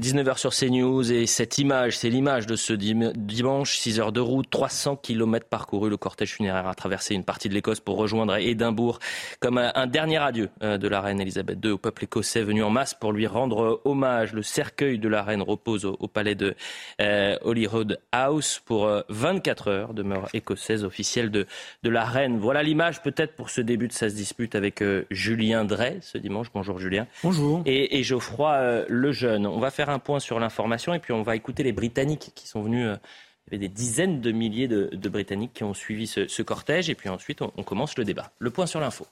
19h 0.00 0.36
sur 0.36 0.50
CNews 0.54 1.10
et 1.10 1.24
cette 1.26 1.56
image, 1.56 1.96
c'est 1.96 2.10
l'image 2.10 2.46
de 2.46 2.54
ce 2.54 2.74
dim- 2.74 3.12
dimanche, 3.16 3.78
6 3.78 3.98
heures 3.98 4.12
de 4.12 4.20
route, 4.20 4.48
300 4.50 4.96
km 4.96 5.46
parcourus. 5.48 5.88
Le 5.88 5.96
cortège 5.96 6.34
funéraire 6.34 6.66
a 6.68 6.74
traversé 6.74 7.14
une 7.14 7.24
partie 7.24 7.48
de 7.48 7.54
l'Écosse 7.54 7.80
pour 7.80 7.96
rejoindre 7.96 8.36
Édimbourg 8.36 8.98
comme 9.40 9.56
un, 9.56 9.86
dernier 9.86 10.18
adieu 10.18 10.50
euh, 10.62 10.76
de 10.76 10.86
la 10.86 11.00
reine 11.00 11.18
Elisabeth 11.20 11.58
II 11.64 11.70
au 11.72 11.78
peuple 11.78 12.04
écossais 12.04 12.42
venu 12.42 12.62
en 12.62 12.68
masse 12.68 12.92
pour 12.92 13.12
lui 13.12 13.26
rendre 13.26 13.80
hommage. 13.86 14.34
Le 14.34 14.42
cercueil 14.42 14.98
de 14.98 15.08
la 15.08 15.22
reine 15.22 15.40
repose 15.40 15.86
au, 15.86 15.96
au 15.98 16.08
palais 16.08 16.34
de 16.34 16.54
euh, 17.00 17.36
Holyrood 17.42 17.98
House 18.12 18.60
pour 18.66 18.84
euh, 18.86 19.00
24 19.08 19.68
heures, 19.68 19.94
demeure 19.94 20.28
écossaise 20.34 20.84
officielle 20.84 21.30
de, 21.30 21.46
de 21.84 21.88
la 21.90 22.04
reine. 22.04 22.38
Voilà 22.38 22.62
l'image 22.62 23.00
peut-être 23.02 23.34
pour 23.34 23.48
ce 23.48 23.62
début 23.62 23.88
de 23.88 23.92
sa 23.94 24.08
dispute 24.10 24.54
avec 24.56 24.82
euh, 24.82 25.06
Julien 25.10 25.64
Drey 25.64 26.00
ce 26.02 26.18
dimanche. 26.18 26.48
Bonjour 26.52 26.78
Julien. 26.78 27.06
Bonjour. 27.22 27.62
Et, 27.64 27.98
et 27.98 28.02
Geoffroy 28.02 28.52
euh, 28.56 28.84
Lejeune. 28.90 29.46
On 29.46 29.58
va 29.58 29.70
faire 29.70 29.85
un 29.90 29.98
point 29.98 30.20
sur 30.20 30.38
l'information 30.38 30.94
et 30.94 30.98
puis 30.98 31.12
on 31.12 31.22
va 31.22 31.36
écouter 31.36 31.62
les 31.62 31.72
Britanniques 31.72 32.32
qui 32.34 32.48
sont 32.48 32.62
venus. 32.62 32.86
euh, 32.86 32.96
il 33.48 33.54
y 33.54 33.56
avait 33.56 33.68
des 33.68 33.72
dizaines 33.72 34.20
de 34.20 34.32
milliers 34.32 34.66
de, 34.66 35.08
Britanniques 35.08 35.52
qui 35.54 35.62
ont 35.62 35.74
suivi 35.74 36.08
ce, 36.08 36.26
ce 36.26 36.42
cortège 36.42 36.90
et 36.90 36.96
puis 36.96 37.08
ensuite 37.08 37.42
on, 37.42 37.52
on 37.56 37.62
commence 37.62 37.96
le 37.96 38.04
débat. 38.04 38.32
Le 38.40 38.50
point 38.50 38.66
sur 38.66 38.80
l'info. 38.80 39.06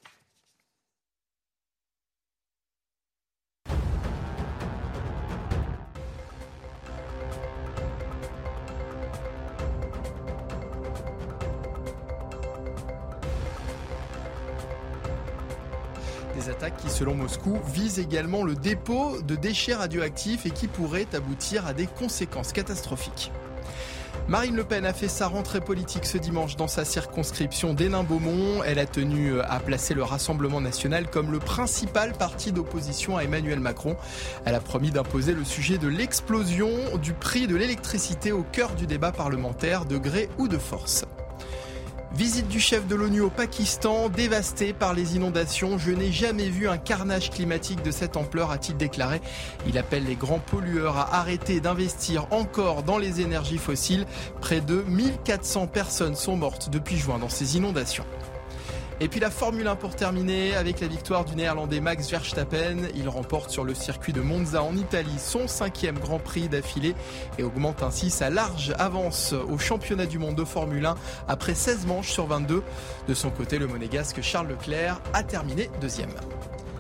Qui, 16.71 16.89
selon 16.89 17.15
Moscou, 17.15 17.59
visent 17.73 17.99
également 17.99 18.43
le 18.43 18.55
dépôt 18.55 19.21
de 19.23 19.37
déchets 19.37 19.75
radioactifs 19.75 20.47
et 20.47 20.51
qui 20.51 20.67
pourraient 20.67 21.09
aboutir 21.15 21.67
à 21.67 21.73
des 21.73 21.87
conséquences 21.87 22.53
catastrophiques. 22.53 23.31
Marine 24.27 24.57
Le 24.57 24.65
Pen 24.65 24.87
a 24.87 24.95
fait 24.95 25.09
sa 25.09 25.27
rentrée 25.27 25.61
politique 25.61 26.07
ce 26.07 26.17
dimanche 26.17 26.57
dans 26.57 26.69
sa 26.69 26.87
circonscription 26.87 27.75
d'Hénin-Beaumont. 27.75 28.63
Elle 28.65 28.79
a 28.79 28.87
tenu 28.87 29.39
à 29.41 29.61
placer 29.61 29.93
le 29.93 30.03
Rassemblement 30.03 30.63
national 30.63 31.11
comme 31.11 31.31
le 31.31 31.39
principal 31.39 32.13
parti 32.13 32.51
d'opposition 32.51 33.19
à 33.19 33.25
Emmanuel 33.25 33.61
Macron. 33.61 33.97
Elle 34.47 34.55
a 34.55 34.61
promis 34.61 34.91
d'imposer 34.91 35.35
le 35.35 35.45
sujet 35.45 35.77
de 35.77 35.89
l'explosion 35.89 36.71
du 37.03 37.13
prix 37.13 37.47
de 37.47 37.57
l'électricité 37.57 38.33
au 38.33 38.45
cœur 38.45 38.75
du 38.75 38.87
débat 38.87 39.13
parlementaire, 39.13 39.85
de 39.85 39.99
gré 39.99 40.31
ou 40.39 40.49
de 40.49 40.59
force. 40.59 41.05
Visite 42.17 42.47
du 42.47 42.61
chef 42.61 42.87
de 42.87 42.95
l'ONU 42.95 43.23
au 43.23 43.29
Pakistan, 43.29 44.09
dévasté 44.09 44.73
par 44.73 44.95
les 44.95 45.17
inondations. 45.17 45.79
Je 45.79 45.91
n'ai 45.91 46.13
jamais 46.13 46.49
vu 46.49 46.69
un 46.69 46.79
carnage 46.79 47.31
climatique 47.31 47.83
de 47.83 47.91
cette 47.91 48.17
ampleur, 48.17 48.53
a-t-il 48.53 48.77
déclaré. 48.77 49.21
Il 49.67 49.79
appelle 49.79 50.05
les 50.05 50.15
grands 50.15 50.39
pollueurs 50.39 50.97
à 50.97 51.17
arrêter 51.17 51.59
d'investir 51.59 52.29
encore 52.31 52.85
dans 52.85 52.99
les 52.99 53.21
énergies 53.21 53.59
fossiles. 53.59 54.07
Près 54.41 54.61
de 54.61 54.85
1400 54.87 55.67
personnes 55.67 56.15
sont 56.15 56.37
mortes 56.37 56.71
depuis 56.71 56.99
juin 56.99 57.19
dans 57.19 57.29
ces 57.29 57.57
inondations. 57.57 58.07
Et 59.01 59.09
puis 59.09 59.19
la 59.19 59.31
Formule 59.31 59.67
1 59.67 59.75
pour 59.77 59.97
terminer, 59.97 60.55
avec 60.55 60.81
la 60.81 60.87
victoire 60.87 61.25
du 61.25 61.35
néerlandais 61.35 61.81
Max 61.81 62.11
Verstappen. 62.11 62.77
Il 62.95 63.09
remporte 63.09 63.51
sur 63.51 63.65
le 63.65 63.75
circuit 63.75 64.13
de 64.13 64.21
Monza 64.21 64.63
en 64.63 64.77
Italie 64.77 65.19
son 65.19 65.49
cinquième 65.49 65.99
Grand 65.99 66.21
Prix 66.21 66.49
d'affilée 66.49 66.95
et 67.39 67.43
augmente 67.43 67.83
ainsi 67.83 68.09
sa 68.09 68.31
large 68.31 68.73
avance 68.79 69.33
au 69.33 69.59
championnat 69.59 70.07
du 70.07 70.19
monde 70.19 70.37
de 70.37 70.45
Formule 70.45 70.87
1 70.87 70.95
après 71.27 71.55
16 71.55 71.87
manches 71.87 72.13
sur 72.13 72.27
22. 72.27 72.63
De 73.09 73.15
son 73.15 73.31
côté, 73.31 73.59
le 73.59 73.67
monégasque 73.67 74.23
Charles 74.23 74.49
Leclerc 74.49 75.01
a 75.13 75.25
terminé 75.25 75.71
deuxième. 75.81 76.11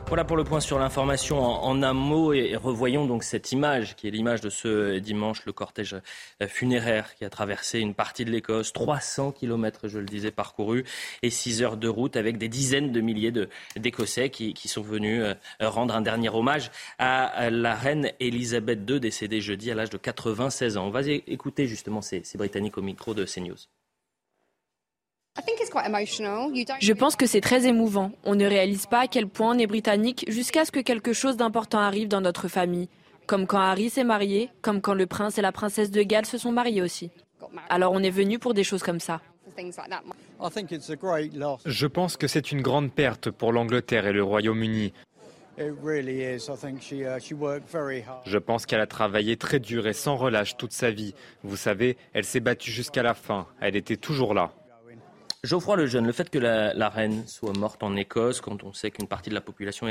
Voilà 0.07 0.25
pour 0.25 0.37
le 0.37 0.45
point 0.45 0.61
sur 0.61 0.79
l'information 0.79 1.41
en, 1.41 1.83
un 1.83 1.93
mot 1.93 2.33
et, 2.33 2.57
revoyons 2.57 3.07
donc 3.07 3.25
cette 3.25 3.51
image 3.53 3.97
qui 3.97 4.07
est 4.07 4.11
l'image 4.11 4.41
de 4.43 4.51
ce 4.51 4.99
dimanche, 4.99 5.45
le 5.47 5.53
cortège 5.53 5.97
funéraire 6.47 7.15
qui 7.15 7.25
a 7.25 7.31
traversé 7.31 7.81
une 7.81 7.95
partie 7.95 8.25
de 8.25 8.31
l'Écosse, 8.31 8.73
300 8.73 9.33
km 9.33 9.89
je 9.89 9.99
le 9.99 10.05
disais 10.05 10.31
parcourus 10.31 10.85
et 11.23 11.31
6 11.31 11.63
heures 11.63 11.77
de 11.77 11.89
route 11.89 12.17
avec 12.17 12.39
des 12.39 12.49
dizaines 12.49 12.93
de 12.93 13.01
milliers 13.01 13.33
d'Écossais 13.77 14.31
qui, 14.31 14.69
sont 14.69 14.83
venus 14.83 15.23
euh, 15.23 15.35
rendre 15.61 15.97
un 15.97 16.03
dernier 16.03 16.29
hommage 16.29 16.71
à, 16.99 17.51
la 17.51 17.75
reine 17.75 18.13
Elisabeth 18.21 18.89
II 18.89 19.01
décédée 19.01 19.41
jeudi 19.41 19.71
à 19.71 19.75
l'âge 19.75 19.91
de 19.91 19.99
96 19.99 20.77
ans. 20.77 20.87
On 20.87 20.91
va 20.91 21.03
écouter 21.03 21.67
justement 21.67 22.03
ces, 22.03 22.23
ces 22.25 22.39
Britanniques 22.39 22.79
au 22.79 22.83
micro 22.83 23.15
de 23.15 23.25
CNews. 23.25 23.57
Je 26.81 26.93
pense 26.93 27.17
que 27.17 27.27
c'est 27.27 27.41
très 27.41 27.67
émouvant. 27.67 28.13
On 28.25 28.35
ne 28.35 28.47
réalise 28.47 28.87
pas 28.87 29.01
à 29.01 29.07
quel 29.09 29.27
point 29.27 29.55
on 29.55 29.59
est 29.59 29.67
britannique 29.67 30.25
jusqu'à 30.29 30.65
ce 30.65 30.71
que 30.71 30.81
quelque 30.81 31.13
chose 31.13 31.37
d'important 31.37 31.81
arrive 31.81 32.09
dans 32.09 32.21
notre 32.21 32.49
famille. 32.49 32.89
Comme 33.27 33.47
quand 33.47 33.59
Harry 33.59 33.91
s'est 33.91 34.05
marié, 34.05 34.51
comme 34.63 34.81
quand 34.81 34.95
le 34.95 35.07
prince 35.07 35.39
et 35.39 35.43
la 35.43 35.53
princesse 35.53 35.91
de 35.91 36.03
Galles 36.03 36.27
se 36.27 36.39
sont 36.39 36.53
mariés 36.53 36.83
aussi. 36.83 37.11
Alors 37.69 37.93
on 37.93 38.01
est 38.01 38.11
venu 38.11 38.39
pour 38.39 38.55
des 38.55 38.65
choses 38.65 38.83
comme 38.83 39.01
ça. 39.01 39.21
Je 41.67 41.87
pense 41.87 42.17
que 42.17 42.27
c'est 42.27 42.53
une 42.53 42.63
grande 42.63 42.93
perte 42.93 43.31
pour 43.31 43.53
l'Angleterre 43.53 44.07
et 44.07 44.13
le 44.13 44.23
Royaume-Uni. 44.23 44.93
Je 48.27 48.39
pense 48.39 48.67
qu'elle 48.67 48.81
a 48.81 48.87
travaillé 48.87 49.37
très 49.37 49.61
dur 49.61 49.87
et 49.87 49.93
sans 49.93 50.17
relâche 50.17 50.57
toute 50.57 50.73
sa 50.73 50.91
vie. 50.91 51.15
Vous 51.45 51.57
savez, 51.57 51.97
elle 52.13 52.25
s'est 52.25 52.41
battue 52.41 52.73
jusqu'à 52.73 53.03
la 53.03 53.15
fin. 53.15 53.47
Elle 53.61 53.77
était 53.77 53.97
toujours 53.97 54.35
là. 54.35 54.53
Geoffroy 55.45 55.77
Lejeune, 55.77 56.07
le 56.07 56.13
fait 56.13 56.31
que 56.31 56.39
la, 56.39 56.89
reine 56.89 57.27
soit 57.27 57.53
morte 57.53 57.83
en 57.83 57.95
Écosse, 57.97 58.41
quand 58.41 58.65
on 58.65 58.73
sait 58.73 58.91
qu'une 58.91 59.07
partie 59.07 59.29
de 59.29 59.35
la 59.35 59.43
population 59.43 59.87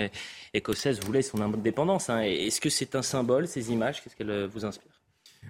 écossaise 0.53 0.99
voulait 0.99 1.21
son 1.21 1.41
indépendance, 1.41 2.09
hein, 2.09 2.21
est-ce 2.21 2.59
que 2.59 2.69
c'est 2.69 2.95
un 2.95 3.03
symbole, 3.03 3.47
ces 3.47 3.71
images? 3.71 4.03
Qu'est-ce 4.03 4.15
qu'elles 4.15 4.31
euh, 4.31 4.47
vous 4.47 4.65
inspirent? 4.65 4.91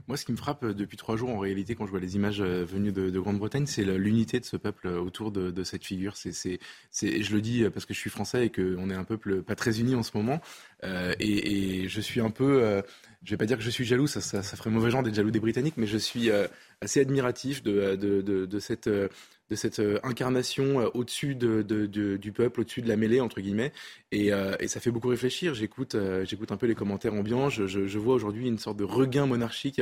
Moi, 0.08 0.18
ce 0.18 0.26
qui 0.26 0.34
me 0.34 0.38
frappe 0.38 0.64
euh, 0.64 0.74
depuis 0.74 0.98
trois 0.98 1.16
jours, 1.16 1.30
en 1.30 1.40
réalité, 1.40 1.76
quand 1.76 1.86
je 1.86 1.92
vois 1.92 2.02
les 2.02 2.18
images 2.18 2.42
euh, 2.42 2.66
venues 2.66 2.92
de, 2.92 3.10
de 3.10 3.20
Grande-Bretagne, 3.20 3.66
c'est 3.66 3.86
l'unité 3.86 4.42
de 4.42 4.46
ce 4.46 4.58
peuple 4.58 4.88
autour 4.88 5.32
de, 5.32 5.52
de 5.52 5.64
cette 5.64 5.86
figure. 5.86 6.18
C'est, 6.18 6.34
c'est, 6.34 6.60
c'est, 6.92 7.24
je 7.24 7.34
le 7.34 7.40
dis 7.40 7.64
parce 7.70 7.86
que 7.86 7.94
je 7.94 8.00
suis 8.00 8.10
français 8.10 8.48
et 8.48 8.50
qu'on 8.50 8.90
est 8.90 8.96
un 8.96 9.06
peuple 9.06 9.42
pas 9.42 9.56
très 9.56 9.80
uni 9.80 9.96
en 9.96 10.04
ce 10.04 10.12
moment. 10.18 10.42
Euh, 10.84 11.14
et, 11.20 11.88
je 11.88 12.02
suis 12.02 12.22
un 12.22 12.30
peu, 12.30 12.64
euh, 12.64 12.82
je 13.24 13.32
vais 13.32 13.38
pas 13.38 13.46
dire 13.46 13.58
que 13.58 13.64
je 13.64 13.70
suis 13.70 13.86
jaloux, 13.86 14.08
ça, 14.08 14.42
ferait 14.44 14.70
mauvais 14.70 14.92
genre 14.92 15.04
d'être 15.04 15.16
jaloux 15.16 15.32
des 15.32 15.40
Britanniques, 15.40 15.76
mais 15.78 15.88
je 15.88 15.98
suis 15.98 16.30
euh, 16.30 16.48
assez 16.82 17.00
admiratif 17.00 17.64
de, 17.64 18.60
cette. 18.60 18.90
incarnation 20.04 20.90
au-dessus 20.94 21.36
de, 21.36 21.62
de- 21.62 21.86
de- 21.86 22.18
du 22.18 22.32
peuple, 22.32 22.62
au-dessus 22.62 22.82
de 22.82 22.90
la 22.90 22.98
mêlée, 22.98 23.22
entre 23.22 23.40
guillemets. 23.40 23.72
Et, 24.12 24.34
euh, 24.34 24.56
ça 24.68 24.80
fait 24.80 24.92
beaucoup 24.92 25.08
réfléchir. 25.10 25.54
J'écoute, 25.54 25.96
un 25.96 26.58
peu 26.58 26.66
les 26.66 26.76
commentaires 26.76 27.14
ambiants. 27.14 27.50
Je, 27.50 27.98
vois 27.98 28.16
aujourd'hui 28.16 28.48
une 28.48 28.58
sorte 28.58 28.78
de 28.78 28.84
regain 28.84 29.26
monarchique 29.26 29.82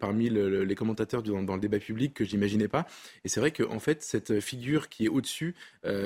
parmi 0.00 0.30
le- 0.30 0.48
le- 0.48 0.64
les 0.64 0.74
commentateurs 0.74 1.22
dans, 1.22 1.54
le 1.54 1.60
débat 1.60 1.78
public 1.78 2.14
que 2.14 2.24
j'imaginais 2.24 2.68
pas. 2.68 2.86
Et 3.24 3.28
c'est 3.28 3.40
vrai 3.40 3.50
qu'en 3.50 3.74
en 3.74 3.80
fait, 3.80 4.02
cette 4.02 4.40
figure 4.40 4.88
qui 4.88 5.04
est 5.06 5.08
au-dessus, 5.08 5.54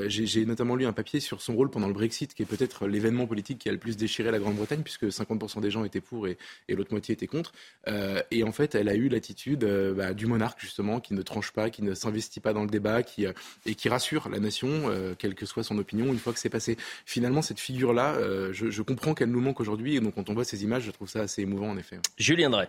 j'ai 0.06 0.44
notamment 0.47 0.75
lu 0.75 0.87
un 0.87 0.93
papier 0.93 1.20
sur 1.20 1.43
son 1.43 1.54
rôle 1.54 1.70
pendant 1.70 1.87
le 1.87 1.94
Brexit, 1.94 2.34
qui 2.34 2.43
est 2.43 2.47
peut-être 2.47 2.88
l'événement 2.88 3.26
politique 3.26 3.58
qui 3.58 3.69
a 3.69 3.73
le 3.73 3.79
plus 3.79 3.96
déchiré 4.00 4.31
la 4.31 4.38
Grande-Bretagne, 4.38 4.82
puisque 4.82 5.05
50% 5.05 5.61
des 5.61 5.70
gens 5.70 5.85
étaient 5.85 6.00
pour 6.00 6.26
et, 6.26 6.37
et 6.69 6.75
l'autre 6.75 6.91
moitié 6.93 7.12
était 7.12 7.26
contre. 7.29 7.52
Euh, 7.88 8.20
et 8.31 8.43
en 8.43 8.52
fait, 8.52 8.75
elle 8.75 8.88
a 8.88 8.94
eu 8.94 9.08
l'attitude 9.08 9.64
euh, 9.64 9.94
bah, 9.94 10.12
du 10.14 10.26
monarque, 10.26 10.61
justement, 10.61 10.99
qui 10.99 11.14
ne 11.14 11.23
tranche 11.23 11.52
pas, 11.52 11.70
qui 11.70 11.82
ne 11.82 11.94
s'investit 11.94 12.41
pas 12.41 12.52
dans 12.52 12.62
le 12.64 12.70
débat, 12.70 13.02
qui, 13.02 13.26
euh, 13.26 13.32
et 13.67 13.75
qui 13.76 13.88
rassure 13.88 14.29
la 14.29 14.41
nation, 14.41 14.69
euh, 14.88 15.14
quelle 15.17 15.35
que 15.35 15.47
soit 15.47 15.62
son 15.62 15.79
opinion, 15.79 16.06
une 16.12 16.19
fois 16.19 16.32
que 16.32 16.38
c'est 16.41 16.49
passé. 16.50 16.76
Finalement, 17.06 17.43
cette 17.43 17.61
figure-là, 17.61 18.14
euh, 18.14 18.52
je, 18.52 18.70
je 18.70 18.82
comprends 18.82 19.14
qu'elle 19.14 19.31
nous 19.31 19.41
manque 19.41 19.61
aujourd'hui, 19.61 19.97
et 19.97 20.00
donc 20.00 20.14
quand 20.17 20.29
on 20.31 20.35
voit 20.35 20.44
ces 20.44 20.64
images, 20.64 20.82
je 20.85 20.91
trouve 20.91 21.08
ça 21.08 21.20
assez 21.20 21.43
émouvant, 21.43 21.70
en 21.70 21.76
effet. 21.76 21.99
Julien 22.19 22.50
Drey. 22.50 22.67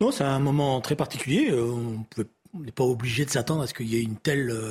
Non, 0.00 0.10
c'est 0.10 0.24
un 0.24 0.38
moment 0.38 0.80
très 0.80 0.96
particulier. 0.96 1.50
On 1.52 2.04
peut- 2.14 2.26
on 2.54 2.60
n'est 2.60 2.72
pas 2.72 2.84
obligé 2.84 3.24
de 3.24 3.30
s'attendre 3.30 3.62
à 3.62 3.66
ce 3.66 3.74
qu'il 3.74 3.88
y 3.88 3.96
ait 3.96 4.02
une 4.02 4.16
telle 4.16 4.50
euh, 4.50 4.68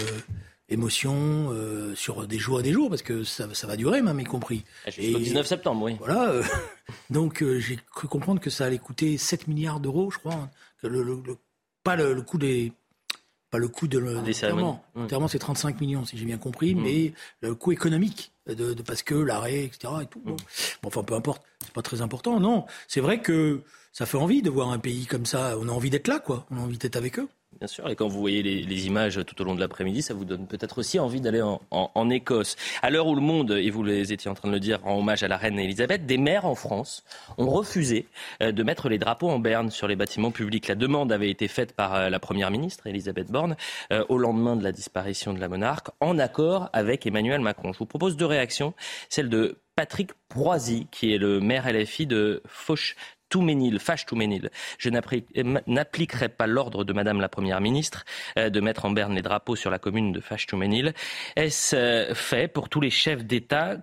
émotion 0.70 1.50
euh, 1.52 1.96
sur 1.96 2.28
des 2.28 2.38
jours 2.38 2.60
et 2.60 2.64
des 2.64 2.72
jours, 2.74 2.90
parce 2.90 3.02
que 3.02 3.24
ça, 3.24 3.48
ça 3.54 3.68
va 3.68 3.76
durer, 3.78 4.02
même 4.02 4.20
y 4.20 4.24
compris. 4.26 4.64
Jusqu'au 4.88 5.20
19 5.20 5.48
septembre, 5.48 5.84
oui. 5.86 5.96
Voilà. 6.00 6.30
euh, 6.32 6.44
donc 7.10 7.42
euh, 7.42 7.60
j'ai 7.60 7.80
cru 7.94 8.08
comprendre 8.08 8.42
que 8.42 8.50
ça 8.50 8.66
allait 8.66 8.78
coûter 8.78 9.18
7 9.18 9.48
milliards 9.48 9.80
d'euros, 9.80 10.12
je 10.12 10.18
crois. 10.20 10.34
hein, 10.34 10.50
le, 10.84 11.02
le- 11.04 11.22
le- 11.26 11.38
pas 11.84 11.96
le, 11.96 12.14
le 12.14 12.22
coût 12.22 12.38
des, 12.38 12.74
pas 13.50 13.58
le 13.60 13.70
coût 13.70 13.88
de 13.88 13.98
l'enterrement. 13.98 14.84
L'enterrement, 14.96 15.28
c'est 15.30 15.40
35 15.40 15.80
millions, 15.80 16.06
si 16.06 16.18
j'ai 16.18 16.26
bien 16.26 16.38
compris, 16.38 16.76
mmh. 16.76 16.82
mais 16.82 17.14
le 17.42 17.56
coût 17.56 17.72
économique, 17.72 18.32
de, 18.48 18.74
parce 18.82 19.04
que 19.04 19.16
l'arrêt, 19.16 19.64
etc. 19.64 19.94
Et 20.02 20.06
tout. 20.06 20.22
Bon. 20.26 20.36
enfin, 20.84 21.04
peu 21.04 21.14
importe, 21.14 21.42
c'est 21.64 21.72
pas 21.74 21.82
très 21.82 22.02
important. 22.02 22.40
Non, 22.42 22.66
c'est 22.90 23.00
vrai 23.02 23.22
que 23.22 23.62
ça 23.94 24.06
fait 24.06 24.18
envie 24.18 24.42
de 24.42 24.50
voir 24.50 24.70
un 24.72 24.80
pays 24.80 25.06
comme 25.06 25.26
ça. 25.26 25.58
On 25.60 25.70
a 25.70 25.72
envie 25.72 25.90
d'être 25.90 26.08
là, 26.10 26.20
quoi. 26.20 26.46
On 26.52 26.58
a 26.58 26.60
envie 26.60 26.78
d'être 26.78 26.98
avec 26.98 27.20
eux. 27.20 27.28
Bien 27.60 27.68
sûr, 27.68 27.90
et 27.90 27.96
quand 27.96 28.08
vous 28.08 28.20
voyez 28.20 28.44
les, 28.44 28.88
images 28.88 29.20
tout 29.26 29.42
au 29.42 29.44
long 29.44 29.56
de 29.56 29.60
l'après-midi, 29.60 30.04
ça 30.04 30.14
vous 30.14 30.26
donne 30.26 30.46
peut-être 30.46 30.78
aussi 30.78 31.00
envie 31.00 31.22
d'aller 31.22 31.42
en, 31.42 32.10
Écosse. 32.12 32.56
À 32.84 32.92
l'heure 32.92 33.08
où 33.08 33.16
le 33.16 33.22
monde, 33.22 33.52
et 33.52 33.72
vous 33.72 33.84
les 33.84 34.14
étiez 34.14 34.30
en 34.30 34.36
train 34.36 34.48
de 34.48 34.54
le 34.54 34.60
dire, 34.60 34.80
rend 34.84 35.00
hommage 35.00 35.24
à 35.24 35.28
la 35.28 35.38
reine 35.38 35.58
Elisabeth, 35.58 36.06
des 36.06 36.18
maires 36.18 36.46
en 36.46 36.54
France 36.54 37.04
ont 37.38 37.50
refusé 37.50 38.06
euh, 38.44 38.52
de 38.52 38.64
mettre 38.64 38.90
les 38.90 39.00
drapeaux 39.00 39.30
en 39.30 39.40
berne 39.40 39.72
sur 39.72 39.88
les 39.88 39.96
bâtiments 39.96 40.32
publics. 40.32 40.68
La 40.68 40.76
demande 40.76 41.12
avait 41.12 41.32
été 41.32 41.48
faite 41.48 41.74
par 41.74 41.96
euh, 41.96 42.10
la 42.10 42.20
première 42.20 42.52
ministre, 42.52 42.86
Elisabeth 42.86 43.32
Borne, 43.32 43.58
euh, 43.92 44.06
au 44.08 44.20
lendemain 44.20 44.56
de 44.56 44.64
la 44.64 44.72
disparition 44.72 45.34
de 45.34 45.40
la 45.40 45.50
monarque, 45.50 45.88
en 46.00 46.20
accord 46.20 46.70
avec 46.74 47.08
Emmanuel 47.08 47.42
Macron. 47.42 47.74
Je 47.74 47.80
vous 47.80 47.86
propose 47.86 48.18
deux 48.18 48.26
réactions, 48.26 48.74
celle 49.10 49.30
de 49.30 49.58
Patrick 49.76 50.12
Proisy, 50.28 50.88
qui 50.92 51.14
est 51.14 51.18
le 51.18 51.40
maire 51.40 51.72
LFI 51.72 52.08
de 52.08 52.42
Fauche 52.48 52.96
Touménil, 53.30 53.80
fâche 53.80 54.06
Touménil. 54.06 54.50
Je 54.78 54.90
n'appliquerai 54.90 56.30
pas 56.30 56.48
l'ordre 56.48 56.84
de 56.84 56.94
Madame 56.94 57.20
la 57.20 57.30
Première 57.30 57.62
ministre 57.62 58.06
euh, 58.38 58.50
de 58.50 58.60
mettre 58.60 58.86
en 58.86 58.92
berne 58.92 59.14
les 59.16 59.22
drapeaux 59.22 59.56
sur 59.56 59.70
la 59.70 59.80
commune 59.80 60.12
de 60.12 60.20
fâche 60.20 60.46
Touménil. 60.46 60.94
Est-ce 61.36 61.76
euh, 61.76 62.14
fait 62.14 62.48
pour 62.48 62.70
tous 62.70 62.82
les 62.82 62.90
chefs 62.90 63.26
d'État 63.26 63.78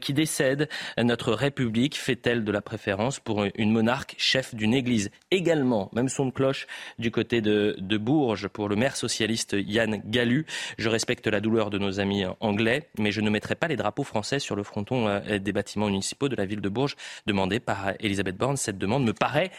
qui 0.00 0.12
décèdent? 0.12 0.68
Notre 0.98 1.32
République 1.32 1.96
fait-elle 1.96 2.44
de 2.44 2.52
la 2.52 2.60
préférence 2.60 3.20
pour 3.20 3.44
une 3.54 3.70
monarque 3.70 4.14
chef 4.18 4.54
d'une 4.54 4.74
église? 4.74 5.10
Également, 5.30 5.90
même 5.92 6.08
son 6.08 6.26
de 6.26 6.30
cloche 6.30 6.66
du 6.98 7.10
côté 7.10 7.40
de, 7.40 7.76
de 7.78 7.96
Bourges 7.96 8.48
pour 8.48 8.68
le 8.68 8.76
maire 8.76 8.96
socialiste 8.96 9.56
Yann 9.58 10.02
Gallu. 10.04 10.46
Je 10.78 10.88
respecte 10.88 11.26
la 11.26 11.40
douleur 11.40 11.70
de 11.70 11.78
nos 11.78 12.00
amis 12.00 12.24
anglais, 12.40 12.88
mais 12.98 13.12
je 13.12 13.20
ne 13.20 13.30
mettrai 13.30 13.54
pas 13.54 13.68
les 13.68 13.76
drapeaux 13.76 14.04
français 14.04 14.38
sur 14.38 14.56
le 14.56 14.62
fronton 14.62 15.08
euh, 15.08 15.38
des 15.38 15.52
bâtiments 15.52 15.86
municipaux 15.86 16.28
de 16.28 16.36
la 16.36 16.46
ville 16.46 16.60
de 16.60 16.68
Bourges, 16.68 16.96
demandé 17.26 17.60
par 17.60 17.92
Elisabeth 18.00 18.36
Borne. 18.36 18.56
Cette 18.56 18.78
me 18.88 19.12
paraît 19.12 19.50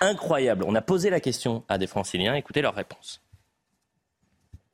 incroyable. 0.00 0.64
On 0.66 0.74
a 0.74 0.82
posé 0.82 1.10
la 1.10 1.20
question 1.20 1.64
à 1.68 1.78
des 1.78 1.86
franciliens, 1.86 2.34
écoutez 2.34 2.62
leur 2.62 2.74
réponse. 2.74 3.20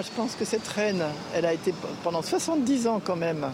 Je 0.02 0.10
pense 0.16 0.34
que 0.34 0.46
cette 0.46 0.66
reine, 0.66 1.04
elle 1.34 1.44
a 1.44 1.52
été 1.52 1.74
pendant 2.02 2.22
70 2.22 2.86
ans 2.86 3.00
quand 3.04 3.16
même 3.16 3.52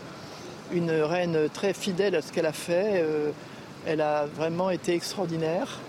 une 0.72 0.92
reine 0.92 1.48
très 1.52 1.74
fidèle 1.74 2.14
à 2.14 2.22
ce 2.22 2.32
qu'elle 2.32 2.46
a 2.46 2.52
fait. 2.52 3.02
Euh, 3.02 3.32
elle 3.84 4.00
a 4.00 4.26
vraiment 4.26 4.70
été 4.70 4.94
extraordinaire. 4.94 5.80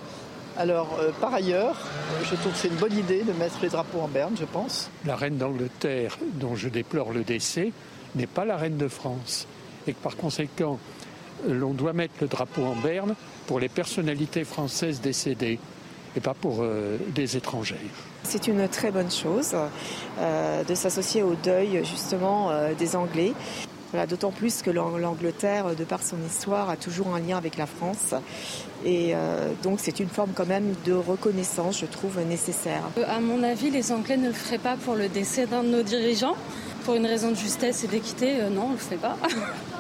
Alors, 0.58 0.98
euh, 1.00 1.12
par 1.22 1.34
ailleurs, 1.34 1.78
je 2.24 2.36
trouve 2.36 2.52
que 2.52 2.58
c'est 2.58 2.70
une 2.70 2.76
bonne 2.76 2.98
idée 2.98 3.24
de 3.24 3.34
mettre 3.34 3.60
les 3.62 3.70
drapeaux 3.70 4.00
en 4.00 4.08
berne, 4.08 4.36
je 4.40 4.46
pense. 4.46 4.90
La 5.06 5.16
reine 5.16 5.38
d'Angleterre, 5.38 6.18
dont 6.34 6.56
je 6.56 6.70
déplore 6.70 7.12
le 7.12 7.24
décès, 7.24 7.72
n'est 8.16 8.28
pas 8.28 8.46
la 8.46 8.58
reine 8.58 8.78
de 8.78 8.88
France. 8.88 9.48
Et 9.86 9.94
que 9.94 10.02
par 10.02 10.18
conséquent, 10.18 10.80
l'on 11.48 11.74
doit 11.74 11.94
mettre 11.94 12.16
le 12.22 12.28
drapeau 12.28 12.64
en 12.64 12.76
berne 12.76 13.16
pour 13.46 13.60
les 13.60 13.70
personnalités 13.70 14.44
françaises 14.44 15.02
décédées 15.02 15.60
et 16.18 16.20
pas 16.20 16.34
pour 16.34 16.58
euh, 16.62 16.98
des 17.14 17.38
étrangers. 17.38 17.76
C'est 18.24 18.48
une 18.48 18.68
très 18.68 18.92
bonne 18.92 19.12
chose 19.12 19.56
euh, 20.20 20.64
de 20.64 20.76
s'associer 20.76 21.24
au 21.24 21.36
deuil 21.36 21.82
justement 21.86 22.50
euh, 22.50 22.74
des 22.74 22.96
Anglais. 22.96 23.34
D'autant 24.10 24.32
plus 24.32 24.62
que 24.62 24.70
l'Angleterre, 24.70 25.74
de 25.74 25.86
par 25.86 26.04
son 26.04 26.18
histoire, 26.28 26.70
a 26.70 26.76
toujours 26.76 27.16
un 27.16 27.22
lien 27.22 27.38
avec 27.38 27.56
la 27.56 27.66
France. 27.66 28.14
Et 28.86 29.14
donc 29.64 29.80
c'est 29.82 30.02
une 30.02 30.10
forme 30.10 30.32
quand 30.36 30.46
même 30.46 30.76
de 30.86 30.92
reconnaissance, 30.92 31.80
je 31.80 31.86
trouve, 31.86 32.20
nécessaire. 32.28 32.84
À 33.08 33.22
mon 33.22 33.42
avis, 33.44 33.72
les 33.72 33.94
Anglais 33.94 34.18
ne 34.18 34.28
le 34.28 34.34
feraient 34.34 34.58
pas 34.58 34.76
pour 34.76 34.96
le 34.96 35.08
décès 35.08 35.48
d'un 35.48 35.64
de 35.64 35.70
nos 35.70 35.84
dirigeants. 35.84 36.36
Pour 36.84 36.96
une 36.96 37.06
raison 37.06 37.32
de 37.32 37.38
justesse 37.38 37.86
et 37.86 37.88
d'équité, 37.88 38.36
non, 38.52 38.64
on 38.64 38.68
ne 38.68 38.74
le 38.74 38.78
fait 38.78 38.98
pas. 38.98 39.18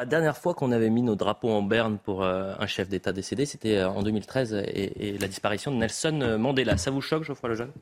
la 0.00 0.06
dernière 0.06 0.38
fois 0.38 0.54
qu'on 0.54 0.72
avait 0.72 0.88
mis 0.88 1.02
nos 1.02 1.14
drapeaux 1.14 1.50
en 1.50 1.60
berne 1.60 1.98
pour 1.98 2.22
euh, 2.22 2.54
un 2.58 2.66
chef 2.66 2.88
d'État 2.88 3.12
décédé, 3.12 3.44
c'était 3.44 3.76
euh, 3.76 3.90
en 3.90 4.02
2013 4.02 4.54
et, 4.54 5.08
et, 5.08 5.18
la 5.18 5.28
disparition 5.28 5.70
de 5.70 5.76
Nelson 5.76 6.38
Mandela. 6.38 6.78
Ça 6.78 6.90
vous 6.90 7.02
choque, 7.02 7.24
Geoffroy 7.24 7.50
Lejeune? 7.50 7.72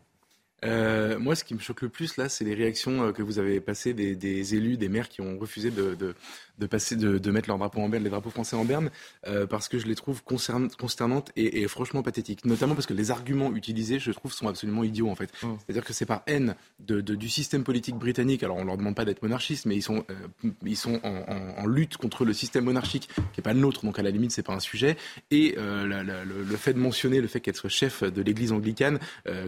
Euh, 0.64 1.16
moi, 1.20 1.36
ce 1.36 1.44
qui 1.44 1.54
me 1.54 1.60
choque 1.60 1.80
le 1.82 1.88
plus 1.88 2.16
là, 2.16 2.28
c'est 2.28 2.44
les 2.44 2.54
réactions 2.54 3.12
que 3.12 3.22
vous 3.22 3.38
avez 3.38 3.60
passées 3.60 3.94
des, 3.94 4.54
élus, 4.56 4.76
des 4.76 4.88
maires 4.88 5.08
qui 5.08 5.20
ont 5.20 5.38
refusé 5.38 5.70
de, 5.70 6.16
de 6.58 6.66
passer, 6.66 6.96
de, 6.96 7.18
de, 7.18 7.30
mettre 7.30 7.48
leur 7.48 7.58
drapeau 7.58 7.80
en 7.80 7.88
berne, 7.88 8.04
les 8.04 8.10
drapeaux 8.10 8.30
français 8.30 8.56
en 8.56 8.64
berne, 8.64 8.90
euh, 9.26 9.46
parce 9.46 9.68
que 9.68 9.78
je 9.78 9.86
les 9.86 9.94
trouve 9.94 10.22
consternantes 10.22 11.32
et, 11.36 11.62
et, 11.62 11.68
franchement 11.68 12.02
pathétiques. 12.02 12.44
Notamment 12.44 12.74
parce 12.74 12.86
que 12.86 12.94
les 12.94 13.10
arguments 13.10 13.54
utilisés, 13.54 13.98
je 13.98 14.10
trouve, 14.10 14.32
sont 14.32 14.48
absolument 14.48 14.84
idiots 14.84 15.10
en 15.10 15.14
fait. 15.14 15.30
Mmh. 15.42 15.48
C'est-à-dire 15.58 15.84
que 15.84 15.92
c'est 15.92 16.06
par 16.06 16.22
haine 16.26 16.54
de, 16.80 17.00
du 17.00 17.28
système 17.28 17.64
politique 17.64 17.96
britannique. 17.96 18.42
Alors 18.42 18.56
on 18.56 18.64
leur 18.64 18.76
demande 18.76 18.94
pas 18.94 19.04
d'être 19.04 19.22
monarchistes, 19.22 19.66
mais 19.66 19.76
ils 19.76 19.82
sont, 19.82 20.04
euh, 20.10 20.50
ils 20.64 20.76
sont 20.76 21.00
en, 21.02 21.24
en, 21.28 21.62
en, 21.62 21.66
lutte 21.66 21.96
contre 21.96 22.24
le 22.24 22.32
système 22.32 22.64
monarchique 22.64 23.08
qui 23.32 23.40
est 23.40 23.42
pas 23.42 23.52
le 23.52 23.60
nôtre, 23.60 23.84
donc 23.84 23.98
à 23.98 24.02
la 24.02 24.10
limite 24.10 24.32
c'est 24.32 24.42
pas 24.42 24.54
un 24.54 24.60
sujet. 24.60 24.96
Et 25.30 25.54
euh, 25.58 25.86
la, 25.86 26.02
la, 26.02 26.24
le, 26.24 26.42
le, 26.42 26.56
fait 26.56 26.72
de 26.72 26.78
mentionner 26.78 27.20
le 27.20 27.28
fait 27.28 27.40
qu'elle 27.40 27.56
soit 27.56 27.70
chef 27.70 28.02
de 28.02 28.22
l'Église 28.22 28.52
anglicane 28.52 28.98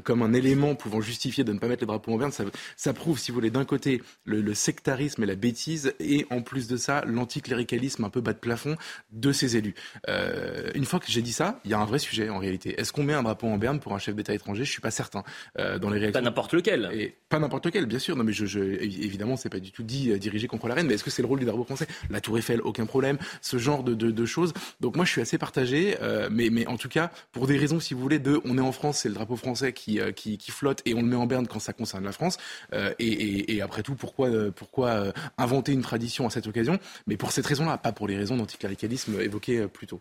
comme 0.04 0.22
un 0.22 0.32
élément 0.32 0.74
pouvant 0.74 1.00
justifier 1.00 1.44
de 1.44 1.52
ne 1.52 1.58
pas 1.58 1.68
mettre 1.68 1.82
les 1.82 1.86
drapeaux 1.86 2.12
en 2.12 2.16
berne, 2.16 2.32
ça, 2.32 2.44
ça 2.76 2.92
prouve, 2.92 3.18
si 3.18 3.30
vous 3.30 3.36
voulez, 3.36 3.50
d'un 3.50 3.64
côté 3.64 4.02
le, 4.24 4.40
le 4.40 4.54
sectarisme 4.54 5.22
et 5.22 5.26
la 5.26 5.34
bêtise, 5.34 5.94
et 5.98 6.26
en 6.30 6.42
plus 6.42 6.68
de 6.68 6.76
ça 6.76 6.99
l'anticléricalisme 7.06 8.04
un 8.04 8.10
peu 8.10 8.20
bas 8.20 8.32
de 8.32 8.38
plafond 8.38 8.76
de 9.12 9.32
ces 9.32 9.56
élus. 9.56 9.74
Euh, 10.08 10.70
une 10.74 10.84
fois 10.84 11.00
que 11.00 11.10
j'ai 11.10 11.22
dit 11.22 11.32
ça, 11.32 11.60
il 11.64 11.70
y 11.70 11.74
a 11.74 11.78
un 11.78 11.84
vrai 11.84 11.98
sujet 11.98 12.28
en 12.28 12.38
réalité. 12.38 12.80
Est-ce 12.80 12.92
qu'on 12.92 13.02
met 13.02 13.14
un 13.14 13.22
drapeau 13.22 13.46
en 13.46 13.58
berne 13.58 13.80
pour 13.80 13.94
un 13.94 13.98
chef 13.98 14.14
d'État 14.14 14.34
étranger? 14.34 14.64
Je 14.64 14.70
suis 14.70 14.80
pas 14.80 14.90
certain. 14.90 15.22
Euh, 15.58 15.78
dans 15.78 15.90
les 15.90 15.98
réactions... 15.98 16.20
Pas 16.20 16.24
n'importe 16.24 16.54
lequel. 16.54 16.90
Et 16.92 17.14
pas 17.28 17.38
n'importe 17.38 17.66
lequel, 17.66 17.86
bien 17.86 17.98
sûr. 17.98 18.16
Non, 18.16 18.24
mais 18.24 18.32
je, 18.32 18.46
je 18.46 18.60
évidemment, 18.60 19.36
c'est 19.36 19.48
pas 19.48 19.60
du 19.60 19.72
tout 19.72 19.82
dit 19.82 20.10
euh, 20.10 20.18
dirigé 20.18 20.46
contre 20.46 20.68
la 20.68 20.74
reine. 20.74 20.86
Mais 20.86 20.94
est-ce 20.94 21.04
que 21.04 21.10
c'est 21.10 21.22
le 21.22 21.28
rôle 21.28 21.38
du 21.38 21.44
drapeau 21.44 21.64
français? 21.64 21.86
La 22.10 22.20
Tour 22.20 22.38
Eiffel, 22.38 22.60
aucun 22.62 22.86
problème. 22.86 23.18
Ce 23.40 23.58
genre 23.58 23.82
de, 23.82 23.94
de, 23.94 24.10
de 24.10 24.26
choses. 24.26 24.52
Donc 24.80 24.96
moi, 24.96 25.04
je 25.04 25.12
suis 25.12 25.20
assez 25.20 25.38
partagé. 25.38 25.96
Euh, 26.02 26.28
mais, 26.30 26.50
mais 26.50 26.66
en 26.66 26.76
tout 26.76 26.88
cas, 26.88 27.10
pour 27.32 27.46
des 27.46 27.56
raisons, 27.56 27.80
si 27.80 27.94
vous 27.94 28.00
voulez, 28.00 28.18
de, 28.18 28.40
on 28.44 28.58
est 28.58 28.62
en 28.62 28.72
France, 28.72 28.98
c'est 28.98 29.08
le 29.08 29.14
drapeau 29.14 29.36
français 29.36 29.72
qui, 29.72 30.00
qui, 30.14 30.38
qui, 30.38 30.50
flotte 30.50 30.82
et 30.84 30.94
on 30.94 31.02
le 31.02 31.08
met 31.08 31.16
en 31.16 31.26
berne 31.26 31.46
quand 31.46 31.60
ça 31.60 31.72
concerne 31.72 32.04
la 32.04 32.12
France. 32.12 32.38
Et, 32.72 33.04
et, 33.04 33.54
et, 33.54 33.62
après 33.62 33.82
tout, 33.82 33.94
pourquoi, 33.94 34.28
pourquoi 34.54 35.12
inventer 35.38 35.72
une 35.72 35.82
tradition 35.82 36.26
à 36.26 36.30
cette 36.30 36.46
occasion? 36.46 36.78
Mais 37.06 37.16
pour 37.16 37.32
cette 37.32 37.46
raison-là, 37.46 37.78
pas 37.78 37.92
pour 37.92 38.08
les 38.08 38.16
raisons 38.16 38.36
d'anticléricalisme 38.36 39.20
évoquées 39.20 39.66
plus 39.68 39.86
tôt. 39.86 40.00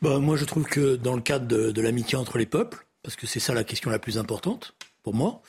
Bah, 0.00 0.18
moi, 0.18 0.36
je 0.36 0.44
trouve 0.44 0.64
que 0.64 0.96
dans 0.96 1.14
le 1.14 1.22
cadre 1.22 1.46
de, 1.46 1.70
de 1.70 1.80
l'amitié 1.80 2.18
entre 2.18 2.38
les 2.38 2.46
peuples, 2.46 2.86
parce 3.02 3.16
que 3.16 3.26
c'est 3.26 3.40
ça 3.40 3.54
la 3.54 3.64
question 3.64 3.90
la 3.90 3.98
plus 3.98 4.18
importante 4.18 4.74
pour 5.02 5.14
moi, 5.14 5.42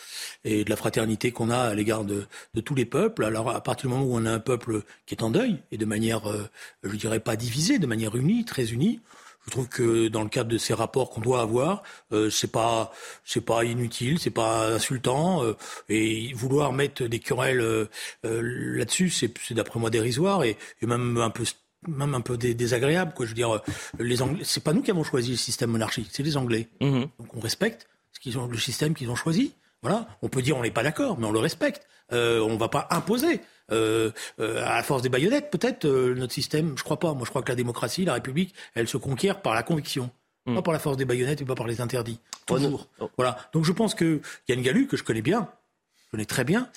et 0.44 0.63
de 0.63 0.69
la 0.69 0.75
fraternité 0.75 1.31
qu'on 1.31 1.50
a 1.51 1.57
à 1.57 1.75
l'égard 1.75 2.06
de, 2.06 2.25
de, 2.56 2.62
tous 2.62 2.74
les 2.74 2.86
peuples. 2.86 3.24
Alors 3.24 3.51
à 3.51 3.62
partir 3.62 3.90
du 3.90 3.95
moment 3.95 4.10
où 4.10 4.16
on 4.16 4.25
a 4.25 4.31
un 4.31 4.40
peuple 4.40 4.81
qui 5.06 5.13
est 5.13 5.24
en 5.24 5.30
deuil, 5.30 5.60
et 5.72 5.78
de 5.78 5.86
manière, 5.86 6.30
euh, 6.30 6.50
je 6.84 6.95
dirais 6.95 7.19
pas 7.19 7.35
divisée, 7.35 7.78
de 7.78 7.85
manière 7.85 8.16
unie, 8.16 8.45
très 8.45 8.71
unie, 8.71 9.00
je 9.45 9.52
trouve 9.52 9.68
que 9.68 10.07
dans 10.07 10.23
le 10.23 10.30
cadre 10.30 10.50
de 10.50 10.57
ces 10.57 10.73
rapports 10.73 11.09
qu'on 11.09 11.21
doit 11.21 11.42
avoir, 11.42 11.83
euh, 12.12 12.30
c'est 12.30 12.52
pas 12.52 12.94
c'est 13.26 13.42
pas 13.42 13.64
inutile, 13.64 14.19
c'est 14.19 14.30
pas 14.30 14.68
insultant 14.68 15.44
euh, 15.44 15.56
et 15.90 16.33
vouloir 16.33 16.73
mettre 16.73 17.04
des 17.04 17.19
querelles 17.19 17.62
euh, 17.62 17.85
euh 18.26 18.42
là-dessus, 18.78 19.09
c'est 19.09 19.54
d'après 19.54 19.80
moi 19.80 19.90
dérisoire 19.90 20.44
et, 20.44 20.57
et, 20.81 20.85
même 20.85 21.18
un 21.18 21.30
peu 21.30 21.44
même 21.88 22.16
un 22.16 22.21
peu 22.21 22.38
désagréable 22.38 23.14
quoi. 23.14 23.26
Je 23.26 23.31
veux 23.31 23.35
dire, 23.35 23.62
les 24.00 24.21
Anglais, 24.21 24.44
c'est 24.45 24.64
pas 24.64 24.73
nous 24.73 24.81
qui 24.81 24.92
avons 24.92 25.04
choisi 25.04 25.31
le 25.31 25.38
système 25.38 25.71
monarchique, 25.71 26.07
c'est 26.12 26.23
les 26.23 26.38
Anglais. 26.38 26.69
Mmh. 26.80 27.02
Donc 27.19 27.35
on 27.35 27.40
respecte 27.40 27.88
ce 28.14 28.19
qu'ils 28.19 28.38
ont 28.38 28.47
le 28.47 28.57
système 28.57 28.94
qu'ils 28.94 29.09
ont 29.09 29.16
choisi. 29.16 29.54
Voilà, 29.81 30.07
on 30.21 30.30
peut 30.30 30.42
dire 30.42 30.56
on 30.56 30.62
n'est 30.62 30.71
pas 30.71 30.83
d'accord, 30.83 31.19
mais 31.19 31.26
on 31.26 31.33
le 31.33 31.40
respecte. 31.40 31.85
Euh, 32.12 32.40
on 32.42 32.54
ne 32.54 32.57
va 32.57 32.69
pas 32.69 32.88
imposer. 32.92 33.42
Euh, 33.73 34.11
euh, 34.39 34.63
à 34.65 34.75
la 34.75 34.83
force 34.83 35.01
des 35.01 35.09
baïonnettes, 35.09 35.49
peut-être 35.49 35.85
euh, 35.85 36.13
notre 36.15 36.33
système, 36.33 36.77
je 36.77 36.83
crois 36.83 36.99
pas. 36.99 37.13
Moi, 37.13 37.23
je 37.25 37.30
crois 37.30 37.42
que 37.42 37.49
la 37.49 37.56
démocratie, 37.56 38.06
la 38.06 38.13
République, 38.13 38.53
elle 38.75 38.87
se 38.87 38.97
conquiert 38.97 39.42
par 39.42 39.53
la 39.53 39.63
conviction, 39.63 40.09
mm. 40.45 40.56
pas 40.56 40.61
par 40.61 40.73
la 40.73 40.80
force 40.80 40.97
des 40.97 41.06
baïonnettes 41.06 41.42
et 41.42 41.45
pas 41.45 41.56
par 41.56 41.68
les 41.68 41.81
interdits. 41.81 42.19
Toujours. 42.45 42.87
Oh, 42.99 43.09
Voilà. 43.18 43.37
Donc, 43.53 43.65
je 43.65 43.71
pense 43.71 43.95
que 43.95 44.21
Yann 44.47 44.61
Gallu, 44.61 44.87
que 44.87 44.97
je 44.97 45.03
connais 45.03 45.21
bien, 45.21 45.49
je 45.97 46.11
connais 46.11 46.25
très 46.25 46.44
bien, 46.44 46.69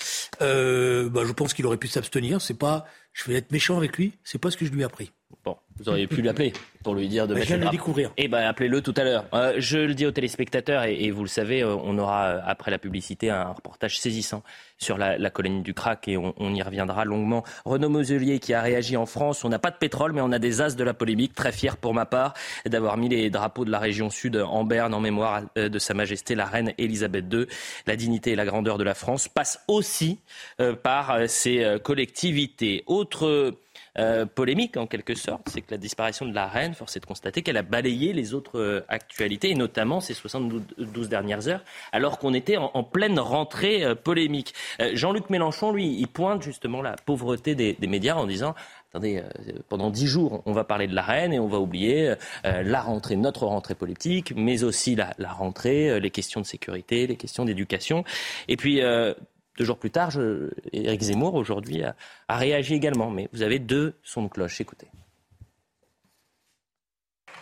euh, 0.43 1.09
bah, 1.09 1.23
je 1.27 1.33
pense 1.33 1.55
qu'il 1.55 1.67
aurait 1.67 1.77
pu 1.77 1.89
s'abstenir. 1.89 2.41
C'est 2.41 2.55
pas, 2.59 2.87
je 3.13 3.31
vais 3.31 3.37
être 3.37 3.53
méchant 3.53 3.77
avec 3.77 3.97
lui. 3.97 4.15
C'est 4.25 4.39
pas 4.39 4.51
ce 4.51 4.57
que 4.57 4.65
je 4.65 4.73
lui 4.73 4.81
ai 4.81 4.85
appris. 4.85 5.13
Bon, 5.47 5.57
vous 5.79 5.89
auriez 5.89 6.09
pu 6.09 6.23
l'appeler 6.23 6.53
pour 6.83 6.97
lui 6.97 7.07
dire 7.07 7.29
de 7.29 7.35
bah, 7.35 7.39
mettre 7.39 7.51
je 7.51 7.55
viens 7.55 7.61
de 7.61 7.65
le 7.67 7.71
découvrir. 7.71 8.11
Eh 8.17 8.27
ben, 8.27 8.45
appelez-le 8.49 8.81
tout 8.83 8.95
à 8.97 9.05
l'heure. 9.05 9.27
Euh, 9.33 9.55
je 9.59 9.79
le 9.79 9.95
dis 9.95 10.05
aux 10.05 10.11
téléspectateurs 10.11 10.83
et, 10.83 11.05
et 11.05 11.13
vous 11.13 11.23
le 11.23 11.29
savez, 11.29 11.63
euh, 11.63 11.77
on 11.85 11.97
aura 11.99 12.27
euh, 12.27 12.41
après 12.45 12.73
la 12.73 12.79
publicité 12.79 13.31
un 13.31 13.53
reportage 13.53 14.01
saisissant 14.01 14.43
sur 14.79 14.99
la, 14.99 15.19
la 15.19 15.31
colonie 15.31 15.63
du 15.63 15.73
crack 15.73 16.09
et 16.09 16.17
on, 16.17 16.35
on, 16.37 16.53
y 16.53 16.63
reviendra 16.63 17.05
longuement. 17.05 17.45
Renaud 17.65 17.89
Moselier 17.89 18.41
qui 18.41 18.55
a 18.55 18.61
réagi 18.61 18.97
en 18.97 19.07
France. 19.07 19.45
On 19.45 19.49
n'a 19.49 19.61
pas 19.61 19.71
de 19.71 19.77
pétrole, 19.77 20.13
mais 20.13 20.21
on 20.21 20.33
a 20.33 20.41
des 20.41 20.61
as 20.61 20.75
de 20.75 20.83
la 20.83 20.95
polémique. 20.95 21.33
Très 21.33 21.53
fier 21.53 21.77
pour 21.77 21.95
ma 21.95 22.07
part 22.07 22.35
d'avoir 22.69 22.97
mis 22.97 23.09
les 23.09 23.31
drapeaux 23.31 23.65
de 23.65 23.71
la 23.71 23.79
région 23.79 24.11
sud 24.11 24.37
en 24.37 24.65
berne 24.65 24.95
en 24.95 25.01
mémoire 25.01 25.43
de 25.55 25.79
Sa 25.79 25.95
Majesté 25.95 26.35
la 26.35 26.47
Reine 26.47 26.73
Elisabeth 26.77 27.33
II. 27.33 27.47
La 27.87 27.95
dignité 27.95 28.33
et 28.33 28.37
la 28.37 28.47
grandeur 28.47 28.79
de 28.79 28.85
la 28.85 28.95
France 28.95 29.29
passent 29.29 29.61
aussi 29.69 30.19
par 30.83 31.19
ces 31.29 31.79
collectivités. 31.85 32.83
Autre 32.87 33.55
euh, 33.99 34.27
polémique 34.27 34.77
en 34.77 34.87
quelque 34.87 35.15
sorte, 35.15 35.49
c'est 35.49 35.63
que 35.63 35.71
la 35.71 35.79
disparition 35.79 36.27
de 36.27 36.35
la 36.35 36.47
reine, 36.47 36.75
force 36.75 36.97
est 36.97 37.01
de 37.01 37.07
constater 37.07 37.43
qu'elle 37.43 37.57
a 37.57 37.63
balayé 37.63 38.13
les 38.13 38.35
autres 38.35 38.59
euh, 38.59 38.85
actualités, 38.89 39.51
et 39.51 39.55
notamment 39.55 40.01
ces 40.01 40.15
72 40.15 41.09
dernières 41.09 41.49
heures, 41.49 41.65
alors 41.93 42.19
qu'on 42.19 42.35
était 42.35 42.57
en, 42.57 42.85
pleine 42.85 43.19
rentrée 43.19 43.85
euh, 43.85 43.95
polémique. 43.95 44.55
Jean-Luc 44.93 45.31
Mélenchon, 45.31 45.73
lui, 45.73 45.97
il 45.99 46.09
pointe 46.09 46.43
justement 46.43 46.83
la 46.83 46.97
pauvreté 46.97 47.55
des, 47.55 47.77
médias 47.87 48.17
en 48.17 48.27
disant 48.27 48.55
attendez, 48.91 49.23
pendant 49.69 49.91
dix 49.91 50.07
jours, 50.07 50.43
on 50.47 50.53
va 50.53 50.65
parler 50.65 50.87
de 50.87 50.95
la 50.95 51.03
reine 51.03 51.33
et 51.33 51.39
on 51.39 51.49
va 51.49 51.59
oublier 51.59 52.15
la 52.45 52.81
rentrée, 52.81 53.17
notre 53.17 53.47
rentrée 53.47 53.75
politique, 53.75 54.33
mais 54.35 54.65
aussi 54.65 54.95
la, 54.95 55.13
la 55.19 55.33
rentrée, 55.33 56.01
les 56.01 56.11
questions 56.11 56.41
de 56.41 56.47
sécurité, 56.47 57.07
les 57.07 57.17
questions 57.17 57.45
d'éducation. 57.45 58.05
Et 58.49 58.57
puis, 58.57 58.81
deux 59.57 59.65
jours 59.65 59.79
plus 59.79 59.91
tard, 59.91 60.11
je, 60.11 60.51
Éric 60.73 61.03
Zemmour, 61.03 61.35
aujourd'hui, 61.35 61.83
a, 61.83 61.95
réagi 62.29 62.75
également. 62.75 63.11
Mais 63.11 63.29
vous 63.33 63.43
avez 63.43 63.59
deux 63.59 63.95
sons 64.03 64.25
de 64.25 64.29
cloche. 64.29 64.61
Écoutez. 64.61 64.89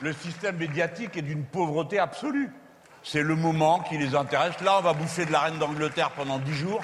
Le 0.00 0.12
système 0.12 0.56
médiatique 0.56 1.16
est 1.16 1.22
d'une 1.22 1.44
pauvreté 1.44 1.98
absolue. 1.98 2.50
C'est 3.02 3.22
le 3.22 3.36
moment 3.36 3.80
qui 3.80 3.98
les 3.98 4.14
intéresse. 4.14 4.60
Là, 4.60 4.78
on 4.78 4.82
va 4.82 4.92
bouffer 4.92 5.26
de 5.26 5.32
la 5.32 5.40
reine 5.40 5.58
d'Angleterre 5.58 6.10
pendant 6.16 6.38
dix 6.38 6.54
jours. 6.54 6.82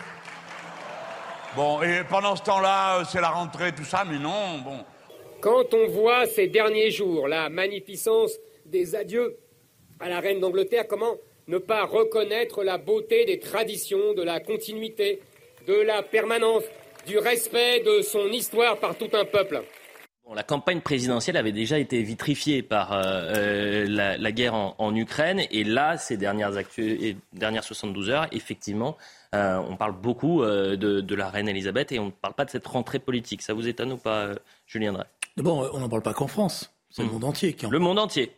Bon, 1.56 1.82
et 1.82 2.04
pendant 2.08 2.36
ce 2.36 2.42
temps-là, 2.42 3.02
c'est 3.04 3.20
la 3.20 3.30
rentrée, 3.30 3.72
tout 3.72 3.84
ça, 3.84 4.04
mais 4.04 4.18
non, 4.18 4.58
bon. 4.58 4.84
Quand 5.40 5.74
on 5.74 5.88
voit 5.88 6.26
ces 6.26 6.46
derniers 6.46 6.90
jours 6.90 7.26
la 7.26 7.48
magnificence 7.48 8.32
des 8.66 8.94
adieux 8.94 9.38
à 9.98 10.08
la 10.08 10.20
reine 10.20 10.38
d'Angleterre, 10.38 10.86
comment 10.86 11.16
ne 11.50 11.58
pas 11.58 11.84
reconnaître 11.84 12.62
la 12.62 12.78
beauté 12.78 13.24
des 13.24 13.40
traditions, 13.40 14.14
de 14.14 14.22
la 14.22 14.38
continuité, 14.38 15.20
de 15.66 15.74
la 15.74 16.02
permanence, 16.02 16.62
du 17.06 17.18
respect 17.18 17.80
de 17.80 18.02
son 18.02 18.28
histoire 18.28 18.78
par 18.78 18.96
tout 18.96 19.08
un 19.12 19.24
peuple. 19.24 19.62
la 20.32 20.44
campagne 20.44 20.80
présidentielle 20.80 21.36
avait 21.36 21.50
déjà 21.50 21.80
été 21.80 22.02
vitrifiée 22.02 22.62
par 22.62 22.92
euh, 22.92 23.02
euh, 23.36 24.16
la, 24.16 24.32
guerre 24.32 24.54
en, 24.54 24.94
Ukraine 24.94 25.42
et 25.50 25.64
là, 25.64 25.98
ces 25.98 26.16
dernières, 26.16 26.52
dernières 27.32 27.64
72 27.64 28.10
heures, 28.10 28.28
effectivement, 28.30 28.96
euh, 29.34 29.60
on 29.68 29.76
parle 29.76 30.00
beaucoup 30.00 30.44
de, 30.44 31.14
la 31.16 31.30
reine 31.30 31.48
Elisabeth 31.48 31.90
et 31.90 31.98
on 31.98 32.06
ne 32.06 32.10
parle 32.12 32.34
pas 32.34 32.44
de 32.44 32.50
cette 32.50 32.66
rentrée 32.66 33.00
politique. 33.00 33.42
Ça 33.42 33.54
vous 33.54 33.66
étonne 33.66 33.92
ou 33.92 33.98
pas, 33.98 34.28
Julien 34.66 34.92
Drey? 34.92 35.04
D'abord, 35.36 35.68
on 35.74 35.80
n'en 35.80 35.88
parle 35.88 36.02
pas 36.02 36.14
qu'en 36.14 36.28
France. 36.28 36.72
C'est 36.90 37.02
le 37.02 37.08
hmm. 37.08 37.12
monde 37.12 37.24
entier 37.24 37.52
qui 37.54 37.66
en 37.66 37.70
Le 37.70 37.78
monde 37.78 37.98
entier. 37.98 38.32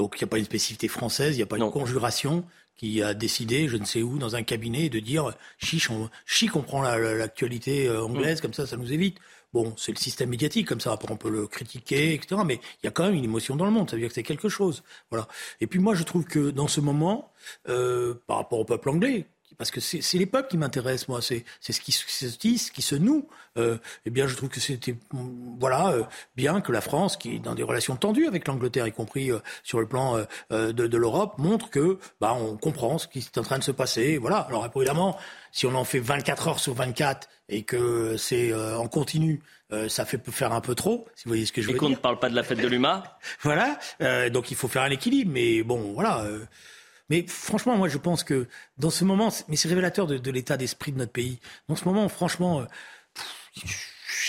Donc 0.00 0.16
il 0.16 0.24
n'y 0.24 0.28
a 0.28 0.30
pas 0.30 0.38
une 0.38 0.46
spécificité 0.46 0.88
française, 0.88 1.34
il 1.34 1.40
n'y 1.40 1.42
a 1.42 1.46
pas 1.46 1.58
une 1.58 1.70
conjuration 1.70 2.46
qui 2.74 3.02
a 3.02 3.12
décidé, 3.12 3.68
je 3.68 3.76
ne 3.76 3.84
sais 3.84 4.00
où, 4.00 4.16
dans 4.16 4.34
un 4.34 4.42
cabinet, 4.42 4.88
de 4.88 4.98
dire 4.98 5.34
chiche, 5.58 5.90
on, 5.90 6.08
chic, 6.24 6.56
on 6.56 6.62
prend 6.62 6.80
l'actualité 6.80 7.86
euh, 7.86 8.04
anglaise, 8.04 8.38
mm. 8.38 8.40
comme 8.40 8.54
ça, 8.54 8.66
ça 8.66 8.78
nous 8.78 8.94
évite. 8.94 9.18
Bon, 9.52 9.74
c'est 9.76 9.92
le 9.92 9.98
système 9.98 10.30
médiatique, 10.30 10.66
comme 10.66 10.80
ça, 10.80 10.92
après 10.92 11.12
on 11.12 11.18
peut 11.18 11.28
le 11.28 11.46
critiquer, 11.46 12.14
etc. 12.14 12.40
Mais 12.46 12.54
il 12.82 12.86
y 12.86 12.88
a 12.88 12.90
quand 12.90 13.04
même 13.04 13.14
une 13.14 13.24
émotion 13.24 13.56
dans 13.56 13.66
le 13.66 13.72
monde, 13.72 13.90
ça 13.90 13.96
veut 13.96 14.00
dire 14.00 14.08
que 14.08 14.14
c'est 14.14 14.22
quelque 14.22 14.48
chose. 14.48 14.82
Voilà. 15.10 15.28
Et 15.60 15.66
puis 15.66 15.80
moi, 15.80 15.94
je 15.94 16.02
trouve 16.02 16.24
que 16.24 16.50
dans 16.50 16.66
ce 16.66 16.80
moment, 16.80 17.30
euh, 17.68 18.14
par 18.26 18.38
rapport 18.38 18.60
au 18.60 18.64
peuple 18.64 18.88
anglais, 18.88 19.26
parce 19.60 19.70
que 19.70 19.80
c'est 19.80 20.16
les 20.16 20.24
peuples 20.24 20.48
qui 20.48 20.56
m'intéressent, 20.56 21.08
moi. 21.08 21.20
C'est 21.20 21.44
ce 21.60 21.80
qui 21.82 21.92
se 21.92 22.38
dit, 22.38 22.56
ce 22.56 22.72
qui 22.72 22.80
se 22.80 22.94
noue. 22.94 23.28
Euh, 23.58 23.76
eh 24.06 24.10
bien, 24.10 24.26
je 24.26 24.34
trouve 24.34 24.48
que 24.48 24.58
c'était 24.58 24.96
voilà 25.12 25.88
euh, 25.88 26.02
bien 26.34 26.62
que 26.62 26.72
la 26.72 26.80
France, 26.80 27.18
qui 27.18 27.34
est 27.34 27.38
dans 27.40 27.54
des 27.54 27.62
relations 27.62 27.94
tendues 27.94 28.26
avec 28.26 28.48
l'Angleterre, 28.48 28.86
y 28.86 28.92
compris 28.92 29.30
euh, 29.30 29.38
sur 29.62 29.78
le 29.78 29.86
plan 29.86 30.16
euh, 30.50 30.72
de, 30.72 30.86
de 30.86 30.96
l'Europe, 30.96 31.34
montre 31.36 31.68
que 31.68 31.98
bah, 32.22 32.32
on 32.32 32.56
comprend 32.56 32.96
ce 32.96 33.06
qui 33.06 33.18
est 33.18 33.36
en 33.36 33.42
train 33.42 33.58
de 33.58 33.62
se 33.62 33.70
passer. 33.70 34.16
Voilà. 34.16 34.38
Alors 34.38 34.66
évidemment, 34.74 35.18
si 35.52 35.66
on 35.66 35.74
en 35.74 35.84
fait 35.84 36.00
24 36.00 36.48
heures 36.48 36.58
sur 36.58 36.72
24 36.72 37.28
et 37.50 37.62
que 37.62 38.16
c'est 38.16 38.54
en 38.54 38.88
continu, 38.88 39.42
ça 39.88 40.06
fait 40.06 40.18
faire 40.30 40.52
un 40.52 40.62
peu 40.62 40.74
trop, 40.74 41.06
si 41.16 41.24
vous 41.24 41.32
voyez 41.32 41.44
ce 41.44 41.52
que 41.52 41.60
je 41.60 41.66
veux 41.66 41.74
dire. 41.74 41.82
Et 41.82 41.84
qu'on 41.84 41.90
ne 41.90 41.96
parle 41.96 42.18
pas 42.18 42.30
de 42.30 42.34
la 42.34 42.44
fête 42.44 42.60
de 42.60 42.66
l'UMA? 42.66 43.18
voilà. 43.42 43.78
donc 44.30 44.50
il 44.50 44.56
faut 44.56 44.68
faire 44.68 44.82
un 44.82 44.90
équilibre. 44.90 45.30
Mais 45.34 45.62
bon, 45.62 45.92
voilà. 45.92 46.24
Mais 47.10 47.24
franchement, 47.26 47.76
moi, 47.76 47.88
je 47.88 47.98
pense 47.98 48.24
que 48.24 48.46
dans 48.78 48.90
ce 48.90 49.04
moment, 49.04 49.30
mais 49.48 49.56
c'est 49.56 49.68
révélateur 49.68 50.06
de, 50.06 50.30
l'état 50.30 50.56
d'esprit 50.56 50.92
de 50.92 50.98
notre 50.98 51.12
pays. 51.12 51.40
Dans 51.68 51.76
ce 51.76 51.84
moment, 51.84 52.08
franchement, 52.08 52.60
euh, 52.60 52.64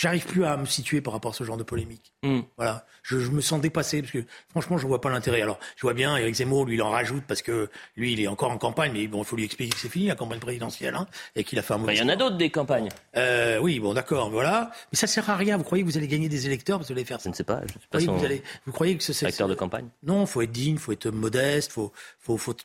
j'arrive 0.02 0.26
plus 0.26 0.44
à 0.44 0.58
me 0.58 0.66
situer 0.66 1.00
par 1.00 1.14
rapport 1.14 1.32
à 1.32 1.36
ce 1.36 1.44
genre 1.44 1.58
de 1.58 1.64
polémique. 1.64 2.12
Hmm. 2.24 2.42
Voilà, 2.58 2.86
je, 3.02 3.18
me 3.18 3.42
sens 3.42 3.62
dépassé 3.62 4.02
parce 4.02 4.12
que 4.12 4.24
franchement, 4.50 4.78
je 4.78 4.88
vois 4.88 5.02
pas 5.02 5.10
l'intérêt. 5.10 5.42
Alors, 5.42 5.60
je 5.76 5.82
vois 5.82 5.94
bien 5.94 6.16
Eric 6.18 6.36
Zemmour, 6.36 6.66
lui, 6.66 6.76
il 6.76 6.82
en 6.82 6.90
rajoute 6.90 7.24
parce 7.28 7.42
que 7.42 7.70
lui, 7.96 8.14
il 8.14 8.22
est 8.22 8.28
encore 8.28 8.52
en 8.52 8.58
campagne, 8.58 8.92
mais 8.94 9.08
bon, 9.08 9.20
il 9.20 9.26
faut 9.26 9.36
lui 9.36 9.46
expliquer 9.46 9.72
que 9.72 9.80
c'est 9.80 9.90
fini 9.90 10.08
la 10.08 10.16
campagne 10.16 10.40
présidentielle 10.40 10.96
hein, 10.96 11.08
et 11.36 11.44
qu'il 11.44 11.58
a 11.60 11.62
fait 11.62 11.74
un 11.74 11.78
mauvais. 11.78 11.96
Il 11.96 12.00
y 12.00 12.04
en 12.04 12.10
a 12.10 12.16
d'autres 12.16 12.38
des 12.38 12.50
campagnes. 12.50 12.90
Euh, 13.18 13.60
oui, 13.60 13.80
bon, 13.80 13.94
d'accord, 13.94 14.30
voilà, 14.30 14.72
mais 14.92 14.98
ça 14.98 15.08
sert 15.08 15.30
à 15.30 15.36
rien. 15.36 15.58
Vous 15.58 15.64
croyez 15.64 15.84
que 15.84 15.90
vous 15.90 15.98
allez 15.98 16.08
gagner 16.08 16.30
des 16.30 16.46
électeurs 16.46 16.78
parce 16.78 16.88
que 16.88 16.94
vous 16.94 17.00
allez 17.00 17.06
faire 17.06 17.20
ça 17.20 17.26
Je 17.26 17.30
ne 17.30 17.36
sais 17.36 17.44
pas. 17.44 17.62
Je 17.66 17.74
sais 17.74 17.80
pas 17.90 18.00
vous, 18.00 18.06
croyez 18.06 18.40
que 18.40 18.46
vous, 18.66 18.72
croyez 18.72 18.98
que 18.98 19.04
c'est 19.04 19.26
acteur 19.26 19.48
de 19.48 19.56
campagne 19.56 19.88
Non, 20.04 20.26
faut 20.26 20.42
être 20.42 20.52
digne, 20.52 20.78
faut 20.78 20.92
être 20.92 21.10
modeste, 21.10 21.72
faut, 21.72 21.92
faut, 22.20 22.38
faut. 22.38 22.56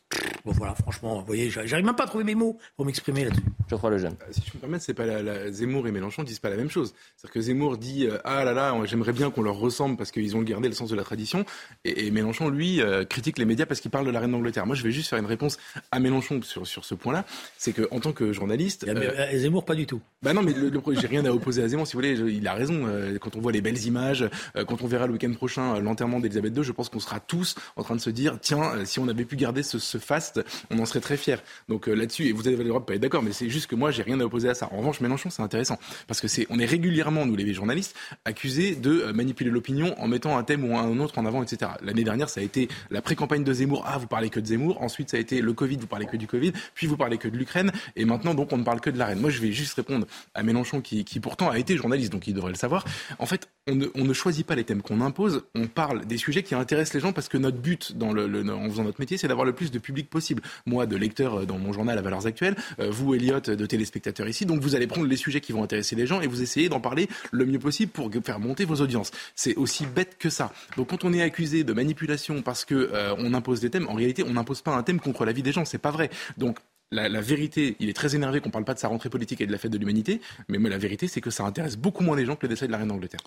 Bon, 0.44 0.52
voilà, 0.52 0.74
franchement, 0.74 1.20
vous 1.20 1.26
voyez, 1.26 1.50
j'arrive 1.50 1.84
même 1.84 1.96
pas 1.96 2.04
à 2.04 2.06
trouver 2.06 2.24
mes 2.24 2.34
mots 2.34 2.58
pour 2.76 2.86
m'exprimer 2.86 3.24
là-dessus. 3.24 3.42
Je 3.68 3.74
crois 3.74 3.90
le 3.90 3.98
jeune. 3.98 4.14
Euh, 4.22 4.32
si 4.32 4.42
je 4.46 4.54
me 4.54 4.60
permets, 4.60 4.78
c'est 4.78 4.94
pas 4.94 5.06
la, 5.06 5.50
Zemmour 5.50 5.88
et 5.88 5.92
Mélenchon 5.92 6.22
disent 6.22 6.38
pas 6.38 6.50
la 6.50 6.56
même 6.56 6.70
chose. 6.70 6.94
C'est-à-dire 7.16 7.34
que 7.34 7.40
Zemmour 7.40 7.78
dit 7.78 8.06
euh, 8.06 8.18
ah 8.24 8.44
là 8.44 8.52
là, 8.52 8.74
j'aimerais 8.84 9.12
bien 9.12 9.30
qu'on 9.30 9.42
leur 9.42 9.56
ressemble 9.56 9.96
parce 9.96 10.10
que 10.10 10.20
ils 10.26 10.36
ont 10.36 10.42
gardé 10.42 10.68
le 10.68 10.74
sens 10.74 10.90
de 10.90 10.96
la 10.96 11.02
tradition. 11.02 11.44
Et, 11.84 12.10
Mélenchon, 12.10 12.48
lui, 12.48 12.80
euh, 12.80 13.04
critique 13.04 13.38
les 13.38 13.44
médias 13.44 13.66
parce 13.66 13.80
qu'il 13.80 13.90
parle 13.90 14.06
de 14.06 14.10
la 14.10 14.20
reine 14.20 14.32
d'Angleterre. 14.32 14.66
Moi, 14.66 14.76
je 14.76 14.82
vais 14.82 14.90
juste 14.90 15.08
faire 15.08 15.18
une 15.18 15.26
réponse 15.26 15.58
à 15.90 16.00
Mélenchon 16.00 16.40
sur, 16.42 16.66
sur 16.66 16.84
ce 16.84 16.94
point-là. 16.94 17.24
C'est 17.58 17.72
qu'en 17.72 18.00
tant 18.00 18.12
que 18.12 18.32
journaliste. 18.32 18.84
Et 18.84 18.90
euh, 18.90 19.38
Zemmour, 19.38 19.64
pas 19.64 19.74
du 19.74 19.86
tout. 19.86 20.00
Bah 20.22 20.32
non, 20.32 20.42
mais 20.42 20.52
le, 20.52 20.70
j'ai 21.00 21.06
rien 21.06 21.24
à 21.24 21.30
opposer 21.30 21.62
à 21.62 21.68
Zemmour. 21.68 21.86
Si 21.86 21.94
vous 21.94 22.00
voulez, 22.00 22.18
il 22.32 22.46
a 22.46 22.54
raison. 22.54 22.86
Euh, 22.86 23.18
quand 23.18 23.36
on 23.36 23.40
voit 23.40 23.52
les 23.52 23.60
belles 23.60 23.84
images, 23.86 24.28
quand 24.66 24.82
on 24.82 24.86
verra 24.86 25.06
le 25.06 25.12
week-end 25.12 25.32
prochain 25.32 25.80
l'enterrement 25.80 26.20
d'Elisabeth 26.20 26.56
II, 26.56 26.64
je 26.64 26.72
pense 26.72 26.88
qu'on 26.88 27.00
sera 27.00 27.20
tous 27.20 27.54
en 27.76 27.82
train 27.82 27.96
de 27.96 28.00
se 28.00 28.10
dire 28.10 28.38
tiens, 28.40 28.84
si 28.84 28.98
on 28.98 29.08
avait 29.08 29.24
pu 29.24 29.36
garder 29.36 29.62
ce, 29.62 29.78
ce 29.78 29.98
faste, 29.98 30.40
on 30.70 30.78
en 30.78 30.86
serait 30.86 31.00
très 31.00 31.16
fiers. 31.16 31.36
Donc 31.68 31.86
là-dessus, 31.86 32.26
et 32.26 32.32
vous 32.32 32.48
avez 32.48 32.56
le 32.56 32.64
droit 32.64 32.80
de 32.80 32.84
pas 32.84 32.94
être 32.94 33.00
d'accord, 33.00 33.22
mais 33.22 33.32
c'est 33.32 33.48
juste 33.48 33.66
que 33.66 33.74
moi, 33.74 33.90
j'ai 33.90 34.02
rien 34.02 34.20
à 34.20 34.24
opposer 34.24 34.48
à 34.48 34.54
ça. 34.54 34.68
En 34.72 34.78
revanche, 34.78 35.00
Mélenchon, 35.00 35.30
c'est 35.30 35.42
intéressant 35.42 35.78
parce 36.06 36.20
que 36.20 36.28
c'est, 36.28 36.46
on 36.50 36.58
est 36.58 36.66
régulièrement, 36.66 37.26
nous 37.26 37.36
les 37.36 37.54
journalistes, 37.54 37.96
accusés 38.24 38.74
de 38.74 39.12
manipuler 39.12 39.50
l'opinion 39.50 39.94
en 40.00 40.08
mettant 40.16 40.38
un 40.38 40.44
thème 40.44 40.64
ou 40.64 40.78
un 40.78 40.98
autre 40.98 41.18
en 41.18 41.26
avant, 41.26 41.42
etc. 41.42 41.72
L'année 41.82 42.04
dernière, 42.04 42.30
ça 42.30 42.40
a 42.40 42.42
été 42.42 42.68
la 42.90 43.02
pré-campagne 43.02 43.44
de 43.44 43.52
Zemmour. 43.52 43.84
Ah, 43.86 43.98
vous 43.98 44.06
parlez 44.06 44.30
que 44.30 44.40
de 44.40 44.46
Zemmour. 44.46 44.80
Ensuite, 44.80 45.10
ça 45.10 45.18
a 45.18 45.20
été 45.20 45.42
le 45.42 45.52
Covid, 45.52 45.76
vous 45.76 45.86
parlez 45.86 46.06
que 46.06 46.16
du 46.16 46.26
Covid. 46.26 46.52
Puis 46.74 46.86
vous 46.86 46.96
parlez 46.96 47.18
que 47.18 47.28
de 47.28 47.36
l'Ukraine. 47.36 47.70
Et 47.96 48.06
maintenant, 48.06 48.34
donc, 48.34 48.50
on 48.52 48.56
ne 48.56 48.64
parle 48.64 48.80
que 48.80 48.88
de 48.88 48.98
la 48.98 49.04
reine. 49.06 49.20
Moi, 49.20 49.28
je 49.28 49.42
vais 49.42 49.52
juste 49.52 49.74
répondre 49.74 50.06
à 50.34 50.42
Mélenchon, 50.42 50.80
qui, 50.80 51.04
pourtant 51.20 51.50
a 51.50 51.58
été 51.58 51.76
journaliste, 51.76 52.12
donc 52.12 52.26
il 52.26 52.32
devrait 52.32 52.52
le 52.52 52.56
savoir. 52.56 52.86
En 53.18 53.26
fait, 53.26 53.48
on 53.66 53.74
ne, 53.74 54.12
choisit 54.14 54.46
pas 54.46 54.54
les 54.54 54.64
thèmes 54.64 54.80
qu'on 54.80 55.02
impose. 55.02 55.42
On 55.54 55.66
parle 55.66 56.06
des 56.06 56.16
sujets 56.16 56.42
qui 56.42 56.54
intéressent 56.54 56.94
les 56.94 57.00
gens 57.00 57.12
parce 57.12 57.28
que 57.28 57.36
notre 57.36 57.58
but, 57.58 57.92
en 58.00 58.70
faisant 58.70 58.84
notre 58.84 59.00
métier, 59.00 59.18
c'est 59.18 59.28
d'avoir 59.28 59.44
le 59.44 59.52
plus 59.52 59.70
de 59.70 59.78
public 59.78 60.08
possible. 60.08 60.42
Moi, 60.64 60.86
de 60.86 60.96
lecteur 60.96 61.40
euh, 61.40 61.44
dans 61.44 61.58
mon 61.58 61.72
journal 61.72 61.98
à 61.98 62.02
Valeurs 62.02 62.26
Actuelles, 62.26 62.56
euh, 62.78 62.90
vous, 62.90 63.14
Elliot, 63.14 63.40
de 63.40 63.66
téléspectateurs 63.66 64.28
ici. 64.28 64.46
Donc, 64.46 64.60
vous 64.60 64.74
allez 64.74 64.86
prendre 64.86 65.06
les 65.06 65.16
sujets 65.16 65.40
qui 65.40 65.52
vont 65.52 65.62
intéresser 65.62 65.96
les 65.96 66.06
gens 66.06 66.20
et 66.22 66.26
vous 66.26 66.40
essayez 66.42 66.68
d'en 66.68 66.80
parler 66.80 67.08
le 67.32 67.44
mieux 67.44 67.58
possible 67.58 67.92
pour 67.92 68.10
faire 68.24 68.40
monter 68.40 68.64
vos 68.64 68.76
audiences. 68.76 69.10
C'est 69.34 69.56
aussi 69.56 69.84
bête 69.84 70.05
que 70.18 70.30
ça. 70.30 70.52
Donc, 70.76 70.90
quand 70.90 71.04
on 71.04 71.12
est 71.12 71.22
accusé 71.22 71.64
de 71.64 71.72
manipulation 71.72 72.42
parce 72.42 72.64
que 72.64 72.74
euh, 72.74 73.14
on 73.18 73.34
impose 73.34 73.60
des 73.60 73.70
thèmes. 73.70 73.88
En 73.88 73.94
réalité, 73.94 74.22
on 74.22 74.32
n'impose 74.32 74.62
pas 74.62 74.72
un 74.72 74.82
thème 74.82 75.00
contre 75.00 75.24
la 75.24 75.32
vie 75.32 75.42
des 75.42 75.52
gens. 75.52 75.64
C'est 75.64 75.78
pas 75.78 75.90
vrai. 75.90 76.10
Donc 76.36 76.58
la, 76.90 77.20
vérité, 77.20 77.76
il 77.80 77.88
est 77.88 77.94
très 77.94 78.14
énervé 78.14 78.40
qu'on 78.40 78.50
parle 78.50 78.64
pas 78.64 78.74
de 78.74 78.78
sa 78.78 78.88
rentrée 78.88 79.10
politique 79.10 79.40
et 79.40 79.46
de 79.46 79.52
la 79.52 79.58
fête 79.58 79.72
de 79.72 79.78
l'humanité, 79.78 80.20
mais, 80.48 80.58
la 80.58 80.78
vérité, 80.78 81.08
c'est 81.08 81.20
que 81.20 81.30
ça 81.30 81.44
intéresse 81.44 81.76
beaucoup 81.76 82.04
moins 82.04 82.16
les 82.16 82.24
gens 82.24 82.36
que 82.36 82.46
le 82.46 82.48
décès 82.48 82.66
de 82.66 82.72
la 82.72 82.78
reine 82.78 82.88
d'Angleterre. 82.88 83.20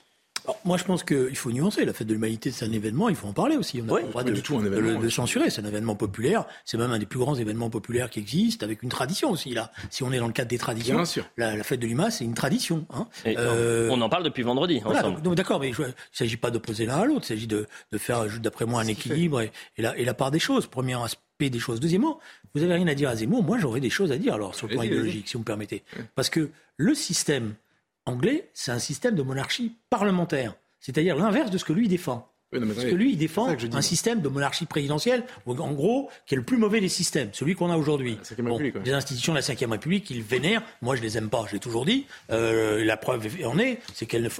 Moi, 0.66 0.78
je 0.78 0.84
pense 0.84 1.04
qu'il 1.04 1.36
faut 1.36 1.52
nuancer. 1.52 1.86
La 1.86 1.94
fête 1.94 2.08
de 2.08 2.14
l'humanité, 2.14 2.52
c'est 2.52 2.66
un 2.66 2.72
événement, 2.72 3.10
il 3.10 3.16
faut 3.16 3.28
en 3.28 3.34
parler 3.34 3.56
aussi. 3.56 3.82
On 3.82 3.86
n'a 3.86 3.94
pas 3.94 4.02
le 4.02 4.08
droit 4.08 4.24
de, 4.24 4.36
tout 4.40 4.58
un 4.58 4.66
événement, 4.66 5.00
le, 5.00 5.10
censurer. 5.10 5.50
C'est 5.50 5.62
un 5.62 5.68
événement 5.68 5.96
populaire. 5.96 6.46
C'est 6.66 6.78
même 6.78 6.92
un 6.92 7.00
des 7.00 7.06
plus 7.06 7.20
grands 7.20 7.36
événements 7.36 7.70
populaires 7.70 8.10
qui 8.10 8.20
existent, 8.20 8.66
avec 8.66 8.84
une 8.84 8.90
tradition 8.90 9.32
aussi. 9.32 9.54
Là, 9.54 9.72
si 9.90 10.04
on 10.04 10.12
est 10.12 10.20
dans 10.20 10.28
le 10.28 10.34
cadre 10.34 10.50
des 10.50 10.58
traditions, 10.58 10.96
Bien 10.96 11.06
sûr. 11.06 11.26
La, 11.38 11.64
fête 11.64 11.80
de 11.80 11.88
l'humain, 11.88 12.10
c'est 12.10 12.26
une 12.26 12.34
tradition. 12.34 12.86
Hein. 12.94 13.08
Euh, 13.28 13.90
on 13.92 14.02
en 14.02 14.10
parle 14.10 14.24
depuis 14.24 14.44
vendredi. 14.44 14.82
D'accord, 15.36 15.60
mais 15.60 15.70
il 15.70 15.80
ne 15.80 15.92
s'agit 16.12 16.38
pas 16.38 16.52
d'opposer 16.52 16.86
l'un 16.86 16.98
à 16.98 17.06
l'autre. 17.06 17.26
Il 17.26 17.28
s'agit 17.28 17.48
de, 17.48 17.68
faire, 17.98 18.26
d'après 18.40 18.66
moi, 18.66 18.82
un 18.82 18.88
équilibre 18.88 19.42
et, 19.42 19.52
la, 19.78 19.98
et 19.98 20.06
la 20.06 20.14
part 20.14 20.32
des 20.32 20.40
choses. 20.40 20.68
Premier 20.68 21.02
aspect 21.02 21.50
des 21.50 21.60
choses. 21.60 21.80
Deuxièmement, 21.80 22.20
vous 22.54 22.64
avez 22.64 22.74
rien 22.74 22.88
à 22.88 22.96
dire 22.96 23.10
à 23.10 23.16
Zemmour. 23.16 23.44
Moi, 23.44 23.58
j'aurais 23.60 23.80
des 23.80 23.90
choses 23.90 24.12
à 24.12 24.18
dire 24.18 24.34
alors 24.34 24.56
sur 24.56 24.68
le 24.68 24.74
plan 24.74 24.84
idéologique, 24.84 25.28
si 25.28 25.34
vous 25.34 25.40
me 25.40 25.46
permettez, 25.46 25.84
parce 26.16 26.30
que 26.30 26.50
le 26.78 26.94
système 26.96 27.54
anglais, 28.06 28.50
c'est 28.54 28.72
un 28.72 28.80
système 28.80 29.16
de 29.16 29.22
monarchie 29.22 29.78
parlementaire, 29.90 30.56
c'est-à-dire 30.80 31.16
l'inverse 31.16 31.52
de 31.52 31.58
ce 31.58 31.66
que 31.66 31.74
lui 31.74 31.88
défend. 31.88 32.30
Parce 32.52 32.86
que 32.86 32.96
lui, 32.96 33.12
il 33.12 33.18
défend 33.18 33.48
un 33.48 33.82
système 33.82 34.22
de 34.22 34.28
monarchie 34.28 34.66
présidentielle, 34.66 35.24
en 35.46 35.72
gros, 35.72 36.10
qui 36.26 36.34
est 36.34 36.38
le 36.38 36.44
plus 36.44 36.58
mauvais 36.58 36.82
des 36.82 36.90
systèmes, 36.90 37.30
celui 37.32 37.54
qu'on 37.54 37.70
a 37.70 37.78
aujourd'hui. 37.78 38.18
Bon, 38.40 38.60
des 38.60 38.92
institutions 38.92 39.34
de 39.34 39.40
la 39.40 39.44
Ve 39.44 39.72
République, 39.72 40.10
il 40.10 40.24
vénère. 40.24 40.64
Moi, 40.82 40.96
je 40.96 41.02
les 41.04 41.16
aime 41.18 41.30
pas, 41.30 41.46
je 41.48 41.54
l'ai 41.54 41.60
toujours 41.60 41.86
dit. 41.86 42.08
Euh, 42.32 42.84
la 42.84 42.98
preuve 42.98 43.28
en 43.46 43.60
est, 43.60 43.80
c'est 43.94 44.08
qu'elles 44.08 44.32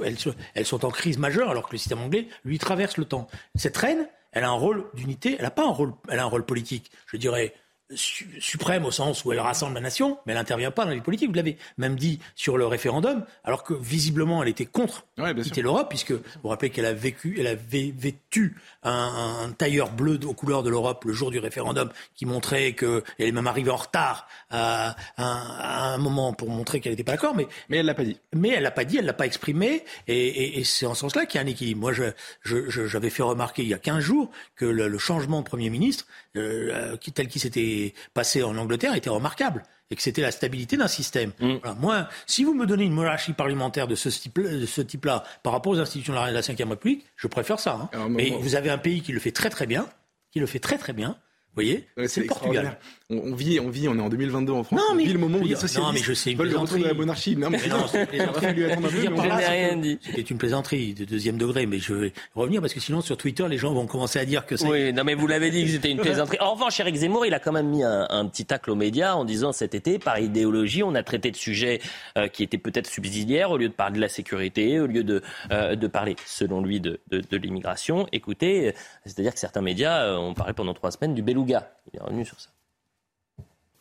elles 0.56 0.66
sont 0.66 0.86
en 0.86 0.90
crise 0.90 1.20
majeure, 1.20 1.52
alors 1.52 1.68
que 1.68 1.74
le 1.74 1.78
système 1.78 2.00
anglais, 2.00 2.28
lui, 2.46 2.58
traverse 2.58 2.98
le 2.98 3.06
temps. 3.06 3.28
Cette 3.56 3.78
reine, 3.78 4.08
elle 4.32 4.44
a 4.44 4.50
un 4.50 4.54
rôle 4.54 4.86
d'unité, 4.96 5.36
elle 5.38 5.44
n'a 5.44 5.52
pas 5.52 5.66
un 5.66 5.72
rôle, 5.72 5.94
elle 6.10 6.20
a 6.20 6.24
un 6.24 6.28
rôle 6.28 6.46
politique, 6.46 6.92
je 7.08 7.18
dirais, 7.18 7.54
suprême 7.96 8.86
au 8.86 8.92
sens 8.92 9.26
où 9.26 9.32
elle 9.32 9.40
rassemble 9.40 9.76
la 9.76 9.82
nation, 9.82 10.20
mais 10.26 10.34
elle 10.34 10.40
n'intervient 10.40 10.72
pas 10.72 10.86
dans 10.86 10.92
les 10.92 11.02
politiques. 11.02 11.30
Vous 11.30 11.36
l'avez 11.36 11.58
même 11.78 11.96
dit 11.96 12.20
sur 12.36 12.58
le 12.58 12.68
référendum, 12.68 13.26
alors 13.44 13.64
que 13.64 13.74
visiblement 13.74 14.44
elle 14.44 14.50
était 14.50 14.66
contre 14.66 15.06
quitter 15.42 15.62
l'Europe, 15.62 15.90
puisque 15.90 16.12
vous 16.12 16.22
vous 16.44 16.50
rappelez 16.50 16.70
qu'elle 16.70 16.86
a 16.86 16.94
vécu, 16.94 17.38
elle 17.40 17.48
avait 17.48 17.94
vêtu 17.98 18.58
un, 18.84 19.44
un, 19.46 19.52
tailleur 19.52 19.92
bleu 19.92 20.20
aux 20.26 20.34
couleurs 20.34 20.64
de 20.64 20.70
l'Europe 20.70 21.04
le 21.06 21.14
jour 21.14 21.32
du 21.32 21.40
référendum, 21.40 21.90
qui 22.16 22.26
montrait 22.26 22.74
qu'elle 22.74 23.04
est 23.18 23.32
même 23.32 23.48
arrivée 23.48 23.72
en 23.72 23.76
retard 23.76 24.28
à, 24.50 24.96
à, 25.18 25.94
un 25.94 25.98
moment 25.98 26.34
pour 26.34 26.50
montrer 26.50 26.80
qu'elle 26.80 26.94
n'était 26.94 27.04
pas 27.04 27.14
d'accord. 27.14 27.36
Mais, 27.36 27.48
mais 27.70 27.78
elle 27.78 27.86
l'a 27.86 27.96
pas 27.96 28.04
dit. 28.04 28.20
Mais 28.34 28.50
elle 28.50 28.64
l'a 28.64 28.72
pas 28.72 28.86
dit, 28.86 28.98
elle 28.98 29.06
l'a 29.06 29.14
pas 29.14 29.26
exprimé, 29.26 29.84
et, 30.08 30.28
et, 30.28 30.60
et 30.60 30.64
c'est 30.64 30.86
en 30.86 30.94
ce 30.94 31.02
sens-là 31.02 31.26
qu'il 31.26 31.40
y 31.40 31.44
a 31.44 31.46
un 31.46 31.50
équilibre. 31.50 31.82
Moi, 31.82 31.94
j'avais 31.94 32.14
je, 32.44 32.70
je, 32.70 33.10
fait 33.10 33.24
remarquer 33.24 33.64
il 33.64 33.70
y 33.70 33.74
a 33.74 33.80
15 33.80 34.00
jours 34.00 34.30
que 34.56 34.66
le, 34.66 34.88
le 34.88 34.98
changement 34.98 35.40
de 35.40 35.46
Premier 35.46 35.70
ministre, 35.70 36.06
euh, 36.36 36.96
tel 37.16 37.28
qu'il 37.28 37.42
s'était 37.42 37.79
passé 38.14 38.44
en 38.44 38.58
Angleterre, 38.58 38.96
était 38.96 39.10
remarquable 39.10 39.64
et 39.92 39.96
que 39.96 40.02
c'était 40.02 40.22
la 40.22 40.32
stabilité 40.32 40.78
d'un 40.78 40.88
système. 40.88 41.32
Mm. 41.40 41.56
Voilà. 41.64 41.76
Moi, 41.80 42.10
si 42.28 42.44
vous 42.44 42.54
me 42.54 42.66
donnez 42.66 42.86
une 42.86 42.94
monarchie 42.94 43.34
parlementaire 43.34 43.88
de 43.88 43.96
ce 43.96 44.10
type-là 44.10 44.84
type 44.84 45.08
par 45.44 45.54
rapport 45.54 45.74
aux 45.74 45.80
institutions 45.80 46.14
de 46.14 46.20
la 46.20 46.42
Ve 46.42 46.70
République, 46.70 47.06
je 47.16 47.28
préfère 47.28 47.60
ça. 47.60 47.90
Hein. 47.94 48.10
Mais 48.10 48.30
vous 48.30 48.56
avez 48.56 48.70
un 48.70 48.78
pays 48.78 49.02
qui 49.02 49.12
le 49.12 49.20
fait 49.20 49.32
très 49.32 49.50
très 49.50 49.66
bien, 49.66 49.88
qui 50.32 50.40
le 50.40 50.46
fait 50.46 50.60
très 50.60 50.78
très 50.78 50.94
bien, 50.94 51.10
vous 51.10 51.56
voyez 51.56 51.88
C'est 52.08 52.22
le 52.22 52.28
Portugal. 52.28 52.78
On, 53.12 53.34
vit, 53.34 53.60
on 53.60 53.70
vit, 53.70 53.88
on 53.88 53.98
est 53.98 54.02
en 54.02 54.10
2022 54.10 54.54
en 54.54 54.64
France. 54.64 54.80
Non, 54.80 54.96
mais, 54.96 55.02
on 55.02 55.06
vit 55.08 55.14
le 55.14 55.20
moment 55.20 55.40
où 55.40 55.44
les 55.44 55.56
socialistes 55.56 55.80
non, 55.80 55.94
mais 55.94 56.00
je 56.00 56.14
sais, 56.14 56.36
veulent 56.36 56.52
le 56.52 56.58
retour 56.60 56.78
de 56.78 56.84
la 56.84 56.94
monarchie. 56.94 57.36
Non, 57.36 57.50
mais, 57.50 57.58
non, 57.68 57.88
rien 58.38 59.78
dit. 59.78 59.98
C'était 60.00 60.22
une 60.22 60.38
plaisanterie 60.38 60.94
de 60.94 61.06
deuxième 61.06 61.36
degré, 61.40 61.66
mais 61.66 61.80
je 61.80 61.96
vais 61.96 62.14
revenir 62.36 62.62
parce 62.62 62.72
que 62.72 62.80
sinon 62.80 63.02
sur 63.02 63.18
Twitter, 63.18 63.48
les 63.50 63.58
gens 63.58 63.74
vont 63.74 63.88
commencer 63.88 64.20
à 64.20 64.26
dire 64.26 64.46
que 64.46 64.58
c'est. 64.58 64.68
Oui, 64.68 64.94
non, 64.94 65.04
mais 65.04 65.16
vous 65.16 65.26
l'avez 65.26 65.50
dit 65.50 65.66
que 65.66 65.72
c'était 65.72 65.90
une 65.90 65.98
plaisanterie. 65.98 66.38
En 66.40 66.54
revanche, 66.54 66.80
Eric 66.80 66.98
Zemmour, 66.98 67.26
il 67.26 67.34
a 67.34 67.40
quand 67.40 67.52
même 67.52 67.70
mis 67.70 67.84
un, 67.84 68.06
un, 68.12 68.28
petit 68.28 68.46
tacle 68.46 68.70
aux 68.70 68.76
médias 68.76 69.16
en 69.16 69.26
disant 69.26 69.54
cet 69.54 69.74
été, 69.74 69.98
par 69.98 70.20
idéologie, 70.20 70.84
on 70.84 70.94
a 70.94 71.02
traité 71.02 71.32
de 71.32 71.36
sujets 71.36 71.82
euh, 72.16 72.28
qui 72.28 72.44
étaient 72.44 72.60
peut-être 72.60 72.86
subsidiaires 72.86 73.50
au 73.50 73.58
lieu 73.58 73.70
de 73.70 73.74
parler 73.74 73.96
de 73.96 74.02
la 74.02 74.10
sécurité, 74.10 74.80
au 74.80 74.86
lieu 74.86 75.04
de, 75.04 75.24
euh, 75.52 75.76
de 75.76 75.88
parler, 75.88 76.16
selon 76.28 76.62
lui, 76.62 76.80
de, 76.80 77.00
de, 77.10 77.24
de 77.28 77.38
l'immigration. 77.38 78.06
Écoutez, 78.12 78.68
euh, 78.68 78.72
c'est-à-dire 79.04 79.34
que 79.34 79.40
certains 79.40 79.62
médias 79.62 80.16
ont 80.16 80.36
parlé 80.36 80.54
pendant 80.54 80.76
trois 80.76 80.92
semaines 80.92 81.16
du 81.16 81.24
beluga. 81.24 81.72
Il 81.92 81.98
est 81.98 82.04
revenu 82.04 82.24
sur 82.24 82.40
ça. 82.40 82.50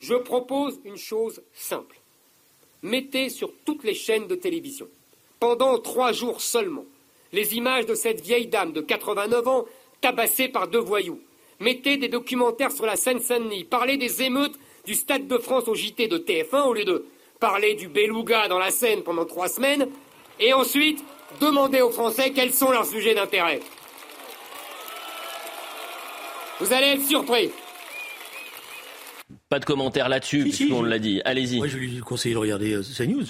Je 0.00 0.14
propose 0.14 0.80
une 0.84 0.96
chose 0.96 1.42
simple. 1.52 2.00
Mettez 2.82 3.28
sur 3.28 3.52
toutes 3.64 3.84
les 3.84 3.94
chaînes 3.94 4.28
de 4.28 4.36
télévision, 4.36 4.88
pendant 5.40 5.78
trois 5.78 6.12
jours 6.12 6.40
seulement, 6.40 6.84
les 7.32 7.56
images 7.56 7.86
de 7.86 7.94
cette 7.94 8.20
vieille 8.20 8.46
dame 8.46 8.72
de 8.72 8.80
89 8.80 9.48
ans 9.48 9.64
tabassée 10.00 10.48
par 10.48 10.68
deux 10.68 10.78
voyous. 10.78 11.20
Mettez 11.60 11.96
des 11.96 12.08
documentaires 12.08 12.70
sur 12.70 12.86
la 12.86 12.96
Seine-Saint-Denis. 12.96 13.64
Parlez 13.64 13.96
des 13.96 14.22
émeutes 14.22 14.58
du 14.84 14.94
Stade 14.94 15.26
de 15.26 15.38
France 15.38 15.66
au 15.66 15.74
JT 15.74 16.06
de 16.06 16.18
TF1 16.18 16.68
au 16.68 16.72
lieu 16.72 16.84
de 16.84 17.04
parler 17.40 17.74
du 17.74 17.88
beluga 17.88 18.46
dans 18.46 18.58
la 18.58 18.70
Seine 18.70 19.02
pendant 19.02 19.24
trois 19.24 19.48
semaines. 19.48 19.88
Et 20.38 20.52
ensuite, 20.52 21.02
demandez 21.40 21.82
aux 21.82 21.90
Français 21.90 22.30
quels 22.30 22.54
sont 22.54 22.70
leurs 22.70 22.86
sujets 22.86 23.14
d'intérêt. 23.14 23.60
Vous 26.60 26.72
allez 26.72 26.86
être 26.88 27.04
surpris. 27.04 27.50
Pas 29.48 29.58
de 29.58 29.64
commentaire 29.64 30.08
là-dessus, 30.08 30.42
puisqu'on 30.42 30.82
l'a 30.82 30.98
dit. 30.98 31.22
Allez-y. 31.24 31.56
Moi, 31.56 31.68
je 31.68 31.78
lui 31.78 31.98
conseille 32.00 32.32
de 32.32 32.38
regarder 32.38 32.74
euh, 32.74 32.82
CNews. 32.82 33.24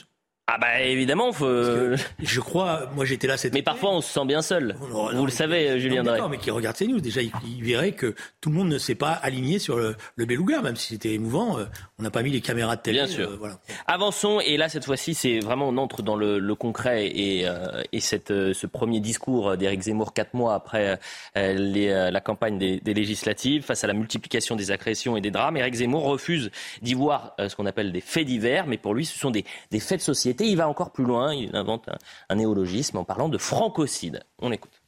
Ah 0.50 0.57
bah 0.59 0.81
évidemment, 0.81 1.31
faut... 1.31 1.47
je 1.47 2.40
crois, 2.40 2.90
moi 2.97 3.05
j'étais 3.05 3.26
là 3.26 3.37
cette 3.37 3.52
Mais 3.52 3.61
parfois 3.61 3.90
on 3.90 4.00
se 4.00 4.11
sent 4.11 4.25
bien 4.25 4.40
seul. 4.40 4.76
Vous 4.81 5.26
le 5.26 5.31
savez, 5.31 5.78
Julien 5.78 6.02
Drey. 6.02 6.19
Non, 6.19 6.31
mais 6.31 6.38
qui 6.38 6.50
regarde 6.50 6.75
CNews, 6.75 7.00
déjà 7.00 7.21
il, 7.21 7.31
verrait 7.62 7.93
que 7.93 8.14
tout 8.40 8.49
le 8.49 8.55
monde 8.55 8.71
ne 8.71 8.78
s'est 8.78 8.95
pas 8.95 9.11
aligné 9.11 9.59
sur 9.59 9.76
le, 9.76 9.95
le 10.17 10.25
beluga, 10.25 10.62
même 10.62 10.76
si 10.76 10.95
c'était 10.95 11.12
émouvant. 11.12 11.59
Euh, 11.59 11.67
on 11.99 12.02
n'a 12.02 12.11
pas 12.11 12.23
mis 12.23 12.31
les 12.31 12.40
caméras 12.40 12.76
de 12.76 12.81
télé. 12.81 13.00
Bien 13.00 13.07
sûr. 13.07 13.28
Euh, 13.28 13.37
voilà. 13.38 13.59
Avançons, 13.87 14.40
et 14.40 14.57
là 14.57 14.71
cette 14.71 14.87
fois-ci, 14.87 15.12
c'est 15.12 15.40
vraiment 15.40 15.69
on 15.69 15.76
entre 15.76 16.00
dans 16.00 16.17
le, 16.17 16.38
le 16.38 16.55
concret 16.55 17.09
et, 17.09 17.47
euh, 17.47 17.83
et 17.93 18.00
cette, 18.00 18.28
ce 18.28 18.67
premier 18.67 19.00
discours 19.00 19.55
d'Éric 19.59 19.83
Zemmour 19.83 20.14
quatre 20.14 20.33
mois 20.33 20.55
après 20.55 20.99
les, 21.37 21.88
la 22.11 22.21
campagne 22.23 22.57
des, 22.59 22.81
des, 22.81 22.95
législatives, 22.95 23.64
face 23.64 23.85
à 23.85 23.87
la 23.87 23.93
multiplication 23.93 24.57
des 24.57 24.71
agressions 24.71 25.14
et 25.19 25.21
des 25.21 25.31
drames, 25.31 25.59
Éric 25.59 25.75
Zemmour 25.75 26.05
refuse 26.05 26.50
d'y 26.81 26.95
voir 26.95 27.37
ce 27.38 27.55
qu'on 27.55 27.67
appelle 27.67 27.93
des 27.93 28.00
faits 28.00 28.26
divers, 28.26 28.67
mais 28.67 28.78
pour 28.78 28.95
lui 28.95 29.05
ce 29.05 29.19
sont 29.19 29.31
des, 29.31 29.45
des 29.71 29.81
faits 29.81 29.99
de 29.99 30.05
société 30.05 30.38
il 30.47 30.57
va 30.57 30.68
encore 30.68 30.90
plus 30.90 31.04
loin, 31.04 31.35
il 31.35 31.54
invente 31.54 31.88
un, 32.28 32.35
néologisme 32.35 32.99
en 32.99 33.04
parlant 33.04 33.28
de 33.28 33.38
francocide. 33.38 34.25
On 34.38 34.52
écoute. 34.52 34.83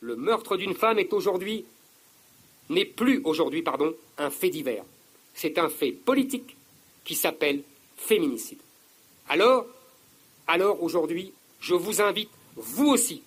Le 0.00 0.16
meurtre 0.16 0.56
d'une 0.56 0.74
femme 0.74 0.98
est 0.98 1.12
aujourd'hui, 1.12 1.64
n'est 2.68 2.84
plus 2.84 3.20
aujourd'hui, 3.24 3.62
pardon, 3.62 3.94
un 4.18 4.30
fait 4.30 4.50
divers. 4.50 4.84
C'est 5.34 5.58
un 5.58 5.68
fait 5.68 5.92
politique 5.92 6.56
qui 7.04 7.14
s'appelle 7.14 7.62
féminicide. 7.96 8.58
Alors, 9.28 9.66
alors 10.46 10.82
aujourd'hui, 10.82 11.32
je 11.60 11.74
vous 11.74 12.00
invite, 12.00 12.30
vous 12.56 12.86
aussi, 12.86 13.22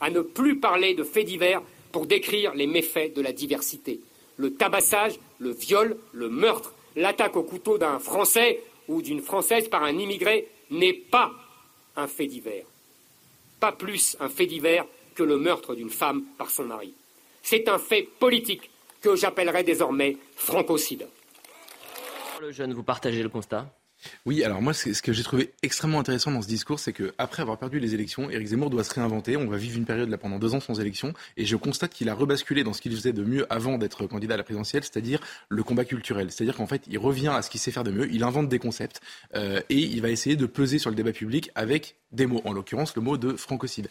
à 0.00 0.10
ne 0.10 0.20
plus 0.20 0.58
parler 0.58 0.94
de 0.94 1.04
faits 1.04 1.26
divers 1.26 1.62
pour 1.92 2.06
décrire 2.06 2.54
les 2.54 2.66
méfaits 2.66 3.14
de 3.14 3.22
la 3.22 3.32
diversité. 3.32 4.00
Le 4.36 4.54
tabassage, 4.54 5.18
le 5.38 5.50
viol, 5.50 5.96
le 6.12 6.28
meurtre, 6.28 6.74
l'attaque 6.96 7.36
au 7.36 7.42
couteau 7.42 7.78
d'un 7.78 7.98
Français 7.98 8.60
ou 8.88 9.02
d'une 9.02 9.20
Française 9.20 9.68
par 9.68 9.82
un 9.82 9.98
immigré 9.98 10.48
n'est 10.70 10.92
pas 10.92 11.32
un 11.96 12.06
fait 12.06 12.26
divers. 12.26 12.66
Pas 13.60 13.72
plus 13.72 14.16
un 14.20 14.28
fait 14.28 14.46
divers 14.46 14.86
que 15.14 15.22
le 15.22 15.38
meurtre 15.38 15.74
d'une 15.74 15.90
femme 15.90 16.24
par 16.36 16.50
son 16.50 16.64
mari. 16.64 16.92
C'est 17.42 17.68
un 17.68 17.78
fait 17.78 18.02
politique 18.02 18.70
que 19.00 19.16
j'appellerai 19.16 19.62
désormais 19.62 20.16
francocide. 20.34 21.06
Le 22.40 22.50
jeune, 22.50 22.72
vous 22.72 22.82
partagez 22.82 23.22
le 23.22 23.28
constat? 23.28 23.66
Oui, 24.26 24.42
alors 24.44 24.62
moi, 24.62 24.72
ce 24.72 25.00
que 25.02 25.12
j'ai 25.12 25.22
trouvé 25.22 25.52
extrêmement 25.62 26.00
intéressant 26.00 26.30
dans 26.30 26.42
ce 26.42 26.48
discours, 26.48 26.78
c'est 26.78 26.92
qu'après 26.92 27.42
avoir 27.42 27.58
perdu 27.58 27.78
les 27.78 27.94
élections, 27.94 28.30
Éric 28.30 28.48
Zemmour 28.48 28.70
doit 28.70 28.84
se 28.84 28.92
réinventer. 28.94 29.36
On 29.36 29.46
va 29.46 29.56
vivre 29.56 29.76
une 29.76 29.84
période 29.84 30.08
là 30.08 30.18
pendant 30.18 30.38
deux 30.38 30.54
ans 30.54 30.60
sans 30.60 30.80
élection, 30.80 31.12
et 31.36 31.44
je 31.44 31.56
constate 31.56 31.92
qu'il 31.92 32.08
a 32.08 32.14
rebasculé 32.14 32.64
dans 32.64 32.72
ce 32.72 32.80
qu'il 32.80 32.92
faisait 32.92 33.12
de 33.12 33.22
mieux 33.22 33.46
avant 33.52 33.78
d'être 33.78 34.06
candidat 34.06 34.34
à 34.34 34.36
la 34.36 34.44
présidentielle, 34.44 34.82
c'est-à-dire 34.82 35.20
le 35.48 35.62
combat 35.62 35.84
culturel. 35.84 36.30
C'est-à-dire 36.30 36.56
qu'en 36.56 36.66
fait, 36.66 36.82
il 36.88 36.98
revient 36.98 37.28
à 37.28 37.42
ce 37.42 37.50
qu'il 37.50 37.60
sait 37.60 37.70
faire 37.70 37.84
de 37.84 37.90
mieux, 37.90 38.08
il 38.12 38.22
invente 38.22 38.48
des 38.48 38.58
concepts, 38.58 39.00
euh, 39.34 39.60
et 39.70 39.78
il 39.78 40.00
va 40.02 40.10
essayer 40.10 40.36
de 40.36 40.46
peser 40.46 40.78
sur 40.78 40.90
le 40.90 40.96
débat 40.96 41.12
public 41.12 41.50
avec 41.54 41.96
des 42.14 42.26
mots, 42.26 42.40
en 42.44 42.52
l'occurrence 42.52 42.94
le 42.96 43.02
mot 43.02 43.16
de 43.16 43.34
francocide. 43.34 43.88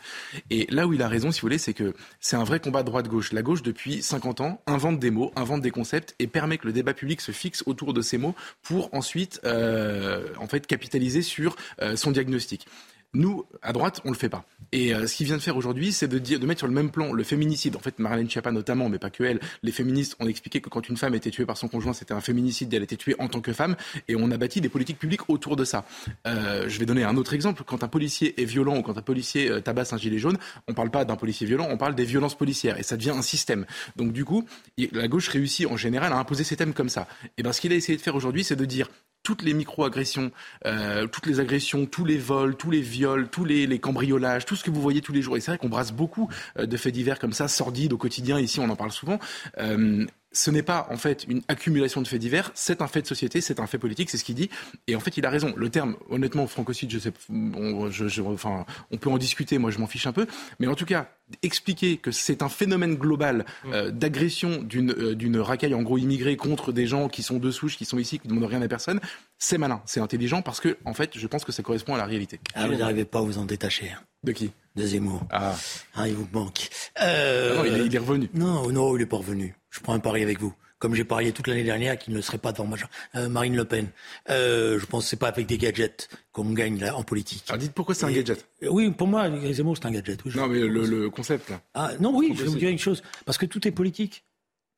Et 0.50 0.66
là 0.70 0.88
où 0.88 0.94
il 0.94 1.02
a 1.02 1.08
raison, 1.08 1.32
si 1.32 1.42
vous 1.42 1.46
voulez, 1.46 1.58
c'est 1.58 1.74
que 1.74 1.94
c'est 2.20 2.36
un 2.36 2.44
vrai 2.44 2.60
combat 2.60 2.84
droite-gauche. 2.84 3.34
La 3.34 3.42
gauche, 3.42 3.62
depuis 3.64 4.02
50 4.02 4.42
ans, 4.42 4.62
invente 4.66 5.00
des 5.00 5.12
mots, 5.12 5.32
invente 5.36 5.62
des 5.62 5.72
concepts 5.72 6.16
et 6.20 6.28
permet 6.28 6.58
que 6.58 6.68
le 6.68 6.74
débat 6.74 6.94
public 6.94 7.22
se 7.22 7.32
fixe 7.32 7.64
autour 7.66 7.94
de 7.94 8.02
ces 8.02 8.18
mots 8.18 8.36
pour 8.62 8.94
ensuite, 8.94 9.40
euh, 9.46 10.03
en 10.40 10.48
fait, 10.48 10.68
capitaliser 10.68 11.22
sur 11.22 11.56
euh, 11.82 11.96
son 11.96 12.12
diagnostic. 12.12 12.68
Nous, 13.16 13.46
à 13.62 13.74
droite, 13.74 14.02
on 14.06 14.10
le 14.10 14.18
fait 14.18 14.30
pas. 14.30 14.44
Et 14.72 14.96
euh, 14.96 15.06
ce 15.06 15.16
qu'il 15.16 15.28
vient 15.28 15.38
de 15.38 15.42
faire 15.42 15.56
aujourd'hui, 15.56 15.92
c'est 15.92 16.08
de, 16.08 16.46
mettre 16.48 16.60
sur 16.60 16.68
le 16.68 16.74
même 16.74 16.90
plan 16.90 17.14
le 17.14 17.24
féminicide. 17.24 17.76
En 17.76 17.80
fait, 17.80 18.00
Marlène 18.00 18.28
Schiappa 18.28 18.52
notamment, 18.52 18.90
mais 18.90 18.98
pas 18.98 19.12
que 19.12 19.24
elle, 19.24 19.40
les 19.62 19.72
féministes 19.72 20.16
ont 20.20 20.28
expliqué 20.28 20.62
que 20.62 20.70
quand 20.70 20.90
une 20.90 20.98
femme 20.98 21.14
était 21.14 21.30
tuée 21.30 21.46
par 21.46 21.56
son 21.56 21.68
conjoint, 21.68 21.94
c'était 21.94 22.16
un 22.16 22.22
féminicide, 22.22 22.74
elle 22.74 22.82
était 22.82 22.98
tuée 22.98 23.16
en 23.20 23.28
tant 23.28 23.40
que 23.40 23.54
femme, 23.54 23.76
et 24.08 24.16
on 24.16 24.32
a 24.32 24.38
bâti 24.38 24.62
des 24.62 24.70
politiques 24.70 24.98
publiques 24.98 25.30
autour 25.30 25.56
de 25.56 25.64
ça. 25.64 25.86
Euh, 26.26 26.68
je 26.68 26.80
vais 26.80 26.88
donner 26.88 27.04
un 27.04 27.16
autre 27.16 27.36
exemple. 27.36 27.62
Quand 27.64 27.84
un 27.84 27.88
policier 27.88 28.42
est 28.42 28.46
violent 28.46 28.78
ou 28.78 28.82
quand 28.82 28.98
un 28.98 29.04
policier 29.04 29.52
euh, 29.52 29.62
tabasse 29.62 29.94
un 29.94 29.98
gilet 29.98 30.18
jaune, 30.18 30.40
on 30.68 30.74
parle 30.74 30.90
pas 30.90 31.06
d'un 31.06 31.16
policier 31.16 31.46
violent, 31.46 31.68
on 31.70 31.78
parle 31.78 31.94
des 31.94 32.06
violences 32.06 32.36
policières, 32.36 32.80
et 32.80 32.84
ça 32.84 32.98
devient 32.98 33.12
un 33.12 33.22
système. 33.22 33.68
Donc 33.96 34.12
du 34.12 34.26
coup, 34.26 34.44
la 34.92 35.08
gauche 35.08 35.28
réussit 35.28 35.68
en 35.68 35.78
général 35.78 36.14
à 36.14 36.18
imposer 36.18 36.44
ces 36.44 36.56
thèmes 36.56 36.74
comme 36.74 36.90
ça. 36.90 37.08
Et 37.38 37.44
ben, 37.44 37.54
ce 37.54 37.62
qu'il 37.62 37.72
a 37.74 37.76
essayé 37.76 37.96
de 37.96 38.02
faire 38.02 38.16
aujourd'hui, 38.16 38.44
c'est 38.44 38.56
de 38.56 38.66
dire 38.66 38.90
toutes 39.24 39.42
les 39.42 39.54
micro-agressions, 39.54 40.32
euh, 40.66 41.08
toutes 41.08 41.26
les 41.26 41.40
agressions, 41.40 41.86
tous 41.86 42.06
les 42.06 42.18
vols, 42.18 42.56
tous 42.56 42.70
les 42.70 42.82
viols, 42.82 43.30
tous 43.30 43.46
les, 43.46 43.66
les 43.66 43.80
cambriolages, 43.80 44.46
tout 44.46 44.56
ce 44.56 44.64
que 44.64 44.70
vous 44.70 44.82
voyez 44.82 45.02
tous 45.02 45.14
les 45.14 45.22
jours. 45.22 45.38
Et 45.38 45.40
c'est 45.40 45.52
vrai 45.52 45.58
qu'on 45.58 45.70
brasse 45.70 45.94
beaucoup 45.94 46.30
euh, 46.60 46.66
de 46.66 46.78
faits 46.78 46.94
divers 46.94 47.20
comme 47.20 47.34
ça, 47.34 47.48
sordides 47.48 47.94
au 47.94 47.98
quotidien. 47.98 48.40
Ici, 48.40 48.60
on 48.60 48.70
en 48.70 48.76
parle 48.76 48.92
souvent. 48.92 49.20
Euh, 49.58 50.06
ce 50.34 50.50
n'est 50.50 50.64
pas 50.64 50.88
en 50.90 50.98
fait 50.98 51.26
une 51.28 51.42
accumulation 51.48 52.02
de 52.02 52.08
faits 52.08 52.20
divers, 52.20 52.52
c'est 52.56 52.82
un 52.82 52.88
fait 52.88 53.04
de 53.04 53.08
société, 53.08 53.40
c'est 53.40 53.60
un 53.60 53.68
fait 53.68 53.78
politique, 53.78 54.10
c'est 54.10 54.18
ce 54.18 54.24
qu'il 54.24 54.36
dit. 54.36 54.50
Et 54.88 54.96
en 54.96 55.00
fait, 55.00 55.16
il 55.16 55.26
a 55.26 55.30
raison. 55.30 55.54
Le 55.56 55.70
terme, 55.70 55.96
honnêtement, 56.10 56.48
francocide, 56.48 56.90
je 56.92 57.00
sais, 57.00 57.14
on, 57.30 57.90
je, 57.92 58.22
enfin, 58.22 58.66
on 58.92 58.98
peut 58.98 59.12
en 59.12 59.20
discuter. 59.20 59.60
Moi, 59.60 59.70
je 59.72 59.78
m'en 59.78 59.88
fiche 59.88 60.08
un 60.08 60.12
peu, 60.12 60.26
mais 60.60 60.68
en 60.68 60.76
tout 60.76 60.86
cas, 60.86 61.12
expliquer 61.42 61.98
que 61.98 62.12
c'est 62.12 62.42
un 62.42 62.50
phénomène 62.50 62.96
global 62.96 63.46
euh, 63.66 63.92
d'agression 63.92 64.62
d'une 64.62 64.92
euh, 64.92 65.16
d'une 65.16 65.40
racaille 65.40 65.74
en 65.74 65.82
gros 65.82 65.98
immigrée 65.98 66.38
contre 66.38 66.72
des 66.72 66.88
gens 66.88 67.08
qui 67.10 67.24
sont 67.24 67.40
de 67.40 67.52
souche, 67.52 67.78
qui 67.78 67.86
sont 67.86 67.98
ici, 67.98 68.20
qui 68.20 68.28
ne 68.28 68.34
demandent 68.34 68.50
rien 68.50 68.62
à 68.62 68.68
personne, 68.68 69.00
c'est 69.38 69.58
malin, 69.58 69.82
c'est 69.86 70.00
intelligent 70.00 70.42
parce 70.42 70.60
que 70.60 70.78
en 70.86 70.94
fait, 70.94 71.18
je 71.18 71.28
pense 71.28 71.44
que 71.44 71.52
ça 71.52 71.64
correspond 71.64 71.96
à 71.96 71.98
la 71.98 72.06
réalité. 72.06 72.40
Ah, 72.56 72.68
vous 72.68 72.76
n'arrivez 72.76 73.06
pas 73.06 73.20
à 73.20 73.22
vous 73.22 73.38
en 73.38 73.46
détacher. 73.46 73.90
Hein. 73.90 74.02
De 74.24 74.32
qui? 74.32 74.52
De 74.76 74.86
Zemmour. 74.86 75.22
Ah. 75.32 75.56
ah 75.96 76.08
il 76.08 76.16
vous 76.16 76.28
manque. 76.32 76.70
Euh... 77.02 77.58
non, 77.58 77.66
il 77.66 77.96
est, 77.96 78.00
revenu. 78.00 78.30
Non, 78.34 78.72
non, 78.72 78.96
il 78.96 79.00
n'est 79.00 79.06
pas 79.06 79.18
revenu. 79.18 79.56
Je 79.70 79.80
prends 79.82 79.94
un 79.94 80.00
pari 80.00 80.24
avec 80.24 80.40
vous 80.40 80.54
comme 80.84 80.96
j'ai 80.96 81.06
parié 81.06 81.32
toute 81.32 81.48
l'année 81.48 81.64
dernière 81.64 81.98
qu'il 81.98 82.14
ne 82.14 82.20
serait 82.20 82.38
pas 82.38 82.52
devant 82.52 82.70
euh, 83.16 83.30
Marine 83.30 83.56
Le 83.56 83.64
Pen. 83.64 83.88
Euh, 84.30 84.78
je 84.78 84.86
pense 84.86 85.06
que 85.06 85.10
c'est 85.12 85.16
pas 85.16 85.30
avec 85.30 85.48
des 85.48 85.58
gadgets 85.58 86.10
qu'on 86.34 86.52
gagne 86.52 86.78
là, 86.78 86.98
en 86.98 87.04
politique. 87.04 87.46
Alors 87.48 87.58
dites 87.58 87.72
pourquoi 87.72 87.96
c'est 87.96 88.04
un 88.04 88.12
gadget? 88.12 88.46
euh, 88.64 88.68
Oui, 88.70 88.92
pour 88.92 89.08
moi, 89.08 89.30
Zemmour, 89.54 89.78
c'est 89.78 89.86
un 89.86 89.92
gadget. 89.92 90.26
non, 90.36 90.48
mais 90.48 90.60
le, 90.60 91.10
concept 91.10 91.50
là. 91.52 91.62
Ah 91.74 91.92
non, 92.02 92.14
oui, 92.14 92.34
je 92.36 92.44
vais 92.44 92.50
vous 92.50 92.58
dire 92.58 92.68
une 92.68 92.80
chose. 92.80 93.02
Parce 93.24 93.38
que 93.38 93.46
tout 93.46 93.66
est 93.66 93.72
politique. 93.72 94.26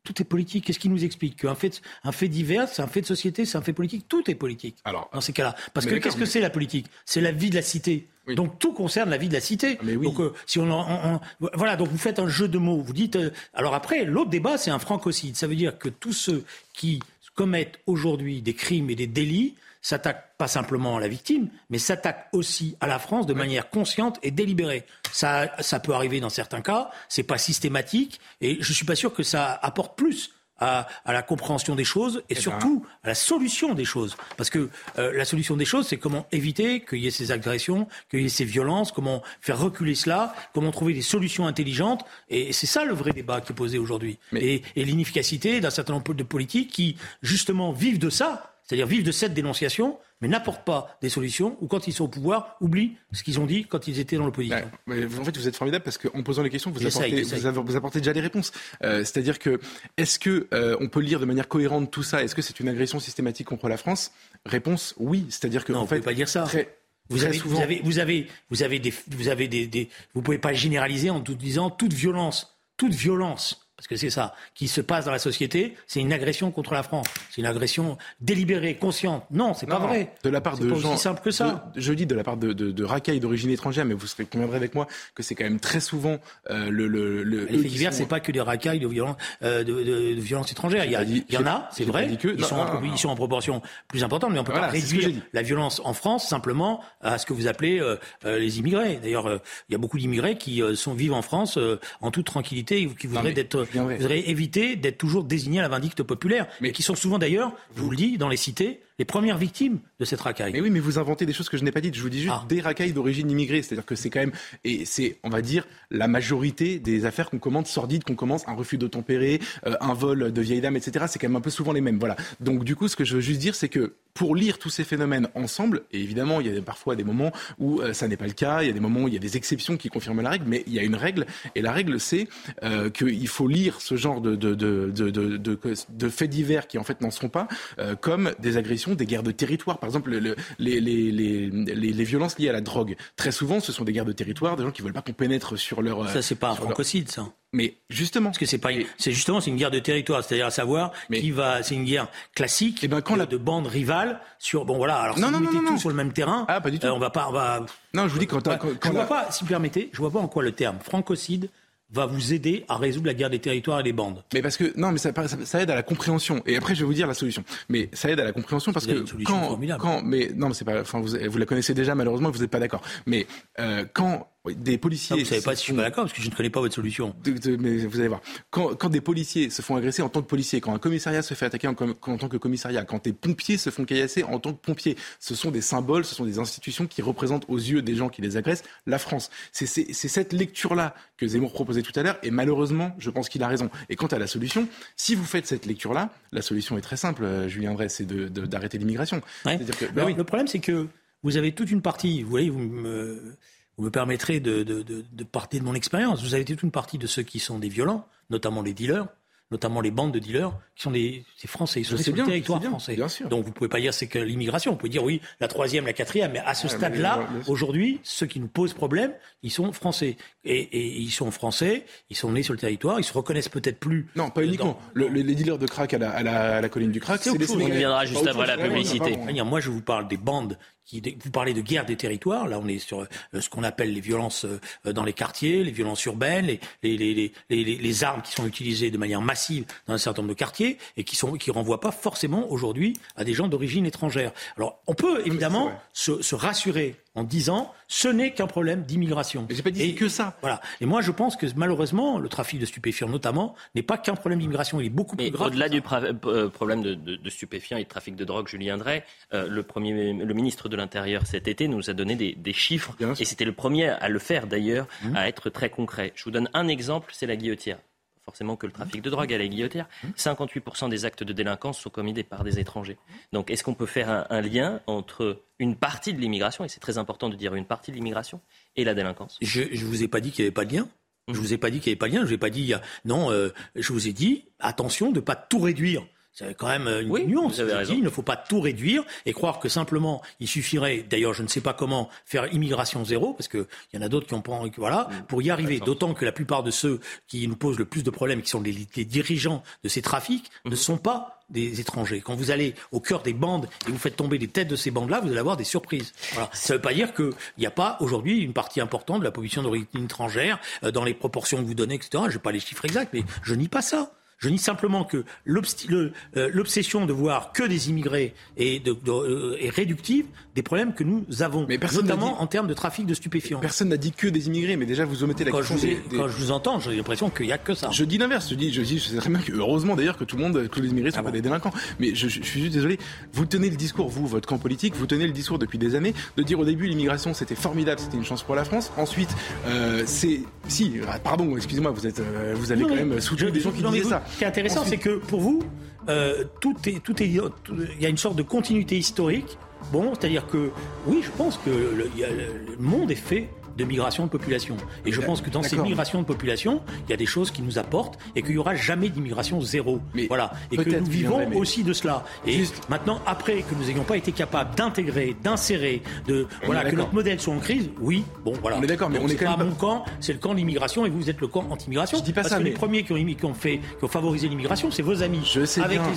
Tout 0.06 0.22
est 0.22 0.26
politique. 0.26 0.65
Qu'est-ce 0.65 0.80
qui 0.80 0.88
nous 0.88 1.04
explique 1.04 1.36
qu'un 1.41 1.56
fait, 1.56 1.82
un 2.06 2.13
fait 2.13 2.30
divers, 2.30 2.70
c'est 2.70 2.82
un 2.82 2.88
fait 2.88 3.02
de 3.02 3.06
société, 3.06 3.44
c'est 3.44 3.58
un 3.58 3.62
fait 3.62 3.74
politique? 3.74 4.08
Tout 4.08 4.30
est 4.32 4.36
politique 4.36 4.78
Alors, 4.86 5.10
dans 5.13 5.20
ces 5.20 5.34
cas-là. 5.34 5.56
Parce 5.74 5.86
que 5.86 5.96
qu'est-ce 5.96 6.15
que 6.15 6.26
c'est 6.26 6.39
la 6.39 6.50
politique? 6.50 6.86
C'est 7.06 7.20
la 7.20 7.34
vie 7.34 7.50
de 7.50 7.56
la 7.56 7.62
cité. 7.62 8.08
Donc 8.36 8.58
tout 8.58 8.74
concerne 8.74 9.10
la 9.10 9.18
vie 9.18 9.28
de 9.28 9.34
la 9.34 9.41
cité. 9.41 9.78
Ah, 9.82 9.86
Donc 10.02 10.20
euh, 10.20 10.34
si 10.48 10.58
on, 10.58 10.72
on, 10.72 11.20
on, 11.41 11.50
voilà, 11.54 11.76
donc 11.76 11.89
vous 11.89 11.98
faites 11.98 12.18
un 12.18 12.28
jeu 12.28 12.48
de 12.48 12.58
mots. 12.58 12.82
Vous 12.82 12.94
dites. 12.94 13.18
Euh, 13.18 13.30
alors 13.54 13.76
après, 13.76 14.06
l'autre 14.06 14.32
débat, 14.32 14.58
c'est 14.58 14.72
un 14.72 14.80
francocide. 14.80 15.36
Ça 15.36 15.46
veut 15.46 15.56
dire 15.56 15.78
que 15.78 15.89
tous 15.89 16.13
ceux 16.13 16.44
qui 16.74 17.00
commettent 17.36 17.80
aujourd'hui 17.86 18.41
des 18.41 18.54
crimes 18.54 18.89
et 18.89 18.96
des 18.96 19.08
délits 19.08 19.56
s'attaquent 19.86 20.36
pas 20.39 20.48
simplement 20.48 20.98
à 20.98 21.00
la 21.00 21.08
victime, 21.08 21.48
mais 21.69 21.78
s'attaquent 21.78 22.28
aussi 22.32 22.76
à 22.82 22.88
la 22.88 22.98
France 22.98 23.28
de 23.28 23.36
manière 23.36 23.69
consciente 23.69 24.17
et 24.24 24.32
délibérée. 24.32 24.84
Ça, 25.12 25.52
ça 25.60 25.80
peut 25.80 25.93
arriver 25.93 26.19
dans 26.19 26.32
certains 26.32 26.62
cas. 26.62 26.89
C'est 27.08 27.21
pas 27.21 27.38
systématique, 27.38 28.19
et 28.41 28.58
je 28.62 28.74
suis 28.74 28.86
pas 28.86 28.95
sûr 28.95 29.13
que 29.13 29.21
ça 29.21 29.54
apporte 29.62 29.95
plus 29.95 30.32
à, 30.58 30.88
à, 31.04 31.13
la 31.13 31.21
compréhension 31.21 31.76
des 31.76 31.84
choses 31.84 32.24
et, 32.30 32.34
Eh 32.34 32.36
surtout 32.36 32.80
ben. 32.80 32.89
à 33.04 33.08
la 33.10 33.13
solution 33.13 33.76
des 33.76 33.86
choses. 33.86 34.17
Parce 34.38 34.50
que 34.50 34.69
euh, 34.98 35.13
la 35.13 35.24
solution 35.26 35.56
des 35.56 35.65
choses, 35.65 35.88
c'est 35.88 35.98
comment 35.98 36.26
éviter 36.32 36.84
qu'il 36.84 37.00
y 37.00 37.08
ait 37.08 37.12
ces 37.12 37.32
agressions, 37.32 37.88
qu'il 38.10 38.21
y 38.21 38.26
ait 38.26 38.30
ces 38.30 38.45
violences, 38.45 38.91
comment 38.91 39.21
faire 39.41 39.60
reculer 39.60 39.93
cela, 39.93 40.34
comment 40.56 40.71
trouver 40.71 40.93
des 40.93 41.04
solutions 41.04 41.45
intelligentes. 41.45 42.04
Et 42.30 42.54
c'est 42.54 42.67
ça 42.67 42.86
le 42.86 42.95
vrai 42.95 43.12
débat 43.12 43.39
qui 43.39 43.52
est 43.52 43.56
posé 43.56 43.78
aujourd'hui. 43.78 44.17
Et, 44.34 44.63
et 44.76 44.84
l'inefficacité 44.84 45.60
d'un 45.62 45.69
certain 45.69 45.93
nombre 45.93 46.15
de 46.15 46.24
politiques 46.24 46.71
qui, 46.71 46.98
justement, 47.21 47.71
vivent 47.71 48.00
de 48.00 48.10
ça, 48.10 48.55
c'est-à-dire 48.65 48.88
vivent 48.88 49.04
de 49.04 49.12
cette 49.12 49.34
dénonciation, 49.34 49.97
mais 50.21 50.28
n'apportent 50.28 50.65
pas 50.65 50.97
des 51.01 51.10
solutions, 51.10 51.58
ou 51.62 51.67
quand 51.67 51.88
ils 51.88 51.93
sont 51.93 52.06
au 52.06 52.08
pouvoir, 52.08 52.58
oublient 52.62 52.97
ce 53.12 53.21
qu'ils 53.23 53.39
ont 53.39 53.45
dit 53.45 53.65
quand 53.65 53.88
ils 53.88 53.99
étaient 53.99 54.15
dans 54.17 54.25
l'opposition. 54.25 54.69
Mais 54.88 55.06
en 55.06 55.23
fait, 55.23 55.38
vous 55.38 55.47
êtes 55.47 55.56
formidable 55.56 55.84
parce 55.84 55.97
qu'en 55.97 56.23
posant 56.23 56.41
les 56.41 56.49
questions, 56.49 56.71
vous 56.71 56.86
apportez, 56.86 57.10
j'essaye. 57.17 57.39
vous, 57.39 57.45
avez- 57.45 57.60
vous 57.62 57.75
apportez 57.75 57.99
déjà 57.99 58.13
les 58.13 58.21
réponses. 58.21 58.51
Euh, 58.84 58.99
C'est-à-dire 59.04 59.38
que, 59.39 59.60
est-ce 59.97 60.17
que 60.19 60.47
euh, 60.54 60.75
on 60.80 60.88
peut 60.88 60.99
lire 61.01 61.19
de 61.19 61.25
manière 61.25 61.47
cohérente 61.47 61.91
tout 61.91 62.04
ça? 62.04 62.23
Est-ce 62.23 62.34
que 62.34 62.41
c'est 62.41 62.60
une 62.60 62.67
agression 62.69 62.99
systématique 62.99 63.47
contre 63.47 63.67
la 63.69 63.78
France? 63.78 64.12
Réponse 64.45 64.95
oui. 64.97 65.25
C'est-à-dire 65.30 65.63
que 65.65 65.71
Non, 65.73 65.80
en 65.80 65.82
vous 65.84 65.88
fait, 65.88 65.95
pouvez 65.97 66.06
pas 66.12 66.15
dire 66.15 66.30
ça. 66.30 66.43
Très, 66.43 66.75
Vous 67.10 67.23
avez, 67.23 67.38
vous 67.38 67.62
avez, 67.62 67.82
vous 67.84 67.99
avez, 67.99 68.28
vous 68.49 68.63
avez 68.63 68.80
des, 68.80 68.93
vous 69.10 69.28
avez 69.28 69.47
des, 69.47 69.67
des- 69.67 69.89
vous 70.15 70.21
pouvez 70.23 70.39
pas 70.39 70.54
généraliser 70.54 71.10
en 71.12 71.21
tout 71.21 71.36
disant 71.36 71.69
toute 71.69 71.93
violence, 71.93 72.58
toute 72.78 72.93
violence, 72.93 73.64
parce 73.77 73.88
que 73.88 73.95
c'est 73.95 74.09
ça 74.09 74.33
qui 74.53 74.67
se 74.67 74.81
passe 74.81 75.05
dans 75.05 75.11
la 75.11 75.19
société, 75.19 75.75
c'est 75.88 75.99
une 75.99 76.13
agression 76.13 76.51
contre 76.51 76.73
la 76.73 76.83
France, 76.83 77.07
c'est 77.29 77.41
une 77.41 77.47
agression 77.47 77.97
délibérée, 78.21 78.75
consciente. 78.75 79.23
Non, 79.31 79.53
c'est 79.53 79.65
pas 79.65 79.79
vrai. 79.79 80.13
De 80.23 80.29
la 80.29 80.41
part 80.41 80.57
de 80.57 80.69
pas 80.69 80.75
gens. 80.79 80.93
aussi 80.93 81.01
simple 81.01 81.21
que 81.21 81.31
ça. 81.31 81.71
de- 81.75 81.81
je 81.81 81.93
dis 81.93 82.05
de 82.05 82.15
la 82.15 82.23
part 82.23 82.38
de, 82.38 82.53
de, 82.53 82.71
de 82.71 82.83
racailles 82.83 83.19
d'origine 83.19 83.49
étrangère, 83.51 83.85
mais 83.85 83.93
vous 83.93 84.07
serez 84.07 84.25
conviendrez 84.25 84.57
avec 84.57 84.75
moi 84.75 84.88
que 85.13 85.23
c'est 85.23 85.35
quand 85.35 85.43
même 85.43 85.59
très 85.59 85.79
souvent 85.79 86.19
euh, 86.49 86.69
le, 86.69 86.88
le, 86.88 87.23
le- 87.23 87.45
Les 87.45 87.57
faits 87.57 87.61
qui 87.63 87.67
divers, 87.69 87.91
sont- 87.93 87.99
c'est 87.99 88.05
pas 88.07 88.19
que 88.19 88.31
des 88.31 88.41
racailles 88.41 88.79
de 88.79 88.88
violence, 88.88 89.17
euh, 89.43 89.63
de, 89.63 89.73
de- 89.73 90.15
de 90.15 90.21
violence 90.21 90.51
étrangère. 90.51 90.85
Il 90.85 90.91
y, 90.91 90.95
a- 90.95 91.03
dit- 91.05 91.25
il 91.27 91.35
y 91.35 91.38
en 91.38 91.45
a, 91.45 91.69
c'est 91.71 91.83
vrai. 91.83 92.07
que- 92.17 92.29
Ils 92.29 92.39
non, 92.41 92.47
sont, 92.47 92.55
non, 92.55 92.61
en, 92.63 92.73
non. 92.81 92.91
ils 92.93 92.97
sont 92.97 93.09
en 93.09 93.15
proportion 93.15 93.61
plus 93.88 94.03
importante, 94.03 94.31
mais 94.31 94.39
on 94.39 94.43
peut 94.43 94.51
Voilà, 94.53 94.67
pas 94.67 94.73
réduire 94.73 95.09
la 95.33 95.41
violence 95.41 95.81
en 95.83 95.93
France 95.93 96.27
simplement 96.27 96.81
à 97.01 97.17
ce 97.17 97.25
que 97.25 97.33
vous 97.33 97.47
appelez 97.47 97.79
euh, 97.79 97.97
euh, 98.25 98.39
les 98.39 98.59
immigrés. 98.59 98.99
D'ailleurs, 99.03 99.27
euh, 99.27 99.38
il 99.69 99.73
y 99.73 99.75
a 99.75 99.77
beaucoup 99.77 99.97
d'immigrés 99.99 100.38
qui 100.38 100.61
euh, 100.61 100.75
sont 100.75 100.93
vivent 100.93 101.13
en 101.13 101.21
France 101.21 101.57
euh, 101.57 101.79
en 102.01 102.11
toute 102.11 102.25
tranquillité, 102.25 102.81
et 102.81 102.88
qui 102.88 103.07
voudraient 103.07 103.23
mais 103.25 103.33
d'être, 103.33 103.64
viendrai. 103.71 103.97
voudraient 103.97 104.30
éviter 104.30 104.75
d'être 104.75 104.97
toujours 104.97 105.23
désignés 105.23 105.60
à 105.60 105.63
la 105.63 105.69
vindicte 105.69 106.04
populaire, 106.04 106.47
mais 106.62 106.71
qui 106.71 106.84
sont 106.84 106.95
souvent 106.95 107.19
d'ailleurs, 107.19 107.51
je 107.75 107.82
vous 107.82 107.89
le 107.89 107.97
dis, 107.97 108.17
dans 108.17 108.30
les 108.30 108.38
cités, 108.38 108.82
les 108.99 109.05
premières 109.05 109.38
victimes 109.38 109.79
de 109.99 110.05
cette 110.05 110.21
racaille. 110.21 110.53
Mais 110.53 110.62
oui, 110.62 110.69
mais 110.69 110.79
vous 110.79 110.97
inventez 110.99 111.25
des 111.25 111.34
choses 111.34 111.49
que 111.49 111.58
je 111.58 111.63
n'ai 111.63 111.71
pas 111.71 111.81
dites. 111.81 111.95
Je 111.95 112.01
vous 112.01 112.10
dis 112.10 112.21
juste 112.21 112.34
Ah. 112.36 112.45
des 112.47 112.62
racailles 112.62 112.93
d'origine 112.93 113.29
immigrée. 113.29 113.62
C'est-à-dire 113.62 113.86
que 113.86 113.95
c'est 113.95 114.10
quand 114.10 114.19
même, 114.21 114.31
et 114.63 114.86
c'est, 114.86 115.17
on 115.23 115.29
va 115.29 115.41
dire, 115.41 115.67
la 115.91 116.08
majorité 116.08 116.79
des 116.79 117.05
affaires 117.05 117.29
qu'on 117.29 117.39
commande 117.39 117.67
sordides, 117.67 118.03
qu'on 118.03 118.15
commence, 118.15 118.47
un 118.47 118.53
refus 118.53 118.77
d'obtempérer, 118.77 119.39
euh, 119.65 119.75
un 119.81 119.93
vol 119.93 120.31
de 120.31 120.41
vieille 120.41 120.62
dame, 120.62 120.75
etc. 120.77 121.05
C'est 121.10 121.19
quand 121.19 121.27
même 121.27 121.36
un 121.36 121.41
peu 121.41 121.49
souvent 121.49 121.73
les 121.73 121.81
mêmes. 121.81 121.99
Voilà. 121.99 122.15
Donc 122.39 122.63
du 122.63 122.75
coup, 122.75 122.88
ce 122.88 122.95
que 122.95 123.03
je 123.03 123.15
veux 123.15 123.21
juste 123.21 123.39
dire, 123.39 123.55
c'est 123.55 123.69
que 123.69 123.93
pour 124.13 124.34
lire 124.34 124.60
tous 124.60 124.69
ces 124.69 124.86
phénomènes 124.86 125.27
ensemble, 125.36 125.81
et 125.91 125.99
évidemment, 126.01 126.39
il 126.39 126.47
y 126.47 126.58
a 126.58 126.62
parfois 126.62 126.95
des 126.95 127.03
moments 127.03 127.34
où 127.60 127.81
euh, 127.81 127.91
ça 127.91 128.08
n'est 128.08 128.15
pas 128.15 128.27
le 128.27 128.31
cas, 128.31 128.62
il 128.62 128.67
y 128.67 128.69
a 128.69 128.73
des 128.73 128.79
moments 128.79 129.01
où 129.01 129.08
il 129.10 129.13
y 129.13 129.17
a 129.17 129.19
des 129.19 129.36
exceptions 129.36 129.75
qui 129.75 129.89
confirment 129.89 130.21
la 130.21 130.29
règle, 130.29 130.45
mais 130.47 130.63
il 130.67 130.73
y 130.73 130.79
a 130.79 130.84
une 130.84 130.95
règle, 130.95 131.25
et 131.53 131.62
la 131.62 131.73
règle, 131.73 131.99
c'est 131.99 132.29
euh, 132.63 132.89
qu'il 132.89 133.27
faut 133.27 133.49
lire 133.49 133.81
ce 133.81 133.97
genre 133.97 134.21
de, 134.21 134.36
de, 134.38 134.55
de, 134.55 134.89
de, 134.89 135.10
de, 135.38 136.10
faits 136.10 136.29
divers 136.29 136.67
qui 136.67 136.77
en 136.77 136.86
fait 136.86 137.01
n'en 137.01 137.12
sont 137.12 137.27
pas, 137.27 137.49
euh, 137.79 137.95
comme 137.97 138.31
des 138.39 138.55
agressions, 138.55 138.85
des 138.93 139.06
guerres 139.08 139.24
de 139.24 139.32
territoire. 139.32 139.80
Par 139.80 139.88
exemple, 139.88 140.12
le- 140.12 140.19
le- 140.19 140.36
les, 140.60 140.80
les, 140.80 141.12
les, 141.12 141.50
les, 141.50 142.04
violences 142.04 142.38
liées 142.38 142.50
à 142.50 142.54
la 142.54 142.62
drogue. 142.62 142.95
Très 143.15 143.32
souvent, 143.32 143.60
ce 143.60 143.71
sont 143.71 143.84
des 143.84 143.93
guerres 143.93 144.06
de 144.06 144.12
territoire, 144.12 144.56
des 144.56 144.63
gens 144.63 144.71
qui 144.71 144.84
veulent 144.84 144.93
pas 144.93 145.02
qu'on 145.02 145.13
pénètre 145.13 145.58
sur 145.58 145.82
leur... 145.82 146.04
euh, 146.04 146.08
Ça, 146.10 146.21
c'est 146.21 146.36
pas 146.36 146.48
un 146.50 146.52
leur- 146.52 146.63
francocide, 146.65 147.10
ça. 147.10 147.26
Mais 147.54 147.78
justement, 147.89 148.30
Parce 148.30 148.38
que 148.38 148.45
c'est 148.45 148.58
pas, 148.58 148.74
une- 148.74 148.86
c'est 148.98 149.13
justement, 149.13 149.39
c'est 149.41 149.50
une 149.50 149.56
guerre 149.56 149.71
de 149.71 149.80
territoire, 149.80 150.24
c'est-à-dire 150.24 150.45
à 150.48 150.52
savoir 150.52 150.91
qui 151.12 151.32
va, 151.32 151.63
c'est 151.63 151.74
une 151.76 151.86
guerre 151.86 152.10
classique 152.36 152.80
Eh 152.84 152.88
ben, 152.89 153.00
de, 153.00 153.26
de 153.26 153.38
bandes 153.38 153.67
rivales 153.67 154.19
sur, 154.39 154.65
bon 154.65 154.76
voilà, 154.76 154.98
alors 154.98 155.17
Non, 155.17 155.28
si 155.28 155.34
non, 155.34 155.39
vous 155.39 155.45
non, 155.45 155.52
mettez 155.52 155.65
non, 155.65 155.71
tout 155.71 155.80
sur 155.80 155.89
le 155.89 155.95
même 155.95 156.12
terrain, 156.12 156.45
Ah, 156.50 156.60
pas 156.60 156.69
du 156.69 156.80
tout. 156.80 156.86
euh, 156.88 156.91
on 156.91 157.00
va 157.00 157.10
pas, 157.12 157.28
on 157.30 157.32
va. 157.32 157.65
Non, 157.93 158.08
je 158.10 158.13
vous 158.13 158.19
dis 158.19 158.28
quand, 158.28 158.45
Ouais, 158.45 158.58
quand, 158.60 158.67
je 158.69 158.74
quand 158.76 158.91
vois 158.91 159.02
la- 159.02 159.06
pas, 159.08 159.32
si 159.32 159.43
vous 159.45 159.50
permettez, 159.50 159.89
je 159.93 159.98
vois 160.00 160.12
pas 160.12 160.19
en 160.19 160.28
quoi 160.28 160.43
le 160.43 160.52
terme 160.52 160.80
francocide 160.84 161.50
va 161.91 162.06
vous 162.06 162.34
aider 162.34 162.65
à 162.67 162.78
résoudre 162.78 163.08
la 163.08 163.13
guerre 163.13 163.30
des 163.30 163.39
territoires 163.39 163.80
et 163.80 163.84
des 163.84 163.93
bandes. 163.93 164.24
Mais 164.34 164.41
parce 164.41 164.58
que 164.58 164.78
non, 164.78 164.91
mais 164.91 164.98
ça, 164.98 165.12
ça, 165.28 165.38
ça 165.43 165.62
aide 165.62 165.69
à 165.69 165.76
la 165.76 165.84
compréhension. 165.84 166.41
Et 166.45 166.58
après, 166.58 166.76
je 166.76 166.82
vais 166.82 166.86
vous 166.86 166.93
dire 166.93 167.08
la 167.08 167.13
solution. 167.13 167.43
Mais 167.69 167.89
ça 167.93 168.10
aide 168.10 168.19
à 168.19 168.24
la 168.24 168.32
compréhension 168.32 168.74
parce 168.74 168.88
que 168.88 169.06
quand, 169.24 169.60
quand, 169.80 170.02
mais 170.04 170.32
non, 170.36 170.50
mais 170.50 170.54
c'est 170.54 170.65
pas. 170.65 170.82
Enfin, 170.82 171.00
vous, 171.00 171.15
vous 171.30 171.38
la 171.38 171.45
connaissez 171.45 171.74
déjà. 171.74 171.95
Malheureusement, 171.95 172.32
vous 172.32 172.39
n'êtes 172.39 172.52
pas 172.52 172.60
d'accord. 172.60 172.82
Mais 173.06 173.28
euh, 173.60 173.86
quand 173.93 174.28
des 174.53 174.77
policiers, 174.77 175.15
Ah, 175.17 175.23
vous 175.23 175.25
savez 175.25 175.41
pas 175.41 175.55
si 175.55 175.62
je 175.62 175.65
suis 175.65 175.73
pas 175.73 175.81
d'accord 175.81 176.03
parce 176.05 176.13
que 176.13 176.21
je 176.21 176.29
ne 176.29 176.36
connais 176.36 176.49
pas 176.49 176.60
votre 176.60 176.75
solution. 176.75 177.15
de- 177.23 177.31
de- 177.31 177.55
mais 177.58 177.77
vous 177.86 177.99
allez 177.99 178.08
voir. 178.08 178.21
Quand, 178.49 178.75
quand 178.75 178.89
des 178.89 179.01
policiers 179.01 179.49
se 179.49 179.62
font 179.62 179.75
agresser 179.75 180.01
en 180.01 180.10
tant 180.10 180.21
que 180.21 180.27
policiers, 180.27 180.62
quand 180.62 180.73
un 180.73 180.79
commissariat 180.79 181.21
se 181.21 181.34
fait 181.34 181.45
attaquer 181.45 181.67
en, 181.67 181.73
tant 181.73 182.27
que 182.29 182.38
commissariat, 182.38 182.84
quand 182.86 183.03
des 183.03 183.13
pompiers 183.13 183.58
se 183.58 183.69
font 183.69 183.86
caillasser 183.86 184.23
en 184.23 184.39
tant 184.39 184.53
que 184.53 184.60
pompiers, 184.62 184.95
ce 185.19 185.36
sont 185.36 185.51
des 185.51 185.62
symboles, 185.62 186.05
ce 186.05 186.13
sont 186.15 186.25
des 186.25 186.39
institutions 186.39 186.86
qui 186.88 187.01
représentent 187.01 187.45
aux 187.47 187.58
yeux 187.58 187.81
des 187.81 187.95
gens 187.95 188.10
qui 188.10 188.21
les 188.21 188.38
agressent 188.38 188.63
la 188.86 188.99
France. 188.99 189.29
C'est 189.51 189.65
cette 189.93 190.34
lecture-là 190.34 190.95
que 191.17 191.27
Zemmour 191.27 191.53
proposait 191.53 191.81
tout 191.81 191.97
à 191.99 192.03
l'heure, 192.03 192.17
et 192.23 192.31
malheureusement, 192.31 192.95
je 192.99 193.10
pense 193.10 193.29
qu'il 193.29 193.41
a 193.43 193.47
raison. 193.47 193.69
Et 193.89 193.95
quant 193.95 194.08
à 194.08 194.19
la 194.19 194.27
solution, 194.27 194.67
si 194.95 195.15
vous 195.15 195.25
faites 195.25 195.47
cette 195.47 195.65
lecture-là, 195.65 196.10
la 196.31 196.41
solution 196.41 196.77
est 196.77 196.81
très 196.81 196.97
simple, 196.97 197.23
euh, 197.23 197.47
Julien 197.47 197.73
Drey, 197.73 197.89
c'est 197.89 198.05
de- 198.05 198.27
d'arrêter 198.27 198.77
l'immigration. 198.77 199.21
Ouais. 199.45 199.58
Bah 199.58 199.73
Alors, 199.95 200.08
oui. 200.08 200.13
Le 200.15 200.23
problème, 200.23 200.47
c'est 200.47 200.60
que 200.60 200.88
vous 201.23 201.38
avez 201.38 201.51
toute 201.53 201.71
une 201.71 201.81
partie, 201.81 202.21
vous 202.23 202.29
voyez, 202.29 202.49
vous 202.49 202.60
me, 202.60 203.36
vous 203.77 203.85
me 203.85 203.89
permettrez 203.91 204.39
de, 204.39 204.63
de, 204.63 204.81
de, 204.83 205.03
de 205.11 205.23
partir 205.23 205.59
de 205.61 205.65
mon 205.65 205.73
expérience. 205.75 206.23
Vous 206.23 206.33
avez 206.33 206.45
toute 206.45 206.63
une 206.63 206.71
partie 206.71 206.97
de 206.97 207.07
ceux 207.07 207.23
qui 207.23 207.39
sont 207.39 207.59
des 207.59 207.69
violents, 207.69 208.07
notamment 208.29 208.61
les 208.61 208.73
dealers, 208.73 209.07
notamment 209.51 209.79
les 209.79 209.91
bandes 209.91 210.11
de 210.11 210.17
dealers, 210.17 210.51
qui 210.75 210.81
sont 210.83 210.91
des, 210.91 211.23
des 211.41 211.47
Français, 211.47 211.79
ils 211.81 211.85
sont 211.85 211.97
sur 211.97 212.13
bien, 212.13 212.23
le 212.23 212.29
territoire 212.31 212.59
bien, 212.59 212.69
français. 212.71 212.95
bien 212.95 213.07
sûr. 213.07 213.29
Donc 213.29 213.45
vous 213.45 213.51
pouvez 213.51 213.67
pas 213.69 213.79
dire 213.79 213.93
c'est 213.93 214.07
que 214.07 214.17
l'immigration. 214.17 214.71
Vous 214.71 214.77
pouvez 214.77 214.89
dire 214.89 215.03
oui, 215.03 215.21
la 215.39 215.47
troisième, 215.47 215.85
la 215.85 215.93
quatrième, 215.93 216.31
mais 216.31 216.39
à 216.39 216.55
ce 216.55 216.65
Ah, 216.65 216.69
stade-là, 216.71 217.27
aujourd'hui, 217.47 217.99
ceux 218.03 218.25
qui 218.25 218.39
nous 218.39 218.47
posent 218.47 218.73
problème, 218.73 219.13
ils 219.43 219.51
sont 219.51 219.71
français. 219.71 220.17
Et, 220.45 220.61
et 220.61 220.97
ils 220.97 221.11
sont 221.11 221.29
français, 221.29 221.85
ils 222.09 222.15
sont 222.15 222.31
nés 222.31 222.41
sur 222.43 222.53
le 222.53 222.59
territoire, 222.59 222.99
ils 222.99 223.03
se 223.03 223.13
reconnaissent 223.13 223.49
peut-être 223.49 223.79
plus. 223.79 224.07
Non, 224.15 224.31
pas 224.31 224.43
uniquement. 224.43 224.79
Le- 224.95 225.09
le- 225.09 225.21
les 225.21 225.35
dealers 225.35 225.59
de 225.59 225.67
crack 225.67 225.93
à 225.93 225.99
la, 225.99 226.09
à 226.09 226.23
la, 226.23 226.57
à 226.57 226.61
la 226.61 226.69
colline 226.69 226.91
du 226.91 226.99
crack, 226.99 227.21
C'est. 227.21 227.29
Sénégalais. 227.29 227.63
On 227.63 227.67
y 227.67 227.77
viendra 227.77 228.05
juste 228.05 228.25
après 228.25 228.47
la 228.47 228.57
publicité. 228.57 229.15
Moi, 229.43 229.59
je 229.59 229.69
vous 229.69 229.81
parle 229.81 230.07
des 230.07 230.17
bandes. 230.17 230.57
Qui, 230.86 231.02
vous 231.24 231.32
parlez 231.32 231.54
de 231.56 231.62
guerre 231.62 231.86
des 231.86 231.95
territoires. 231.95 232.48
Là, 232.48 232.60
on 232.62 232.67
est 232.67 232.78
sur 232.78 233.02
euh, 233.02 233.41
ce 233.41 233.50
qu'on 233.50 233.63
appelle 233.63 233.91
les 233.91 234.02
violences 234.02 234.45
euh, 234.45 234.93
dans 234.93 235.04
les 235.04 235.13
quartiers, 235.13 235.63
les 235.63 235.71
violences 235.71 236.06
urbaines, 236.06 236.45
les, 236.45 236.60
les, 236.84 236.98
les, 236.98 237.13
les, 237.50 237.63
les- 237.63 237.78
les 237.78 238.04
armes 238.04 238.21
qui 238.21 238.32
sont 238.34 238.45
utilisées 238.45 238.91
de 238.91 238.98
manière 239.00 239.21
massive 239.21 239.65
dans 239.88 239.95
un 239.95 239.98
certain 239.98 240.21
nombre 240.21 240.34
de 240.36 240.38
quartiers 240.38 240.78
et 240.95 241.04
qui 241.04 241.15
sont 241.15 241.34
qui 241.34 241.50
renvoient 241.50 241.80
pas 241.80 241.91
forcément 241.91 242.52
aujourd'hui 242.52 242.93
à 243.15 243.24
des 243.24 243.34
gens 243.34 243.48
d'origine 243.48 243.86
étrangère. 243.88 244.32
Alors, 244.58 244.80
on 244.86 244.93
peut 244.93 245.24
évidemment 245.26 245.71
se, 245.91 246.21
se 246.21 246.36
rassurer 246.36 246.95
en 247.15 247.23
disant 247.23 247.73
ce 247.88 248.08
n'est 248.08 248.32
qu'un 248.34 248.47
problème 248.47 248.84
d'immigration. 248.84 249.45
Mais 249.49 249.56
j'ai 249.56 249.63
pas 249.63 249.71
dit 249.71 249.95
que 249.95 250.08
ça. 250.10 250.38
Voilà. 250.41 250.62
Et 250.82 250.86
moi, 250.86 251.01
je 251.01 251.12
pense 251.12 251.36
que 251.36 251.45
malheureusement, 251.56 252.19
le 252.19 252.30
trafic 252.30 252.60
de 252.60 252.65
stupéfiants, 252.65 253.08
notamment, 253.10 253.56
n'est 253.73 253.84
pas 253.84 253.97
qu'un 253.97 254.15
problème 254.15 254.39
d'immigration. 254.39 254.80
Il 254.82 254.88
est 254.88 254.89
beaucoup 254.89 255.15
plus 255.15 255.25
Mais 255.25 255.32
grave. 255.32 255.47
au-delà 255.47 255.69
du 255.69 255.82
pra- 255.82 256.15
euh, 256.25 256.49
problème 256.49 256.82
de, 256.82 256.93
de- 256.93 257.15
de 257.15 257.30
stupéfiants 257.30 257.78
et 257.78 257.84
de 257.84 257.89
trafic 257.89 258.15
de 258.15 258.23
drogue, 258.25 258.47
Julien 258.47 258.78
Drey, 258.78 259.04
euh, 259.34 259.47
le, 259.47 259.63
premier, 259.63 260.13
le 260.13 260.34
ministre 260.34 260.69
de 260.69 260.75
l'Intérieur 260.75 261.25
cet 261.25 261.47
été 261.47 261.67
nous 261.67 261.89
a 261.89 261.93
donné 261.93 262.15
des, 262.15 262.34
des 262.36 262.54
chiffres, 262.54 262.95
et 263.19 263.25
c'était 263.25 263.45
le 263.45 263.54
premier 263.54 263.88
à 263.89 264.10
le 264.10 264.19
faire 264.19 264.47
d'ailleurs, 264.47 264.88
Mmh. 265.04 265.15
à 265.15 265.28
être 265.28 265.49
très 265.49 265.69
concret. 265.69 266.12
Je 266.15 266.23
vous 266.25 266.32
donne 266.32 266.49
un 266.54 266.67
exemple, 266.67 267.12
c'est 267.13 267.25
la 267.28 267.36
guillotière. 267.36 267.78
Forcément 268.25 268.55
que 268.55 268.65
le 268.65 268.71
trafic 268.71 269.01
de 269.01 269.09
drogue 269.09 269.31
à 269.33 269.38
la 269.38 269.47
guillotière, 269.47 269.88
Mmh. 270.03 270.07
58% 270.17 270.89
des 270.89 271.05
actes 271.05 271.23
de 271.23 271.33
délinquance 271.33 271.79
sont 271.79 271.89
commis 271.89 272.13
par 272.23 272.43
des 272.43 272.59
étrangers. 272.59 272.97
Donc 273.33 273.51
est-ce 273.51 273.63
qu'on 273.63 273.73
peut 273.73 273.85
faire 273.85 274.25
un, 274.29 274.41
lien 274.41 274.81
entre 274.88 275.41
une 275.59 275.75
partie 275.75 276.13
de 276.13 276.19
l'immigration, 276.19 276.63
et 276.65 276.69
c'est 276.69 276.79
très 276.79 276.97
important 276.97 277.29
de 277.29 277.35
dire 277.35 277.55
une 277.55 277.65
partie 277.65 277.91
de 277.91 277.95
l'immigration, 277.95 278.41
et 278.75 278.83
la 278.83 278.93
délinquance? 278.93 279.38
Je 279.41 279.61
ne 279.61 279.85
vous 279.85 280.03
ai 280.03 280.07
pas 280.07 280.19
dit 280.21 280.31
qu'il 280.31 280.43
n'y 280.43 280.47
avait 280.47 280.53
pas 280.53 280.65
de 280.65 280.75
lien. 280.75 280.88
Je 281.27 281.39
vous 281.39 281.53
ai 281.53 281.57
pas 281.57 281.69
dit 281.69 281.79
qu'il 281.79 281.89
n'y 281.89 281.93
avait 281.93 281.99
pas 281.99 282.07
de 282.09 282.13
lien. 282.13 282.21
Je 282.21 282.27
vous 282.27 282.33
ai 282.33 282.38
pas 282.38 282.49
dit 282.49 282.73
non. 283.03 283.31
euh, 283.31 283.49
je 283.75 283.91
vous 283.93 284.07
ai 284.07 284.13
dit 284.13 284.45
attention 284.59 285.11
de 285.11 285.19
pas 285.19 285.35
tout 285.35 285.59
réduire. 285.59 286.05
C'est 286.36 286.54
quand 286.54 286.67
même 286.67 286.88
une 286.88 287.28
nuance. 287.28 287.62
il 287.89 288.04
ne 288.04 288.10
faut 288.10 288.21
pas 288.21 288.36
tout 288.36 288.60
réduire 288.60 289.04
et 289.26 289.32
croire 289.32 289.60
que 289.60 289.69
simplement 289.69 290.21
il 290.41 290.48
suffirait, 290.50 291.06
d'ailleurs 291.10 291.34
je 291.34 291.43
ne 291.43 291.48
sais 291.48 291.62
pas 291.62 291.74
comment, 291.74 292.10
faire 292.26 292.54
immigration 292.54 293.06
zéro, 293.06 293.34
parce 293.34 293.48
qu'il 293.48 293.65
y 293.93 293.98
en 293.98 294.02
a 294.02 294.10
d'autres 294.10 294.28
qui 294.28 294.34
ont 294.34 294.41
pas 294.41 294.60
voilà, 294.78 295.08
mm. 295.10 295.26
pour 295.28 295.41
y 295.41 295.50
arriver. 295.50 295.80
D'autant 295.80 296.13
que 296.13 296.26
la 296.26 296.34
plupart 296.34 296.63
de 296.63 296.71
ceux 296.71 297.00
qui 297.28 297.48
nous 297.48 297.56
posent 297.56 297.80
le 297.80 297.86
plus 297.86 298.04
de 298.04 298.10
problèmes, 298.10 298.41
qui 298.41 298.50
sont 298.50 298.62
les, 298.62 298.74
dirigeants 299.06 299.63
de 299.84 299.89
ces 299.89 300.02
trafics, 300.02 300.52
ne 300.65 300.71
mm-hmm. 300.71 300.76
sont 300.76 300.98
pas 300.98 301.41
des 301.50 301.80
étrangers. 301.80 302.21
Quand 302.21 302.36
vous 302.36 302.52
allez 302.52 302.74
au 302.91 303.00
cœur 303.00 303.21
des 303.21 303.34
bandes 303.34 303.69
et 303.88 303.91
vous 303.91 303.98
faites 303.98 304.15
tomber 304.15 304.38
les 304.38 304.48
têtes 304.48 304.67
de 304.67 304.76
ces 304.76 304.91
bandes-là, 304.91 305.21
vous 305.21 305.30
allez 305.30 305.38
avoir 305.38 305.58
des 305.58 305.63
surprises. 305.63 306.12
Ça 306.52 306.74
ne 306.74 306.78
veut 306.78 306.82
pas 306.82 306.93
dire 306.93 307.13
qu'il 307.13 307.32
n'y 307.58 307.65
a 307.65 307.71
pas 307.71 307.98
aujourd'hui 308.00 308.41
une 308.41 308.54
partie 308.54 308.82
importante 308.82 309.19
de 309.19 309.26
la 309.26 309.32
population 309.32 309.63
d'origine 309.63 309.88
étrangère 310.04 310.60
euh, 310.84 310.91
dans 310.91 311.04
les 311.04 311.13
proportions 311.13 311.60
que 311.60 311.67
vous 311.67 311.76
donnez, 311.76 311.95
etc. 311.95 312.24
Je 312.28 312.34
n'ai 312.34 312.41
pas 312.41 312.52
les 312.52 312.60
chiffres 312.60 312.86
exacts, 312.86 313.13
mais 313.13 313.24
je 313.43 313.54
nie 313.54 313.67
pas 313.67 313.82
ça. 313.82 314.12
Je 314.38 314.50
dis 314.50 314.58
simplement 314.58 315.06
que 315.06 315.24
euh, 315.48 316.12
l'obsession 316.54 317.06
de 317.06 317.13
voir 317.13 317.54
que 317.54 317.63
des 317.63 317.89
immigrés 317.89 318.34
est, 318.58 318.86
euh, 318.88 319.58
est, 319.60 319.69
réductive 319.69 320.26
des 320.56 320.62
problèmes 320.62 320.93
que 320.93 321.04
nous 321.04 321.26
avons, 321.39 321.65
notamment 321.93 322.41
en 322.41 322.48
termes 322.48 322.67
de 322.67 322.74
trafic 322.74 323.06
de 323.06 323.13
stupéfiants. 323.13 323.60
Personne 323.60 323.89
n'a 323.89 323.98
dit 323.98 324.12
que 324.12 324.28
des 324.28 324.48
immigrés, 324.48 324.76
mais 324.76 324.86
déjà 324.86 325.06
vous 325.06 325.24
omettez 325.24 325.45
la 325.45 325.52
question. 325.52 325.78
Je 325.78 326.17
Quand 326.17 326.28
je 326.28 326.38
vous 326.38 326.52
entends, 326.52 326.80
j'ai 326.80 326.95
l'impression 326.95 327.30
qu'il 327.30 327.45
n'y 327.45 327.54
a 327.54 327.58
que 327.58 327.74
ça. 327.74 327.89
Je 327.91 328.04
dis 328.04 328.17
l'inverse. 328.17 328.50
Je 328.50 328.56
dis, 328.56 328.74
je 328.74 328.82
dis, 328.82 329.00
je 329.00 329.06
sais 329.06 329.17
très 329.17 329.30
bien 329.30 329.39
que 329.39 329.54
heureusement 329.54 329.95
d'ailleurs 329.95 330.17
que 330.17 330.26
tout 330.26 330.36
le 330.36 330.43
monde, 330.43 330.67
que 330.67 330.80
les 330.80 330.89
immigrés 330.89 331.12
sont 331.12 331.19
ah 331.19 331.24
pas 331.24 331.32
des 331.32 331.41
délinquants. 331.41 331.74
Mais 332.00 332.13
je, 332.13 332.28
suis 332.28 332.62
juste 332.62 332.74
désolé. 332.74 333.00
Vous 333.34 333.45
tenez 333.45 333.69
le 333.69 333.78
discours, 333.78 334.10
vous, 334.10 334.28
votre 334.28 334.48
camp 334.48 334.58
politique, 334.58 334.95
vous 334.95 335.08
tenez 335.08 335.28
le 335.28 335.34
discours 335.34 335.60
depuis 335.60 335.78
des 335.78 335.95
années 335.95 336.13
de 336.36 336.43
dire 336.43 336.60
au 336.60 336.65
début 336.65 336.88
l'immigration 336.88 337.34
c'était 337.34 337.56
formidable, 337.56 338.00
c'était 338.00 338.17
une 338.17 338.26
chance 338.26 338.43
pour 338.43 338.56
la 338.56 338.65
France. 338.65 338.91
Ensuite, 338.98 339.30
euh, 339.67 340.04
c'est 340.06 340.41
si, 340.67 341.00
pardon, 341.24 341.56
excusez-moi, 341.56 341.91
vous 341.91 342.06
êtes, 342.06 342.21
vous 342.56 342.71
avez 342.71 342.84
quand 342.84 342.95
même 342.95 343.19
soutenu 343.21 343.52
des 343.52 343.62
gens 343.62 343.71
qui 343.71 343.82
disaient 343.82 344.04
ça. 344.04 344.24
Ce 344.29 344.38
qui 344.38 344.43
est 344.43 344.47
intéressant, 344.47 344.83
c'est 344.85 344.97
que 344.97 345.17
pour 345.17 345.39
vous, 345.39 345.63
euh, 346.09 346.43
tout 346.61 346.75
est, 346.85 347.03
tout 347.03 347.21
est, 347.21 347.27
il 347.27 348.01
y 348.01 348.05
a 348.05 348.09
une 348.09 348.17
sorte 348.17 348.35
de 348.35 348.43
continuité 348.43 348.97
historique. 348.97 349.57
Bon, 349.91 350.13
c'est-à-dire 350.13 350.47
que 350.47 350.71
oui, 351.05 351.21
je 351.23 351.29
pense 351.31 351.57
que 351.57 351.69
le, 351.69 352.09
le 352.15 352.77
monde 352.79 353.11
est 353.11 353.15
fait 353.15 353.49
de 353.77 353.83
migration 353.83 354.25
de 354.25 354.29
population. 354.29 354.77
Et 355.05 355.11
je 355.11 355.21
pense 355.21 355.41
que 355.41 355.49
dans 355.49 355.63
ces 355.63 355.77
migrations 355.77 356.21
de 356.21 356.25
population, 356.25 356.81
il 357.07 357.11
y 357.11 357.13
a 357.13 357.17
des 357.17 357.25
choses 357.25 357.51
qui 357.51 357.61
nous 357.61 357.77
apportent 357.77 358.17
et 358.35 358.41
qu'il 358.41 358.51
n'y 358.51 358.57
aura 358.57 358.75
jamais 358.75 359.09
d'immigration 359.09 359.61
zéro. 359.61 359.99
Mais 360.13 360.27
voilà. 360.27 360.51
Et 360.71 360.77
que 360.77 360.89
nous 360.89 361.05
vivons 361.05 361.47
aussi 361.55 361.83
de 361.83 361.93
cela. 361.93 362.23
Et 362.47 362.63
maintenant, 362.89 363.19
après 363.25 363.61
que 363.61 363.75
nous 363.75 363.85
n'ayons 363.85 364.03
pas 364.03 364.17
été 364.17 364.31
capables 364.31 364.75
d'intégrer, 364.75 365.35
d'insérer, 365.43 366.01
de 366.27 366.47
voilà, 366.65 366.89
que 366.89 366.95
notre 366.95 367.13
modèle 367.13 367.39
soit 367.39 367.53
en 367.53 367.59
crise, 367.59 367.89
oui, 367.99 368.23
bon, 368.43 368.53
voilà. 368.61 368.77
On 368.77 368.83
est 368.83 368.88
d'accord, 368.88 369.09
mais 369.09 369.19
on 369.19 369.27
est 369.27 369.35
quand 369.35 369.57
même. 369.57 369.69
mon 369.69 369.75
camp, 369.75 370.05
c'est 370.19 370.33
le 370.33 370.39
camp 370.39 370.51
de 370.51 370.57
l'immigration 370.57 371.05
et 371.05 371.09
vous 371.09 371.29
êtes 371.29 371.41
le 371.41 371.47
camp 371.47 371.65
anti-immigration. 371.69 372.17
Je 372.19 372.23
dis 372.23 372.33
pas 372.33 372.41
parce 372.41 372.53
ça, 372.53 372.57
que 372.57 372.63
mais... 372.63 372.69
les 372.69 372.75
premiers 372.75 373.03
qui 373.03 373.13
ont, 373.13 373.15
qui 373.15 373.45
ont, 373.45 373.53
fait, 373.53 373.79
qui 373.97 374.05
ont 374.05 374.07
favorisé 374.07 374.47
l'immigration, 374.47 374.91
c'est 374.91 375.01
vos 375.01 375.21
amis. 375.23 375.41
Je 375.45 375.65
sais 375.65 375.81
avec 375.81 375.99
bien. 375.99 376.11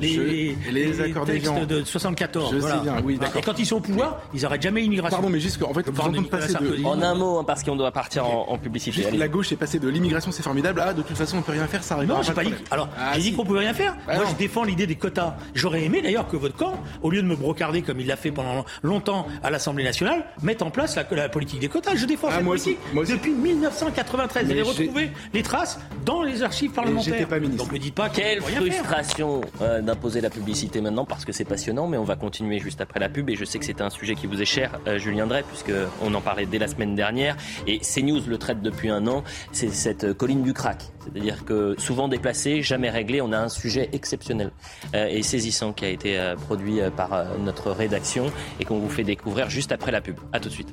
les, 0.00 0.16
les, 0.16 0.56
les, 0.70 1.00
accords 1.00 1.26
textes 1.26 1.66
de 1.66 1.84
74. 1.84 2.54
Je 2.54 2.60
sais 2.60 2.80
bien, 2.82 2.96
oui, 3.04 3.18
Et 3.36 3.40
quand 3.40 3.58
ils 3.58 3.66
sont 3.66 3.76
au 3.76 3.80
pouvoir, 3.80 4.20
ils 4.34 4.42
n'arrêtent 4.42 4.62
jamais 4.62 4.80
l'immigration. 4.80 5.18
Pardon, 5.18 5.30
mais 5.30 5.40
juste 5.40 5.58
qu'en 5.58 5.74
fait, 5.74 5.88
vous 5.88 6.22
passer 6.24 6.54
de... 6.54 6.79
En 6.84 7.02
un 7.02 7.14
mot, 7.14 7.38
hein, 7.38 7.44
parce 7.44 7.62
qu'on 7.62 7.76
doit 7.76 7.92
partir 7.92 8.26
en, 8.26 8.58
publicité. 8.58 9.10
la 9.16 9.28
gauche 9.28 9.52
est 9.52 9.56
passée 9.56 9.78
de 9.78 9.88
l'immigration, 9.88 10.32
c'est 10.32 10.42
formidable, 10.42 10.82
ah, 10.84 10.92
de 10.92 11.02
toute 11.02 11.16
façon, 11.16 11.38
on 11.38 11.42
peut 11.42 11.52
rien 11.52 11.66
faire, 11.66 11.82
ça 11.82 11.94
arrive. 11.94 12.08
Non, 12.08 12.22
j'ai 12.22 12.32
pas 12.32 12.44
dit. 12.44 12.54
Alors, 12.70 12.88
ah, 12.98 13.12
j'ai 13.14 13.22
dit 13.22 13.32
qu'on 13.34 13.44
pouvait 13.44 13.60
rien 13.60 13.74
faire. 13.74 13.96
Bah 14.06 14.16
Moi, 14.16 14.24
je 14.30 14.34
défends 14.34 14.64
l'idée 14.64 14.86
des 14.86 14.96
quotas. 14.96 15.36
J'aurais 15.54 15.84
aimé 15.84 16.02
d'ailleurs 16.02 16.28
que 16.28 16.36
votre 16.36 16.56
camp, 16.56 16.74
au 17.02 17.10
lieu 17.10 17.22
de 17.22 17.26
me 17.26 17.36
brocarder 17.36 17.82
comme 17.82 18.00
il 18.00 18.06
l'a 18.06 18.16
fait 18.16 18.30
pendant 18.30 18.64
longtemps 18.82 19.26
à 19.42 19.50
l'Assemblée 19.50 19.84
nationale, 19.84 20.24
mette 20.42 20.62
en 20.62 20.70
place 20.70 20.96
la, 20.96 21.28
politique 21.28 21.60
des 21.60 21.68
quotas. 21.68 21.96
Je 21.96 22.06
défends 22.06 22.28
ah, 22.30 22.36
cette 22.36 22.44
politique 22.44 22.78
depuis 22.94 23.32
1993. 23.32 24.44
Vous 24.44 24.52
allez 24.52 24.62
retrouver 24.62 25.10
les 25.32 25.42
traces 25.42 25.78
dans 26.04 26.22
les 26.22 26.42
archives 26.42 26.72
parlementaires. 26.72 27.28
Pas 27.28 27.38
ministre. 27.38 27.64
Donc, 27.64 27.72
me 27.72 27.78
dites 27.78 27.94
pas 27.94 28.08
quelle 28.08 28.40
frustration 28.40 29.40
euh, 29.60 29.80
d'imposer 29.80 30.20
la 30.20 30.30
publicité 30.30 30.80
maintenant 30.80 31.04
parce 31.04 31.24
que 31.24 31.32
c'est 31.32 31.44
passionnant, 31.44 31.86
mais 31.86 31.96
on 31.96 32.04
va 32.04 32.16
continuer 32.16 32.58
juste 32.58 32.80
après 32.80 33.00
la 33.00 33.08
pub 33.08 33.28
et 33.30 33.36
je 33.36 33.44
sais 33.44 33.58
que 33.58 33.64
c'est 33.64 33.80
un 33.80 33.90
sujet 33.90 34.14
qui 34.14 34.26
vous 34.26 34.40
est 34.40 34.46
cher, 34.46 34.78
euh, 34.86 34.98
Julien 34.98 35.26
Drey, 35.26 35.44
puisque 35.46 35.72
on 36.02 36.12
en 36.14 36.20
parlait 36.20 36.46
dès 36.46 36.58
la 36.58 36.68
semaine 36.70 36.94
dernière 36.94 37.36
et 37.66 37.80
CNews 37.80 38.22
le 38.26 38.38
traite 38.38 38.62
depuis 38.62 38.88
un 38.88 39.06
an, 39.06 39.22
c'est 39.52 39.68
cette 39.68 40.12
colline 40.14 40.42
du 40.42 40.52
crack. 40.52 40.90
C'est-à-dire 41.00 41.44
que 41.44 41.74
souvent 41.78 42.08
déplacé, 42.08 42.62
jamais 42.62 42.90
réglé, 42.90 43.20
on 43.20 43.32
a 43.32 43.38
un 43.38 43.48
sujet 43.48 43.88
exceptionnel 43.92 44.52
euh, 44.94 45.06
et 45.06 45.22
saisissant 45.22 45.72
qui 45.72 45.84
a 45.84 45.88
été 45.88 46.18
euh, 46.18 46.36
produit 46.36 46.80
euh, 46.80 46.90
par 46.90 47.38
notre 47.38 47.70
rédaction 47.70 48.30
et 48.58 48.64
qu'on 48.64 48.78
vous 48.78 48.88
fait 48.88 49.04
découvrir 49.04 49.50
juste 49.50 49.72
après 49.72 49.92
la 49.92 50.00
pub. 50.00 50.16
A 50.32 50.40
tout 50.40 50.48
de 50.48 50.54
suite. 50.54 50.72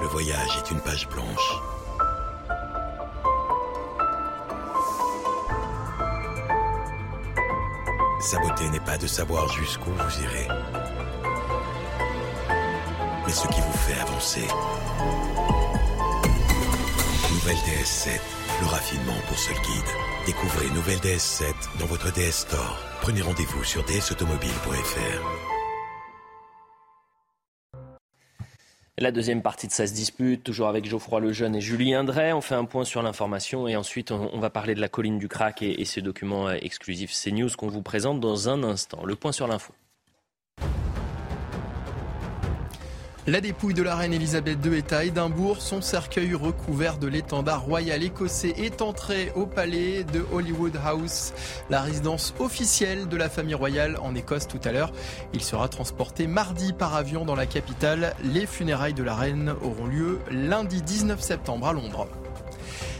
Le 0.00 0.06
voyage 0.06 0.62
est 0.64 0.70
une 0.70 0.80
page 0.80 1.08
blanche 1.08 1.75
Sa 8.26 8.40
beauté 8.40 8.68
n'est 8.70 8.80
pas 8.80 8.98
de 8.98 9.06
savoir 9.06 9.48
jusqu'où 9.52 9.88
vous 9.88 10.22
irez, 10.24 10.48
mais 13.24 13.32
ce 13.32 13.46
qui 13.46 13.60
vous 13.60 13.78
fait 13.78 14.00
avancer. 14.00 14.48
Nouvelle 17.30 17.56
DS7, 17.58 18.18
le 18.62 18.66
raffinement 18.66 19.14
pour 19.28 19.38
seul 19.38 19.54
guide. 19.54 19.90
Découvrez 20.26 20.68
Nouvelle 20.70 20.98
DS7 20.98 21.44
dans 21.78 21.86
votre 21.86 22.12
DS 22.14 22.32
Store. 22.32 22.76
Prenez 23.00 23.22
rendez-vous 23.22 23.62
sur 23.62 23.84
dsautomobile.fr. 23.84 25.55
La 29.06 29.12
deuxième 29.12 29.40
partie 29.40 29.68
de 29.68 29.72
Ça 29.72 29.86
se 29.86 29.92
dispute, 29.92 30.42
toujours 30.42 30.66
avec 30.66 30.84
Geoffroy 30.84 31.20
Lejeune 31.20 31.54
et 31.54 31.60
Julien 31.60 32.02
Drey. 32.02 32.32
On 32.32 32.40
fait 32.40 32.56
un 32.56 32.64
point 32.64 32.82
sur 32.82 33.04
l'information 33.04 33.68
et 33.68 33.76
ensuite 33.76 34.10
on, 34.10 34.40
va 34.40 34.50
parler 34.50 34.74
de 34.74 34.80
la 34.80 34.88
colline 34.88 35.20
du 35.20 35.28
crack 35.28 35.62
et, 35.62 35.80
et 35.80 35.84
ce 35.84 36.00
document 36.00 36.48
euh, 36.48 36.56
exclusif 36.60 37.12
CNews 37.12 37.50
qu'on 37.56 37.68
vous 37.68 37.82
présente 37.82 38.18
dans 38.18 38.48
un 38.48 38.64
instant. 38.64 39.04
Le 39.04 39.14
point 39.14 39.30
sur 39.30 39.46
l'info. 39.46 39.72
La 43.28 43.40
dépouille 43.40 43.74
de 43.74 43.82
la 43.82 43.96
reine 43.96 44.12
Elisabeth 44.12 44.64
II 44.64 44.78
est 44.78 44.92
à 44.92 45.02
Édimbourg. 45.02 45.60
Son 45.60 45.80
cercueil 45.80 46.32
recouvert 46.34 46.96
de 46.96 47.08
l'étendard 47.08 47.62
royal 47.62 48.04
écossais 48.04 48.54
est 48.56 48.82
entré 48.82 49.32
au 49.34 49.46
palais 49.46 50.04
de 50.04 50.24
Hollywood 50.32 50.78
House, 50.84 51.32
la 51.68 51.80
résidence 51.80 52.34
officielle 52.38 53.08
de 53.08 53.16
la 53.16 53.28
famille 53.28 53.56
royale 53.56 53.98
en 54.00 54.14
Écosse 54.14 54.46
tout 54.46 54.60
à 54.62 54.70
l'heure. 54.70 54.92
Il 55.34 55.42
sera 55.42 55.68
transporté 55.68 56.28
mardi 56.28 56.72
par 56.72 56.94
avion 56.94 57.24
dans 57.24 57.34
la 57.34 57.46
capitale. 57.46 58.14
Les 58.22 58.46
funérailles 58.46 58.94
de 58.94 59.02
la 59.02 59.16
reine 59.16 59.52
auront 59.60 59.86
lieu 59.86 60.20
lundi 60.30 60.80
19 60.80 61.20
septembre 61.20 61.66
à 61.66 61.72
Londres. 61.72 62.06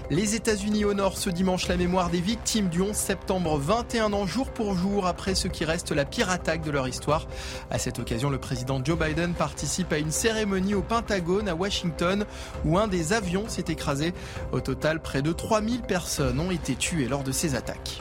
Les 0.08 0.36
États-Unis 0.36 0.84
honorent 0.84 1.18
ce 1.18 1.30
dimanche 1.30 1.66
la 1.66 1.76
mémoire 1.76 2.10
des 2.10 2.20
victimes 2.20 2.68
du 2.68 2.80
11 2.80 2.94
septembre, 2.94 3.58
21 3.58 4.12
ans 4.12 4.24
jour 4.24 4.52
pour 4.52 4.74
jour 4.74 5.04
après 5.04 5.34
ce 5.34 5.48
qui 5.48 5.64
reste 5.64 5.90
la 5.90 6.04
pire 6.04 6.30
attaque 6.30 6.62
de 6.62 6.70
leur 6.70 6.86
histoire. 6.86 7.26
À 7.72 7.78
cette 7.78 7.98
occasion, 7.98 8.30
le 8.30 8.38
président 8.38 8.80
Joe 8.84 8.96
Biden 8.96 9.34
participe 9.34 9.92
à 9.92 9.98
une 9.98 10.12
cérémonie 10.12 10.74
au 10.74 10.82
Pentagone 10.82 11.48
à 11.48 11.56
Washington 11.56 12.24
où 12.64 12.78
un 12.78 12.86
des 12.86 13.12
avions 13.12 13.48
s'est 13.48 13.64
écrasé. 13.66 14.14
Au 14.52 14.60
total, 14.60 15.02
près 15.02 15.22
de 15.22 15.32
3000 15.32 15.82
personnes 15.82 16.38
ont 16.38 16.52
été 16.52 16.76
tuées 16.76 17.08
lors 17.08 17.24
de 17.24 17.32
ces 17.32 17.56
attaques. 17.56 18.00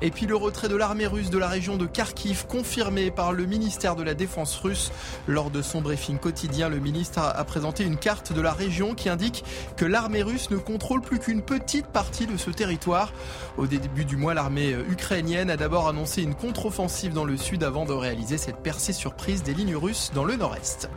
Et 0.00 0.10
puis 0.10 0.26
le 0.26 0.36
retrait 0.36 0.68
de 0.68 0.76
l'armée 0.76 1.06
russe 1.06 1.30
de 1.30 1.38
la 1.38 1.48
région 1.48 1.76
de 1.76 1.86
Kharkiv, 1.86 2.46
confirmé 2.46 3.10
par 3.10 3.32
le 3.32 3.46
ministère 3.46 3.96
de 3.96 4.02
la 4.02 4.14
Défense 4.14 4.56
russe. 4.56 4.92
Lors 5.26 5.50
de 5.50 5.62
son 5.62 5.80
briefing 5.80 6.18
quotidien, 6.18 6.68
le 6.68 6.78
ministre 6.78 7.18
a 7.18 7.44
présenté 7.44 7.84
une 7.84 7.96
carte 7.96 8.32
de 8.32 8.40
la 8.40 8.52
région 8.52 8.94
qui 8.94 9.08
indique 9.08 9.44
que 9.76 9.84
l'armée 9.84 10.22
russe 10.22 10.50
ne 10.50 10.56
contrôle 10.56 11.00
plus 11.00 11.18
qu'une 11.18 11.42
petite 11.42 11.86
partie 11.86 12.26
de 12.26 12.36
ce 12.36 12.50
territoire. 12.50 13.12
Au 13.56 13.66
début 13.66 14.04
du 14.04 14.16
mois, 14.16 14.34
l'armée 14.34 14.72
ukrainienne 14.88 15.50
a 15.50 15.56
d'abord 15.56 15.88
annoncé 15.88 16.22
une 16.22 16.34
contre-offensive 16.34 17.12
dans 17.12 17.24
le 17.24 17.36
sud 17.36 17.64
avant 17.64 17.84
de 17.84 17.92
réaliser 17.92 18.38
cette 18.38 18.62
percée 18.62 18.92
surprise 18.92 19.42
des 19.42 19.54
lignes 19.54 19.76
russes 19.76 20.12
dans 20.14 20.24
le 20.24 20.36
nord-est. 20.36 20.88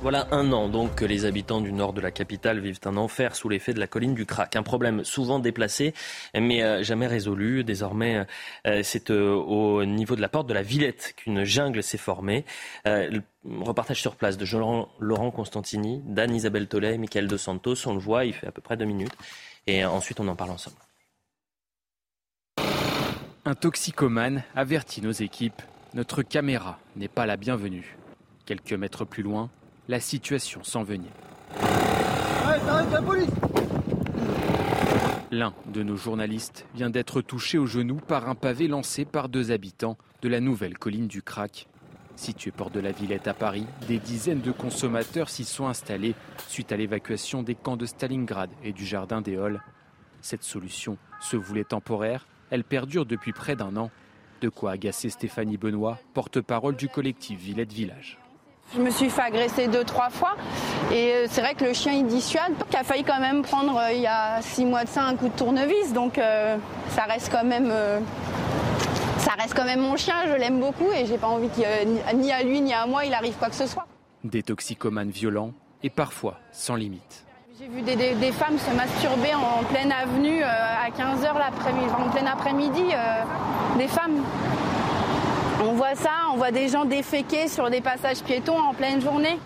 Voilà 0.00 0.28
un 0.30 0.52
an 0.52 0.68
donc 0.68 0.94
que 0.94 1.04
les 1.04 1.24
habitants 1.24 1.60
du 1.60 1.72
nord 1.72 1.92
de 1.92 2.00
la 2.00 2.12
capitale 2.12 2.60
vivent 2.60 2.78
un 2.84 2.96
enfer 2.96 3.34
sous 3.34 3.48
l'effet 3.48 3.74
de 3.74 3.80
la 3.80 3.88
colline 3.88 4.14
du 4.14 4.26
Crac. 4.26 4.54
Un 4.54 4.62
problème 4.62 5.02
souvent 5.02 5.40
déplacé 5.40 5.92
mais 6.34 6.62
euh, 6.62 6.84
jamais 6.84 7.08
résolu. 7.08 7.64
Désormais, 7.64 8.24
euh, 8.66 8.80
c'est 8.84 9.10
euh, 9.10 9.34
au 9.34 9.84
niveau 9.84 10.14
de 10.14 10.20
la 10.20 10.28
porte 10.28 10.48
de 10.48 10.54
la 10.54 10.62
Villette 10.62 11.14
qu'une 11.16 11.42
jungle 11.42 11.82
s'est 11.82 11.98
formée. 11.98 12.44
repartage 13.44 14.00
sur 14.00 14.14
place 14.14 14.36
de 14.36 14.44
Jean 14.44 14.88
Laurent 15.00 15.32
Constantini, 15.32 16.00
d'Anne-Isabelle 16.06 16.68
Tollet, 16.68 16.96
Michael 16.96 17.26
De 17.26 17.36
Santos. 17.36 17.86
On 17.86 17.94
le 17.94 18.00
voit, 18.00 18.24
il 18.24 18.34
fait 18.34 18.46
à 18.46 18.52
peu 18.52 18.62
près 18.62 18.76
deux 18.76 18.84
minutes. 18.84 19.16
Et 19.66 19.84
ensuite, 19.84 20.20
on 20.20 20.28
en 20.28 20.36
parle 20.36 20.52
ensemble. 20.52 20.76
Un 23.44 23.54
toxicomane 23.54 24.44
avertit 24.54 25.02
nos 25.02 25.10
équipes. 25.10 25.60
Notre 25.94 26.22
caméra 26.22 26.78
n'est 26.94 27.08
pas 27.08 27.26
la 27.26 27.36
bienvenue. 27.36 27.96
Quelques 28.46 28.74
mètres 28.74 29.04
plus 29.04 29.22
loin, 29.22 29.50
la 29.88 30.00
situation 30.00 30.62
s'envenime. 30.62 31.08
L'un 35.30 35.54
de 35.66 35.82
nos 35.82 35.96
journalistes 35.96 36.66
vient 36.74 36.90
d'être 36.90 37.22
touché 37.22 37.56
au 37.56 37.66
genou 37.66 37.96
par 37.96 38.28
un 38.28 38.34
pavé 38.34 38.68
lancé 38.68 39.06
par 39.06 39.30
deux 39.30 39.50
habitants 39.50 39.96
de 40.20 40.28
la 40.28 40.40
nouvelle 40.40 40.76
colline 40.76 41.06
du 41.06 41.22
Crac. 41.22 41.68
Situé 42.16 42.50
port 42.50 42.70
de 42.70 42.80
la 42.80 42.92
Villette 42.92 43.28
à 43.28 43.34
Paris, 43.34 43.66
des 43.86 43.98
dizaines 43.98 44.40
de 44.40 44.52
consommateurs 44.52 45.30
s'y 45.30 45.44
sont 45.44 45.68
installés 45.68 46.14
suite 46.48 46.72
à 46.72 46.76
l'évacuation 46.76 47.42
des 47.42 47.54
camps 47.54 47.76
de 47.76 47.86
Stalingrad 47.86 48.50
et 48.64 48.72
du 48.72 48.84
jardin 48.84 49.22
des 49.22 49.36
Halles. 49.36 49.62
Cette 50.20 50.42
solution 50.42 50.98
se 51.20 51.36
voulait 51.36 51.64
temporaire, 51.64 52.26
elle 52.50 52.64
perdure 52.64 53.06
depuis 53.06 53.32
près 53.32 53.56
d'un 53.56 53.76
an. 53.76 53.90
De 54.40 54.48
quoi 54.48 54.72
agacer 54.72 55.08
Stéphanie 55.10 55.56
Benoît, 55.56 55.98
porte-parole 56.14 56.76
du 56.76 56.88
collectif 56.88 57.38
Villette 57.38 57.72
Village. 57.72 58.18
Je 58.74 58.82
me 58.82 58.90
suis 58.90 59.08
fait 59.08 59.22
agresser 59.22 59.66
deux, 59.66 59.84
trois 59.84 60.10
fois. 60.10 60.36
Et 60.92 61.12
euh, 61.12 61.26
c'est 61.30 61.40
vrai 61.40 61.54
que 61.54 61.64
le 61.64 61.72
chien, 61.72 61.92
il 61.92 62.06
dissuade. 62.06 62.52
Qui 62.70 62.76
a 62.76 62.84
failli 62.84 63.02
quand 63.02 63.18
même 63.18 63.42
prendre, 63.42 63.78
euh, 63.78 63.92
il 63.92 64.00
y 64.00 64.06
a 64.06 64.42
six 64.42 64.66
mois 64.66 64.84
de 64.84 64.88
ça, 64.88 65.04
un 65.04 65.16
coup 65.16 65.28
de 65.28 65.36
tournevis. 65.36 65.94
Donc 65.94 66.18
euh, 66.18 66.56
ça 66.90 67.04
reste 67.04 67.30
quand 67.32 67.44
même. 67.44 67.72
ça 69.18 69.32
reste 69.38 69.54
quand 69.54 69.64
même 69.64 69.80
mon 69.80 69.96
chien, 69.96 70.16
je 70.26 70.34
l'aime 70.34 70.60
beaucoup 70.60 70.92
et 70.92 71.06
j'ai 71.06 71.16
pas 71.16 71.28
envie 71.28 71.48
qu'il 71.48 71.64
ni 72.14 72.30
à 72.32 72.42
lui 72.42 72.60
ni 72.60 72.72
à 72.72 72.86
moi 72.86 73.04
il 73.04 73.14
arrive 73.14 73.34
quoi 73.34 73.48
que 73.48 73.54
ce 73.54 73.66
soit. 73.66 73.86
Des 74.24 74.42
toxicomanes 74.42 75.10
violents 75.10 75.52
et 75.82 75.90
parfois 75.90 76.38
sans 76.52 76.74
limite. 76.74 77.24
J'ai 77.58 77.68
vu 77.68 77.82
des, 77.82 78.32
femmes 78.32 78.58
se 78.58 78.74
masturber 78.74 79.34
en, 79.34 79.64
pleine 79.64 79.92
avenue 79.92 80.42
à 80.42 80.88
15h 80.90 81.36
l'après-midi, 81.36 81.92
en 81.98 82.08
plein 82.10 82.26
après-midi, 82.26 82.84
des 83.76 83.88
femmes. 83.88 84.22
On 85.60 85.72
voit 85.72 85.96
ça, 85.96 86.10
on 86.32 86.36
voit 86.36 86.52
des 86.52 86.68
gens 86.68 86.84
déféquer 86.84 87.48
sur 87.48 87.68
des 87.68 87.80
passages 87.80 88.22
piétons 88.22 88.56
en 88.56 88.74
pleine 88.74 89.00
journée. 89.00 89.40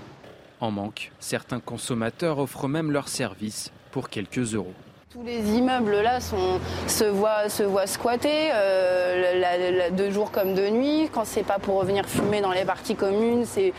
En 0.61 0.71
manque, 0.71 1.11
certains 1.19 1.59
consommateurs 1.59 2.39
offrent 2.39 2.69
même 2.69 2.91
leurs 2.91 3.09
services 3.09 3.73
pour 3.93 4.11
quelques 4.11 4.55
euros. 4.55 4.75
Tous 5.11 5.23
les 5.23 5.41
immeubles 5.53 6.03
là 6.03 6.21
se 6.21 7.05
voient, 7.05 7.49
se 7.49 7.63
voient 7.63 7.87
squatter 7.87 8.51
euh, 8.53 9.89
de 9.91 10.11
jour 10.11 10.31
comme 10.31 10.55
de 10.55 10.69
nuit. 10.69 11.09
Quand 11.13 11.25
c'est 11.25 11.45
pas 11.45 11.59
pour 11.59 11.81
revenir 11.81 12.07
fumer 12.07 12.43
dans 12.43 12.53
les 12.53 12.67
parties 12.67 12.95
communes, 12.95 13.47
c'est, 13.47 13.73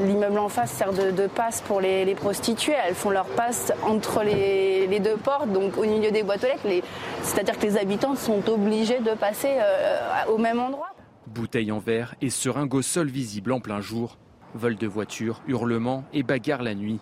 l'immeuble 0.00 0.38
en 0.38 0.48
face 0.48 0.72
sert 0.72 0.92
de, 0.92 1.26
passe 1.28 1.60
pour 1.60 1.80
les, 1.80 2.12
prostituées. 2.16 2.74
Elles 2.86 2.94
font 2.96 3.10
leur 3.10 3.26
passe 3.26 3.72
entre 3.84 4.24
les, 4.24 4.98
deux 4.98 5.16
portes, 5.16 5.52
donc 5.52 5.78
au 5.78 5.82
milieu 5.82 6.10
des 6.10 6.24
boîtes 6.24 6.42
aux 6.42 6.48
lettres. 6.48 6.84
c'est-à-dire 7.22 7.56
que 7.56 7.66
les 7.66 7.76
habitants 7.76 8.16
sont 8.16 8.48
obligés 8.48 8.98
de 8.98 9.12
passer 9.12 9.58
euh, 9.60 10.32
au 10.32 10.36
même 10.36 10.58
endroit. 10.58 10.90
Bouteilles 11.30 11.70
en 11.70 11.78
verre 11.78 12.16
et 12.20 12.28
seringues 12.28 12.74
au 12.74 12.82
sol 12.82 13.08
visible 13.08 13.52
en 13.52 13.60
plein 13.60 13.80
jour. 13.80 14.18
Vol 14.54 14.74
de 14.74 14.88
voitures, 14.88 15.40
hurlements 15.46 16.04
et 16.12 16.24
bagarres 16.24 16.64
la 16.64 16.74
nuit. 16.74 16.98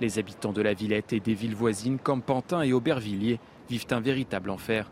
Les 0.00 0.20
habitants 0.20 0.52
de 0.52 0.62
la 0.62 0.72
Villette 0.72 1.12
et 1.12 1.18
des 1.18 1.34
villes 1.34 1.56
voisines 1.56 1.98
comme 1.98 2.22
Pantin 2.22 2.62
et 2.62 2.72
Aubervilliers 2.72 3.40
vivent 3.68 3.88
un 3.90 4.00
véritable 4.00 4.50
enfer. 4.50 4.88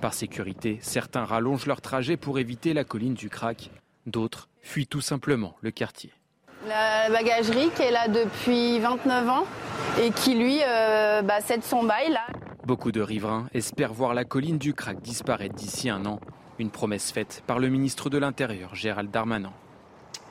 Par 0.00 0.14
sécurité, 0.14 0.78
certains 0.80 1.24
rallongent 1.24 1.66
leur 1.66 1.82
trajet 1.82 2.16
pour 2.16 2.38
éviter 2.38 2.72
la 2.72 2.84
colline 2.84 3.12
du 3.12 3.28
Crac. 3.28 3.70
D'autres 4.06 4.48
fuient 4.62 4.86
tout 4.86 5.02
simplement 5.02 5.56
le 5.60 5.70
quartier. 5.70 6.10
La 6.66 7.10
bagagerie 7.10 7.68
qui 7.76 7.82
est 7.82 7.90
là 7.90 8.08
depuis 8.08 8.78
29 8.78 9.28
ans 9.28 9.44
et 10.00 10.10
qui 10.10 10.34
lui 10.34 10.60
euh, 10.66 11.20
bah, 11.20 11.42
cède 11.42 11.62
son 11.62 11.84
bail 11.84 12.10
là. 12.10 12.26
Beaucoup 12.64 12.90
de 12.90 13.02
riverains 13.02 13.48
espèrent 13.52 13.92
voir 13.92 14.14
la 14.14 14.24
colline 14.24 14.56
du 14.56 14.72
Crac 14.72 15.02
disparaître 15.02 15.54
d'ici 15.54 15.90
un 15.90 16.06
an. 16.06 16.20
Une 16.58 16.70
promesse 16.70 17.10
faite 17.10 17.42
par 17.46 17.58
le 17.58 17.68
ministre 17.68 18.10
de 18.10 18.18
l'Intérieur, 18.18 18.74
Gérald 18.74 19.10
Darmanin. 19.10 19.52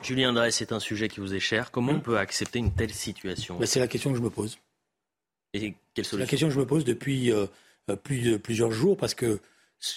Julien 0.02 0.32
Drey, 0.32 0.50
c'est 0.50 0.72
un 0.72 0.80
sujet 0.80 1.08
qui 1.08 1.20
vous 1.20 1.34
est 1.34 1.40
cher. 1.40 1.70
Comment 1.70 1.92
on 1.92 2.00
peut 2.00 2.18
accepter 2.18 2.58
une 2.58 2.72
telle 2.72 2.92
situation? 2.92 3.58
C'est 3.64 3.80
la 3.80 3.88
question 3.88 4.10
que 4.10 4.16
je 4.16 4.22
me 4.22 4.30
pose. 4.30 4.58
Et 5.54 5.74
quelle 5.94 6.04
solution 6.04 6.24
La 6.24 6.28
question 6.28 6.48
que 6.48 6.54
je 6.54 6.60
me 6.60 6.66
pose 6.66 6.84
depuis 6.84 7.32
euh, 7.32 7.46
euh, 7.90 7.96
plus 7.96 8.38
plusieurs 8.38 8.70
jours 8.70 8.96
parce 8.96 9.14
que 9.14 9.40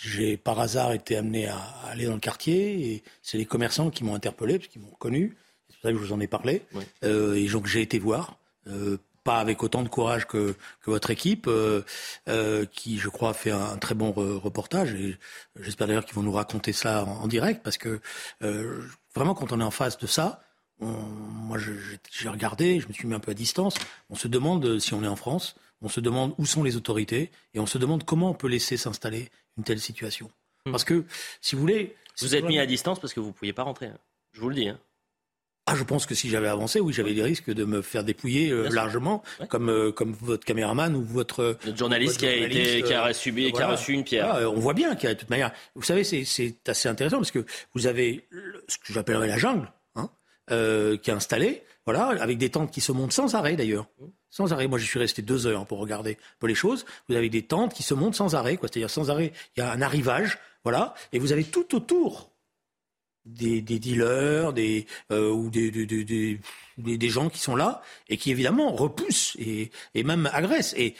j'ai 0.03 0.37
par 0.37 0.59
hasard 0.59 0.91
été 0.93 1.15
amené 1.17 1.47
à 1.47 1.57
aller 1.85 2.05
dans 2.05 2.13
le 2.13 2.19
quartier 2.19 2.91
et 2.91 3.03
c'est 3.21 3.37
les 3.37 3.45
commerçants 3.45 3.89
qui 3.89 4.03
m'ont 4.03 4.15
interpellé 4.15 4.59
parce 4.59 4.69
qu'ils 4.69 4.81
m'ont 4.81 4.95
connu. 4.99 5.35
C'est 5.69 5.75
pour 5.75 5.81
ça 5.83 5.91
que 5.91 5.97
je 5.97 6.03
vous 6.03 6.13
en 6.13 6.19
ai 6.19 6.27
parlé. 6.27 6.61
Euh, 7.03 7.35
et 7.35 7.47
donc 7.47 7.67
j'ai 7.67 7.81
été 7.81 7.99
voir. 7.99 8.37
Pas 9.27 9.39
avec 9.39 9.61
autant 9.63 9.83
de 9.83 9.89
courage 9.89 10.25
que, 10.25 10.55
votre 10.85 11.09
équipe, 11.11 11.49
qui, 12.71 12.97
je 12.97 13.09
crois, 13.09 13.33
fait 13.33 13.51
un, 13.51 13.77
très 13.77 13.95
bon 13.95 14.11
reportage. 14.11 14.93
Et 14.93 15.17
j'espère 15.59 15.87
d'ailleurs 15.87 16.05
qu'ils 16.05 16.15
vont 16.15 16.23
nous 16.23 16.31
raconter 16.31 16.73
ça 16.73 17.03
en, 17.03 17.23
en 17.23 17.27
direct, 17.27 17.61
parce 17.63 17.77
que 17.77 17.99
vraiment, 19.13 19.35
quand 19.35 19.51
on 19.51 19.59
est 19.59 19.63
en 19.63 19.71
face 19.71 19.97
de 19.97 20.07
ça, 20.07 20.41
moi, 20.79 21.57
j'ai 21.57 22.29
regardé, 22.29 22.79
je 22.79 22.87
me 22.87 22.93
suis 22.93 23.07
mis 23.07 23.15
un 23.15 23.19
peu 23.19 23.31
à 23.31 23.33
distance. 23.33 23.75
On 24.09 24.15
se 24.15 24.27
demande 24.27 24.65
euh, 24.65 24.79
si 24.79 24.93
on 24.93 25.03
est 25.03 25.07
en 25.07 25.15
France, 25.15 25.55
on 25.81 25.89
se 25.89 25.99
demande 25.99 26.33
où 26.37 26.45
sont 26.45 26.63
les 26.63 26.75
autorités, 26.75 27.31
et 27.53 27.59
on 27.59 27.65
se 27.65 27.77
demande 27.77 28.03
comment 28.03 28.29
on 28.29 28.33
peut 28.33 28.47
laisser 28.47 28.77
s'installer 28.77 29.29
une 29.57 29.63
telle 29.63 29.79
situation. 29.79 30.29
Hmm. 30.65 30.71
Parce 30.71 30.83
que, 30.83 31.05
si 31.41 31.55
vous 31.55 31.61
voulez... 31.61 31.95
Vous 32.19 32.35
êtes 32.35 32.45
mis 32.45 32.59
à 32.59 32.65
distance 32.65 32.99
parce 32.99 33.13
que 33.13 33.19
vous 33.19 33.27
ne 33.27 33.31
pouviez 33.31 33.53
pas 33.53 33.63
rentrer. 33.63 33.87
Hein. 33.87 33.97
Je 34.33 34.41
vous 34.41 34.49
le 34.49 34.55
dis. 34.55 34.67
Hein. 34.69 34.79
Ah, 35.69 35.75
je 35.75 35.83
pense 35.83 36.05
que 36.05 36.15
si 36.15 36.29
j'avais 36.29 36.47
avancé, 36.47 36.79
oui, 36.79 36.93
j'avais 36.93 37.13
des 37.13 37.23
risques 37.23 37.51
de 37.51 37.65
me 37.65 37.81
faire 37.81 38.05
dépouiller 38.05 38.51
euh, 38.51 38.69
largement, 38.69 39.21
comme 39.49 39.69
euh, 39.69 39.91
comme 39.91 40.13
votre 40.21 40.45
caméraman 40.45 40.95
ou 40.95 41.03
votre, 41.03 41.57
journaliste, 41.75 42.19
qui 42.19 42.25
a 42.25 42.35
été 42.37 42.81
qui 42.83 42.93
a 42.93 43.13
subi, 43.13 43.51
qui 43.51 43.61
a 43.61 43.71
reçu 43.71 43.91
une 43.91 44.05
pierre. 44.05 44.49
on 44.49 44.61
voit 44.61 44.73
bien 44.73 44.95
qu'il 44.95 45.09
y 45.09 45.11
a 45.11 45.13
de 45.13 45.19
toute 45.19 45.29
manière. 45.29 45.51
Vous 45.75 45.83
savez, 45.83 46.05
c'est 46.05 46.55
assez 46.69 46.87
intéressant 46.87 47.17
parce 47.17 47.31
que 47.31 47.45
vous 47.75 47.85
avez 47.85 48.29
ce 48.69 48.77
que 48.77 48.93
j'appellerais 48.93 49.27
la 49.27 49.37
jungle, 49.37 49.69
hein, 49.95 50.09
euh, 50.51 50.95
qui 50.95 51.09
est 51.09 51.13
installée, 51.13 51.63
voilà, 51.83 52.15
avec 52.21 52.37
des 52.37 52.49
tentes 52.49 52.71
qui 52.71 52.79
se 52.79 52.93
montent 52.93 53.11
sans 53.11 53.35
arrêt 53.35 53.57
d'ailleurs. 53.57 53.87
Sans 54.29 54.53
arrêt. 54.53 54.67
Moi, 54.67 54.79
je 54.79 54.85
suis 54.85 54.99
resté 54.99 55.21
deux 55.21 55.47
heures 55.47 55.65
pour 55.65 55.79
regarder 55.79 56.11
un 56.11 56.37
peu 56.39 56.47
les 56.47 56.55
choses. 56.55 56.85
Vous 57.09 57.15
avez 57.15 57.27
des 57.29 57.41
tentes 57.41 57.73
qui 57.73 57.83
se 57.83 57.93
montent 57.93 58.15
sans 58.15 58.35
arrêt, 58.35 58.55
quoi. 58.55 58.69
C'est-à-dire 58.71 58.89
sans 58.89 59.09
arrêt, 59.09 59.33
il 59.57 59.59
y 59.59 59.63
a 59.63 59.69
un 59.69 59.81
arrivage, 59.81 60.37
voilà, 60.63 60.93
et 61.11 61.19
vous 61.19 61.33
avez 61.33 61.43
tout 61.43 61.75
autour 61.75 62.31
des, 63.27 63.61
dealers 63.61 64.53
des, 64.53 64.85
euh, 65.11 65.29
ou 65.29 65.49
des, 65.49 65.71
des, 65.71 66.39
des, 66.77 67.09
gens 67.09 67.29
qui 67.29 67.39
sont 67.39 67.55
là 67.55 67.81
et 68.09 68.17
qui 68.17 68.31
évidemment 68.31 68.71
repoussent 68.71 69.35
et, 69.39 69.71
et 69.93 70.03
même 70.03 70.29
agressent. 70.31 70.73
Et 70.77 70.95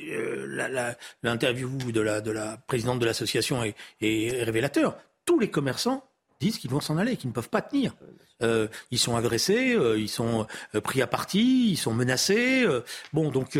euh, 0.00 0.96
l'interview 1.22 1.68
de 1.92 2.00
la, 2.00 2.20
de 2.20 2.30
la 2.30 2.56
présidente 2.56 2.98
de 2.98 3.06
l'association 3.06 3.62
est, 3.64 4.42
révélateur. 4.42 4.96
Tous 5.24 5.38
les 5.38 5.50
commerçants 5.50 6.04
disent 6.40 6.58
qu'ils 6.58 6.70
vont 6.70 6.80
s'en 6.80 6.98
aller, 6.98 7.16
qu'ils 7.16 7.30
ne 7.30 7.34
peuvent 7.34 7.50
pas 7.50 7.62
tenir. 7.62 7.94
Euh, 8.42 8.66
ils 8.90 8.98
sont 8.98 9.16
agressés, 9.16 9.76
ils 9.96 10.08
sont 10.08 10.46
pris 10.82 11.00
à 11.00 11.06
partie, 11.06 11.70
ils 11.70 11.76
sont 11.76 11.94
menacés. 11.94 12.66
Bon, 13.12 13.30
donc 13.30 13.56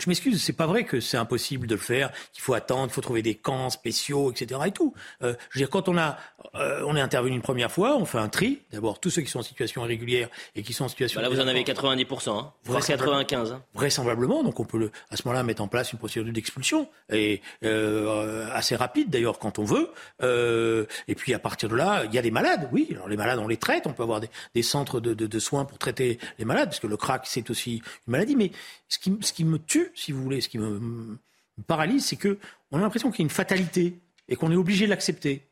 je 0.00 0.08
m'excuse, 0.08 0.42
c'est 0.42 0.52
pas 0.52 0.66
vrai 0.66 0.84
que 0.84 1.00
c'est 1.00 1.16
impossible 1.16 1.66
de 1.66 1.74
le 1.74 1.80
faire, 1.80 2.10
qu'il 2.32 2.42
faut 2.42 2.54
attendre, 2.54 2.86
il 2.90 2.94
faut 2.94 3.00
trouver 3.00 3.22
des 3.22 3.34
camps 3.34 3.70
spéciaux, 3.70 4.32
etc. 4.32 4.60
et 4.66 4.72
tout. 4.72 4.94
Euh, 5.22 5.34
je 5.50 5.58
veux 5.58 5.64
dire, 5.64 5.70
quand 5.70 5.88
on 5.88 5.96
a, 5.98 6.16
euh, 6.54 6.82
on 6.86 6.96
est 6.96 7.00
intervenu 7.00 7.34
une 7.34 7.42
première 7.42 7.70
fois, 7.70 7.96
on 7.96 8.04
fait 8.04 8.18
un 8.18 8.28
tri. 8.28 8.60
D'abord, 8.72 9.00
tous 9.00 9.10
ceux 9.10 9.22
qui 9.22 9.30
sont 9.30 9.40
en 9.40 9.42
situation 9.42 9.84
irrégulière 9.84 10.28
et 10.56 10.62
qui 10.62 10.72
sont 10.72 10.84
en 10.84 10.88
situation. 10.88 11.20
Bah 11.20 11.28
là, 11.28 11.34
vous 11.34 11.40
en 11.40 11.46
avez 11.46 11.62
90%, 11.62 12.38
hein. 12.38 12.52
95. 12.66 13.52
Hein. 13.52 13.62
Vraisemblablement, 13.74 14.42
donc 14.42 14.58
on 14.60 14.64
peut 14.64 14.78
le, 14.78 14.90
à 15.10 15.16
ce 15.16 15.22
moment-là 15.26 15.42
mettre 15.42 15.62
en 15.62 15.68
place 15.68 15.92
une 15.92 15.98
procédure 15.98 16.32
d'expulsion 16.32 16.88
et 17.12 17.40
euh, 17.64 18.48
assez 18.52 18.76
rapide 18.76 19.10
d'ailleurs 19.10 19.38
quand 19.38 19.58
on 19.58 19.64
veut. 19.64 19.90
Euh, 20.22 20.86
et 21.08 21.14
puis 21.14 21.34
à 21.34 21.38
partir 21.38 21.68
de 21.68 21.76
là, 21.76 22.04
il 22.04 22.14
y 22.14 22.18
a 22.18 22.22
des 22.22 22.30
malades, 22.30 22.68
oui. 22.72 22.88
Alors 22.90 23.08
les 23.08 23.16
malades, 23.16 23.38
on 23.38 23.48
les 23.48 23.56
traite, 23.56 23.86
on 23.86 23.92
peut 23.92 24.02
avoir 24.02 24.20
des, 24.20 24.28
des 24.54 24.62
centres 24.62 25.00
de, 25.00 25.14
de, 25.14 25.26
de, 25.26 25.38
soins 25.38 25.64
pour 25.64 25.78
traiter 25.78 26.18
les 26.38 26.44
malades, 26.44 26.68
parce 26.68 26.80
que 26.80 26.86
le 26.86 26.96
crack 26.96 27.22
c'est 27.26 27.50
aussi 27.50 27.82
une 28.06 28.12
maladie. 28.12 28.36
Mais 28.36 28.50
ce 28.88 28.98
qui, 28.98 29.16
ce 29.20 29.32
qui 29.32 29.44
me 29.44 29.58
tue 29.58 29.89
si 29.94 30.12
vous 30.12 30.22
voulez, 30.22 30.40
ce 30.40 30.48
qui 30.48 30.58
me, 30.58 31.18
paralyse, 31.66 32.06
c'est 32.06 32.16
que 32.16 32.38
on 32.70 32.78
a 32.78 32.80
l'impression 32.80 33.10
qu'il 33.10 33.20
y 33.20 33.22
a 33.22 33.26
une 33.26 33.30
fatalité 33.30 34.00
et 34.28 34.36
qu'on 34.36 34.50
est 34.50 34.56
obligé 34.56 34.86
de 34.86 34.90
l'accepter. 34.90 35.49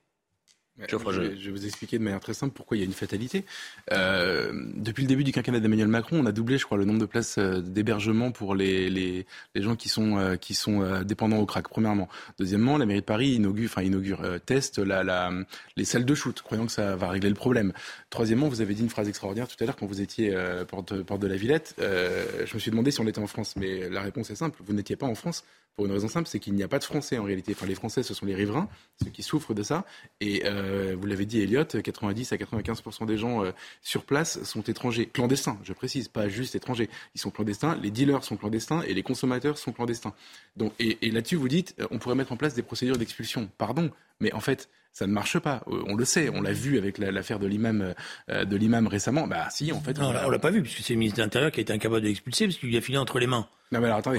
Je, 0.87 0.97
vais 0.97 1.51
vous 1.51 1.67
expliquer 1.67 1.99
de 1.99 2.05
manière 2.05 2.21
très 2.21 2.35
simple 2.35 2.53
pourquoi 2.55 2.77
il 2.77 2.81
y 2.81 2.83
a 2.83 2.87
une 2.87 2.93
fatalité. 2.93 3.45
Euh, 3.93 4.53
depuis 4.77 5.03
le 5.03 5.09
début 5.09 5.25
du 5.25 5.33
quinquennat 5.33 5.61
d'Emmanuel 5.61 5.88
Macron, 5.88 6.21
on 6.21 6.27
a 6.27 6.33
doublé, 6.33 6.57
je 6.57 6.64
crois, 6.64 6.79
le 6.79 6.85
nombre 6.85 7.01
de 7.01 7.07
places 7.07 7.38
euh, 7.38 7.61
d'hébergement 7.61 8.31
pour 8.31 8.55
les, 8.55 8.88
les, 8.88 9.27
les, 9.55 9.62
gens 9.62 9.75
qui 9.75 9.88
sont, 9.88 10.19
euh, 10.19 10.37
qui 10.37 10.55
sont 10.55 11.03
dépendants 11.03 11.38
au 11.38 11.47
crack, 11.47 11.69
premièrement. 11.69 12.09
Deuxièmement, 12.38 12.79
la 12.79 12.87
mairie 12.87 13.01
de 13.01 13.07
Paris 13.07 13.31
inaugure, 13.31 13.69
enfin 13.71 13.83
inaugure, 13.83 14.23
teste 14.47 14.79
la, 14.79 15.03
la, 15.03 15.33
les 15.77 15.85
salles 15.85 16.05
de 16.05 16.14
shoot, 16.14 16.41
croyant 16.43 16.67
que 16.67 16.73
ça 16.73 16.95
va 16.95 17.09
régler 17.09 17.29
le 17.29 17.35
problème. 17.35 17.73
Troisièmement, 18.11 18.49
vous 18.49 18.61
avez 18.61 18.75
dit 18.75 18.83
une 18.83 18.91
phrase 18.91 19.09
extraordinaire 19.09 19.49
tout 19.49 19.57
à 19.61 19.67
l'heure 19.67 19.77
quand 19.77 19.87
vous 19.87 20.01
étiez 20.01 20.37
porte, 20.69 21.03
porte 21.03 21.21
de 21.21 21.27
la 21.27 21.37
Villette. 21.37 21.75
je 21.79 22.55
me 22.55 22.59
suis 22.59 22.71
demandé 22.71 22.91
si 22.91 23.01
on 23.01 23.07
était 23.07 23.19
en 23.19 23.27
France, 23.27 23.55
mais 23.57 23.88
la 23.88 24.03
réponse 24.03 24.31
est 24.31 24.37
simple. 24.37 24.61
Vous 24.64 24.73
n'étiez 24.73 24.97
pas 24.97 25.07
en 25.07 25.14
France 25.14 25.45
pour 25.79 25.87
une 25.87 25.93
raison 25.93 26.09
simple, 26.09 26.29
c'est 26.29 26.41
qu'il 26.41 26.55
n'y 26.55 26.64
a 26.64 26.69
pas 26.69 26.81
de 26.81 26.85
Français 26.85 27.19
en 27.19 27.23
réalité. 27.23 27.53
Enfin, 27.55 27.67
les 27.67 27.77
Français, 27.77 28.03
ce 28.03 28.12
sont 28.12 28.27
les 28.27 28.35
riverains, 28.35 28.69
ceux 29.01 29.11
qui 29.11 29.23
souffrent 29.23 29.55
de 29.55 29.62
ça. 29.62 29.85
Et 30.21 30.43
euh, 30.45 30.97
vous 30.99 31.07
l'avez 31.07 31.25
dit, 31.25 31.41
Elliot, 31.41 31.67
90 31.67 32.33
à 32.33 32.37
95% 32.37 33.07
des 33.07 33.17
gens 33.17 33.45
euh, 33.45 33.53
sur 33.81 34.03
place 34.03 34.43
sont 34.43 34.62
étrangers, 34.62 35.07
clandestins. 35.07 35.57
Je 35.62 35.73
précise, 35.73 36.09
pas 36.09 36.29
juste 36.29 36.57
étrangers. 36.57 36.91
Ils 37.14 37.21
sont 37.21 37.31
clandestins. 37.31 37.79
Les 37.81 37.93
dealers 37.93 38.25
sont 38.25 38.37
clandestins 38.37 38.83
et 38.83 38.93
les 38.93 39.05
consommateurs 39.05 39.57
sont 39.57 39.71
clandestins. 39.71 40.14
Donc, 40.57 40.73
et, 40.81 40.99
et 41.01 41.12
là-dessus, 41.12 41.37
vous 41.37 41.47
dites, 41.47 41.77
euh, 41.79 41.87
on 41.93 42.01
pourrait 42.01 42.17
mettre 42.17 42.33
en 42.33 42.37
place 42.37 42.55
des 42.55 42.62
procédures 42.62 42.99
d'expulsion. 42.99 43.49
Pardon, 43.57 43.93
mais 44.19 44.33
en 44.33 44.41
fait, 44.41 44.69
ça 44.99 45.07
ne 45.07 45.13
marche 45.13 45.39
pas. 45.39 45.63
On 45.67 45.95
le 45.95 46.05
sait, 46.05 46.29
on 46.29 46.43
l'a 46.43 46.53
vu 46.53 46.77
avec 46.77 46.99
l'affaire 46.99 47.39
de 47.39 47.47
l'imam 47.47 47.95
de 48.29 48.57
l'imam 48.57 48.89
récemment. 48.89 49.29
Bah 49.29 49.49
si, 49.51 49.70
en 49.70 49.81
fait. 49.81 49.97
Non, 49.97 50.12
on 50.27 50.31
l'a 50.31 50.39
pas 50.41 50.51
vu 50.51 50.61
puisque 50.61 50.81
c'est 50.81 50.95
le 50.95 50.99
ministre 50.99 51.18
de 51.18 51.22
l'Intérieur 51.22 51.53
qui 51.53 51.61
a 51.61 51.62
été 51.62 51.72
incapable 51.72 52.01
de 52.01 52.09
l'expulser 52.09 52.47
parce 52.47 52.59
qu'il 52.59 52.68
lui 52.68 52.77
a 52.77 52.81
filé 52.81 52.99
entre 52.99 53.20
les 53.20 53.29
mains. 53.29 53.47
Non, 53.70 53.79
mais 53.81 53.87
alors 53.87 53.99
attendez. 53.99 54.18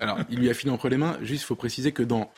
alors, 0.00 0.18
il 0.28 0.40
lui 0.40 0.50
a 0.50 0.54
filé 0.54 0.72
entre 0.72 0.88
les 0.88 0.96
mains. 0.96 1.18
Juste, 1.22 1.44
il 1.44 1.46
faut 1.46 1.54
préciser 1.54 1.92
que 1.92 2.02
dans 2.02 2.30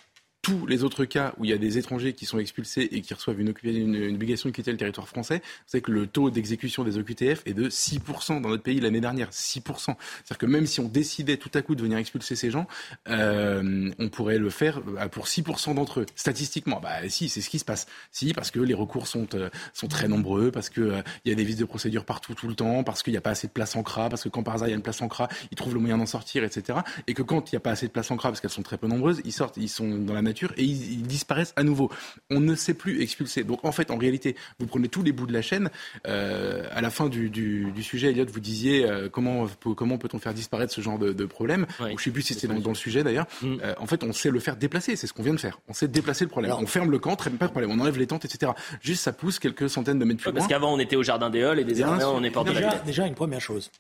tous 0.43 0.67
les 0.67 0.85
autres 0.85 1.05
cas 1.05 1.35
où 1.39 1.45
il 1.45 1.51
y 1.51 1.55
a 1.55 1.59
des 1.59 1.77
étrangers 1.77 2.15
qui 2.15 2.25
sont 2.25 2.39
expulsés 2.39 2.89
et 2.93 3.03
qui 3.03 3.13
reçoivent 3.13 3.41
une, 3.41 3.51
obligation 3.51 4.49
de 4.49 4.55
quitter 4.55 4.73
le 4.73 4.79
territoire 4.79 5.09
français, 5.09 5.43
savez 5.67 5.83
que 5.83 5.93
le 5.93 6.07
taux 6.07 6.31
d'exécution 6.31 6.83
des 6.83 6.99
OQTF 6.99 7.43
est 7.47 7.53
de 7.53 7.69
6% 7.69 8.41
dans 8.41 8.49
notre 8.49 8.63
pays 8.63 8.81
l'année 8.81 9.01
dernière. 9.01 9.31
6%. 9.31 9.63
C'est-à-dire 9.63 10.39
que 10.39 10.47
même 10.47 10.67
si 10.67 10.81
on 10.81 10.89
décidait 10.89 11.37
tout 11.37 11.51
à 11.55 11.63
coup 11.63 11.75
de 11.75 11.83
venir 11.83 11.99
expulser 11.99 12.37
ces 12.37 12.51
gens, 12.51 12.67
euh, 13.09 13.91
on 13.99 14.09
pourrait 14.09 14.39
le 14.39 14.51
faire 14.51 14.81
euh, 14.99 15.09
pour 15.09 15.27
6% 15.27 15.75
d'entre 15.75 16.01
eux. 16.01 16.07
Statistiquement, 16.15 16.81
bah 16.81 17.09
si, 17.09 17.29
c'est 17.29 17.43
ce 17.43 17.51
qui 17.51 17.59
se 17.59 17.65
passe. 17.65 17.87
Si, 18.11 18.33
parce 18.33 18.51
que 18.51 18.61
les 18.61 18.75
recours 18.75 19.07
sont, 19.07 19.27
euh, 19.35 19.51
sont 19.75 19.89
très 19.89 20.09
nombreux, 20.09 20.51
parce 20.51 20.71
qu'il 20.71 21.03
il 21.25 21.29
y 21.29 21.33
a 21.33 21.35
des 21.35 21.45
vices 21.45 21.57
de 21.57 21.65
procédure 21.65 22.05
partout 22.05 22.35
tout 22.35 22.49
le 22.49 22.55
temps, 22.55 22.83
parce 22.83 23.03
qu'il 23.03 23.13
n'y 23.13 23.19
a 23.19 23.23
pas 23.23 23.31
assez 23.31 23.47
de 23.47 23.53
place 23.53 23.77
en 23.77 23.83
CRA, 23.83 24.09
parce 24.09 24.23
que 24.23 24.29
quand 24.29 24.43
par 24.43 24.55
hasard 24.55 24.69
il 24.69 24.71
y 24.71 24.75
a 24.75 24.77
une 24.77 24.83
place 24.83 25.03
en 25.03 25.09
CRA, 25.09 25.29
ils 25.51 25.57
trouvent 25.57 25.75
le 25.75 25.81
moyen 25.81 25.99
d'en 25.99 26.07
sortir, 26.07 26.45
etc. 26.45 26.79
Et 27.07 27.15
que 27.15 27.23
quand 27.23 27.53
il 27.53 27.55
n'y 27.55 27.59
a 27.59 27.61
pas 27.61 27.73
assez 27.73 27.87
de 27.87 27.93
place 27.93 28.11
en 28.11 28.17
CRA, 28.17 28.31
parce 28.31 28.41
qu'elles 28.41 28.51
sont 28.51 28.63
très 28.63 28.79
peu 28.79 28.87
nombreuses, 28.87 29.21
ils 29.25 29.33
sortent, 29.33 29.57
ils 29.59 29.69
sont 29.69 29.99
dans 29.99 30.15
la 30.15 30.23
et 30.57 30.65
ils, 30.65 31.03
disparaissent 31.03 31.53
à 31.57 31.63
nouveau. 31.63 31.91
On 32.31 32.41
ne 32.41 32.55
sait 32.55 32.75
plus 32.75 33.03
expulser. 33.03 33.45
Donc 33.45 33.65
en 33.65 33.73
fait, 33.73 33.91
en 33.91 33.97
réalité, 33.97 34.37
vous 34.59 34.67
prenez 34.67 34.89
tous 34.89 35.03
les 35.03 35.13
bouts 35.13 35.27
de 35.27 35.33
la 35.33 35.43
chaîne. 35.43 35.71
Euh, 36.07 36.67
à 36.73 36.81
la 36.81 36.91
fin 36.91 37.09
du, 37.09 37.73
sujet, 37.83 38.11
Elliot, 38.11 38.27
vous 38.33 38.41
disiez 38.41 38.85
euh, 38.85 39.09
comment, 39.09 39.47
comment 39.77 39.99
peut-on 39.99 40.19
faire 40.19 40.35
disparaître 40.35 40.73
ce 40.73 40.81
genre 40.81 40.99
de, 40.99 41.25
problème. 41.27 41.67
je 41.79 41.85
ne 41.85 41.97
sais 41.99 42.11
plus 42.11 42.23
si 42.23 42.35
c'était 42.35 42.49
dans, 42.49 42.71
le 42.71 42.75
sujet 42.75 43.05
d'ailleurs. 43.05 43.27
Mm. 43.43 43.57
Euh, 43.63 43.75
en 43.79 43.87
fait, 43.87 44.03
on 44.05 44.13
sait 44.13 44.31
le 44.31 44.41
faire 44.41 44.57
déplacer. 44.57 44.97
C'est 44.97 45.07
ce 45.07 45.13
qu'on 45.13 45.23
vient 45.23 45.35
de 45.35 45.41
faire. 45.41 45.61
On 45.69 45.73
sait 45.73 45.89
déplacer 45.89 46.25
le 46.25 46.31
problème. 46.31 46.53
on 46.59 46.67
ferme 46.67 46.91
le 46.91 46.99
camp, 46.99 47.17
très, 47.17 47.31
pas 47.31 47.47
de 47.47 47.51
problème. 47.51 47.71
On 47.71 47.81
enlève 47.81 47.99
les 47.99 48.07
tentes, 48.07 48.25
etc. 48.25 48.53
Juste, 48.81 49.03
ça 49.03 49.13
pousse 49.13 49.39
quelques 49.39 49.69
centaines 49.69 49.99
de 49.99 50.05
mètres 50.05 50.21
plus 50.21 50.31
loin. 50.31 50.39
Parce 50.39 50.49
qu'avant, 50.49 50.73
on 50.75 50.79
était 50.79 50.97
au 50.97 51.03
jardin 51.03 51.31
des 51.31 51.43
Halles 51.43 51.61
et 51.61 51.65
désormais, 51.65 52.05
on 52.05 52.23
est 52.23 52.31
porté 52.31 52.53
déjà, 52.53 52.79
déjà, 52.79 53.07
une 53.07 53.15
première 53.15 53.41
chose. 53.41 53.71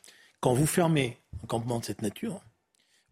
Quand 0.40 0.54
vous 0.54 0.66
fermez 0.66 1.18
un 1.42 1.46
campement 1.46 1.78
de 1.78 1.84
cette 1.84 2.02
nature, 2.02 2.40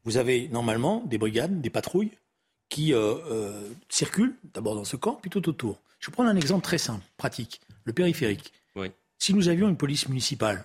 vous 0.04 0.16
avez 0.16 0.48
normalement 0.48 1.02
des 1.06 1.18
brigades, 1.18 1.60
des 1.60 1.70
patrouilles 1.70 2.12
qui 2.68 2.92
euh, 2.92 3.16
euh, 3.30 3.68
circulent, 3.88 4.36
d'abord 4.54 4.74
dans 4.74 4.84
ce 4.84 4.96
camp, 4.96 5.14
puis 5.14 5.30
tout 5.30 5.48
autour. 5.48 5.80
Je 6.00 6.08
vais 6.08 6.12
prendre 6.12 6.30
un 6.30 6.36
exemple 6.36 6.64
très 6.64 6.78
simple, 6.78 7.04
pratique, 7.16 7.60
le 7.84 7.92
périphérique. 7.92 8.52
Si 9.20 9.34
nous 9.34 9.48
avions 9.48 9.68
une 9.68 9.76
police 9.76 10.08
municipale 10.08 10.64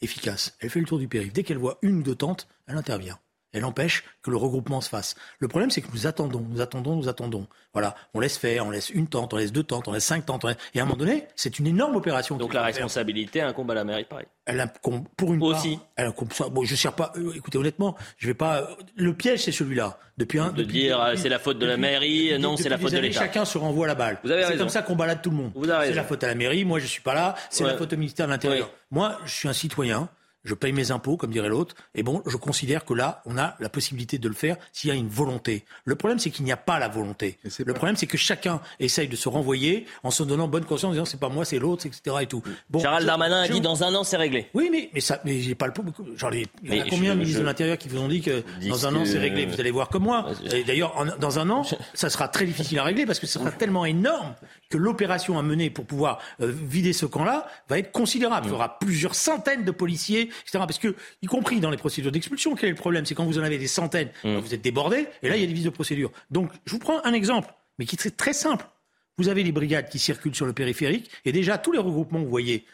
efficace, 0.00 0.56
elle 0.60 0.70
fait 0.70 0.78
le 0.78 0.86
tour 0.86 1.00
du 1.00 1.08
périph', 1.08 1.32
dès 1.32 1.42
qu'elle 1.42 1.58
voit 1.58 1.78
une 1.82 1.98
ou 1.98 2.02
deux 2.02 2.14
tentes, 2.14 2.46
elle 2.68 2.76
intervient. 2.76 3.18
Elle 3.52 3.64
empêche 3.64 4.04
que 4.22 4.30
le 4.30 4.36
regroupement 4.36 4.80
se 4.80 4.88
fasse. 4.88 5.16
Le 5.38 5.48
problème, 5.48 5.70
c'est 5.70 5.80
que 5.80 5.88
nous 5.92 6.06
attendons, 6.06 6.46
nous 6.48 6.60
attendons, 6.60 6.96
nous 6.96 7.08
attendons. 7.08 7.46
Voilà, 7.72 7.96
on 8.14 8.20
laisse 8.20 8.38
faire, 8.38 8.66
on 8.66 8.70
laisse 8.70 8.90
une 8.90 9.08
tente, 9.08 9.34
on 9.34 9.36
laisse 9.36 9.52
deux 9.52 9.62
tentes, 9.62 9.88
on 9.88 9.92
laisse 9.92 10.04
cinq 10.04 10.26
tentes. 10.26 10.44
Et 10.74 10.78
à 10.78 10.82
un 10.82 10.86
moment 10.86 10.96
donné, 10.96 11.26
c'est 11.34 11.58
une 11.58 11.66
énorme 11.66 11.96
opération. 11.96 12.36
Donc 12.36 12.54
la 12.54 12.62
responsabilité 12.62 13.40
incombe 13.40 13.70
à 13.70 13.74
la 13.74 13.84
mairie, 13.84 14.04
pareil. 14.04 14.26
Elle 14.46 14.60
incombe 14.60 15.04
pour 15.16 15.34
une 15.34 15.42
aussi. 15.42 15.76
Part, 15.76 15.86
elle 15.96 16.06
incombe, 16.06 16.28
bon, 16.50 16.64
je 16.64 16.88
ne 16.88 16.92
pas. 16.92 17.12
Euh, 17.16 17.32
écoutez, 17.34 17.58
honnêtement, 17.58 17.96
je 18.18 18.26
vais 18.26 18.34
pas. 18.34 18.68
Le 18.96 19.14
piège, 19.14 19.44
c'est 19.44 19.52
celui-là. 19.52 19.98
Depuis 20.16 20.38
un. 20.38 20.50
De 20.50 20.62
dire 20.62 21.12
c'est 21.16 21.28
la 21.28 21.38
faute 21.38 21.58
de 21.58 21.66
la 21.66 21.76
mairie, 21.76 22.38
non, 22.38 22.56
c'est 22.56 22.68
la 22.68 22.78
faute 22.78 22.92
de 22.92 22.98
l'État. 22.98 23.20
Chacun 23.20 23.44
se 23.44 23.58
renvoie 23.58 23.86
la 23.86 23.94
balle. 23.94 24.18
C'est 24.24 24.58
comme 24.58 24.68
ça 24.68 24.82
qu'on 24.82 24.96
balade 24.96 25.22
tout 25.22 25.30
le 25.30 25.36
monde. 25.36 25.52
C'est 25.64 25.94
la 25.94 26.04
faute 26.04 26.22
à 26.22 26.28
la 26.28 26.34
mairie. 26.34 26.64
Moi, 26.64 26.78
je 26.78 26.86
suis 26.86 27.02
pas 27.02 27.14
là. 27.14 27.34
C'est 27.50 27.64
la 27.64 27.76
faute 27.76 27.92
au 27.92 27.96
ministère 27.96 28.26
de 28.26 28.32
l'Intérieur. 28.32 28.70
Moi, 28.90 29.18
je 29.24 29.32
suis 29.32 29.48
un 29.48 29.52
citoyen 29.52 30.08
je 30.44 30.54
paye 30.54 30.72
mes 30.72 30.90
impôts, 30.90 31.16
comme 31.16 31.30
dirait 31.30 31.48
l'autre, 31.48 31.74
et 31.94 32.02
bon, 32.02 32.22
je 32.26 32.36
considère 32.36 32.84
que 32.84 32.94
là, 32.94 33.22
on 33.26 33.38
a 33.38 33.56
la 33.60 33.68
possibilité 33.68 34.18
de 34.18 34.28
le 34.28 34.34
faire 34.34 34.56
s'il 34.72 34.88
y 34.88 34.92
a 34.92 34.96
une 34.96 35.08
volonté. 35.08 35.64
Le 35.84 35.94
problème, 35.94 36.18
c'est 36.18 36.30
qu'il 36.30 36.44
n'y 36.44 36.52
a 36.52 36.56
pas 36.56 36.78
la 36.78 36.88
volonté. 36.88 37.38
Le 37.58 37.74
problème, 37.74 37.96
c'est 37.96 38.06
que 38.06 38.18
chacun 38.18 38.60
essaye 38.78 39.08
de 39.08 39.16
se 39.16 39.28
renvoyer 39.28 39.86
en 40.02 40.10
se 40.10 40.22
donnant 40.22 40.48
bonne 40.48 40.64
conscience, 40.64 40.90
en 40.90 40.92
disant 40.92 41.04
c'est 41.04 41.20
pas 41.20 41.28
moi, 41.28 41.44
c'est 41.44 41.58
l'autre, 41.58 41.86
etc. 41.86 42.16
Et 42.20 42.26
tout. 42.26 42.42
Bon, 42.68 42.78
Gérald 42.78 43.06
Darmanin 43.06 43.42
a 43.42 43.48
dit 43.48 43.60
dans 43.60 43.84
un 43.84 43.94
an, 43.94 44.04
c'est 44.04 44.16
réglé. 44.16 44.48
Oui, 44.54 44.68
mais, 44.70 44.90
mais 44.94 45.00
ça, 45.00 45.20
mais 45.24 45.40
j'ai 45.40 45.54
pas 45.54 45.66
le 45.66 45.72
genre, 46.16 46.32
il 46.34 46.74
y 46.74 46.80
a 46.80 46.84
combien 46.88 47.14
de 47.14 47.20
ministres 47.20 47.40
de 47.40 47.46
l'Intérieur 47.46 47.78
qui 47.78 47.88
vous 47.88 47.98
ont 47.98 48.08
dit 48.08 48.20
que 48.20 48.42
dans 48.68 48.86
un 48.86 48.94
an, 48.96 49.04
c'est 49.04 49.18
réglé? 49.18 49.46
Vous 49.46 49.60
allez 49.60 49.70
voir 49.70 49.88
comme 49.88 50.04
moi. 50.04 50.26
D'ailleurs, 50.66 51.04
dans 51.18 51.38
un 51.38 51.50
an, 51.50 51.64
ça 51.94 52.10
sera 52.10 52.28
très 52.28 52.44
difficile 52.44 52.78
à 52.78 52.84
régler 52.84 53.06
parce 53.06 53.18
que 53.18 53.26
ce 53.26 53.38
sera 53.38 53.50
tellement 53.50 53.84
énorme 53.84 54.34
que 54.70 54.78
l'opération 54.78 55.38
à 55.38 55.42
mener 55.42 55.68
pour 55.68 55.84
pouvoir 55.84 56.20
euh, 56.40 56.46
vider 56.46 56.92
ce 56.92 57.04
camp-là 57.04 57.48
va 57.68 57.78
être 57.78 57.90
considérable. 57.90 58.46
Il 58.46 58.50
y 58.50 58.54
aura 58.54 58.78
plusieurs 58.78 59.16
centaines 59.16 59.64
de 59.64 59.70
policiers, 59.72 60.29
etc. 60.42 60.58
Parce 60.58 60.78
que, 60.78 60.94
y 61.22 61.26
compris 61.26 61.60
dans 61.60 61.70
les 61.70 61.76
procédures 61.76 62.12
d'expulsion, 62.12 62.54
quel 62.54 62.68
est 62.68 62.72
le 62.72 62.78
problème? 62.78 63.06
C'est 63.06 63.14
quand 63.14 63.24
vous 63.24 63.38
en 63.38 63.42
avez 63.42 63.58
des 63.58 63.66
centaines, 63.66 64.10
mm. 64.24 64.36
vous 64.38 64.54
êtes 64.54 64.62
débordés, 64.62 65.06
et 65.22 65.28
là, 65.28 65.36
il 65.36 65.40
y 65.40 65.44
a 65.44 65.46
des 65.46 65.52
vices 65.52 65.64
de 65.64 65.70
procédure. 65.70 66.10
Donc, 66.30 66.50
je 66.64 66.72
vous 66.72 66.78
prends 66.78 67.04
un 67.04 67.12
exemple, 67.12 67.52
mais 67.78 67.86
qui 67.86 67.96
est 67.96 68.16
très 68.16 68.32
simple. 68.32 68.66
Vous 69.18 69.28
avez 69.28 69.42
les 69.42 69.52
brigades 69.52 69.88
qui 69.88 69.98
circulent 69.98 70.34
sur 70.34 70.46
le 70.46 70.52
périphérique, 70.52 71.10
et 71.24 71.32
déjà, 71.32 71.58
tous 71.58 71.72
les 71.72 71.78
regroupements 71.78 72.20
que 72.20 72.24
vous 72.24 72.30
voyez 72.30 72.64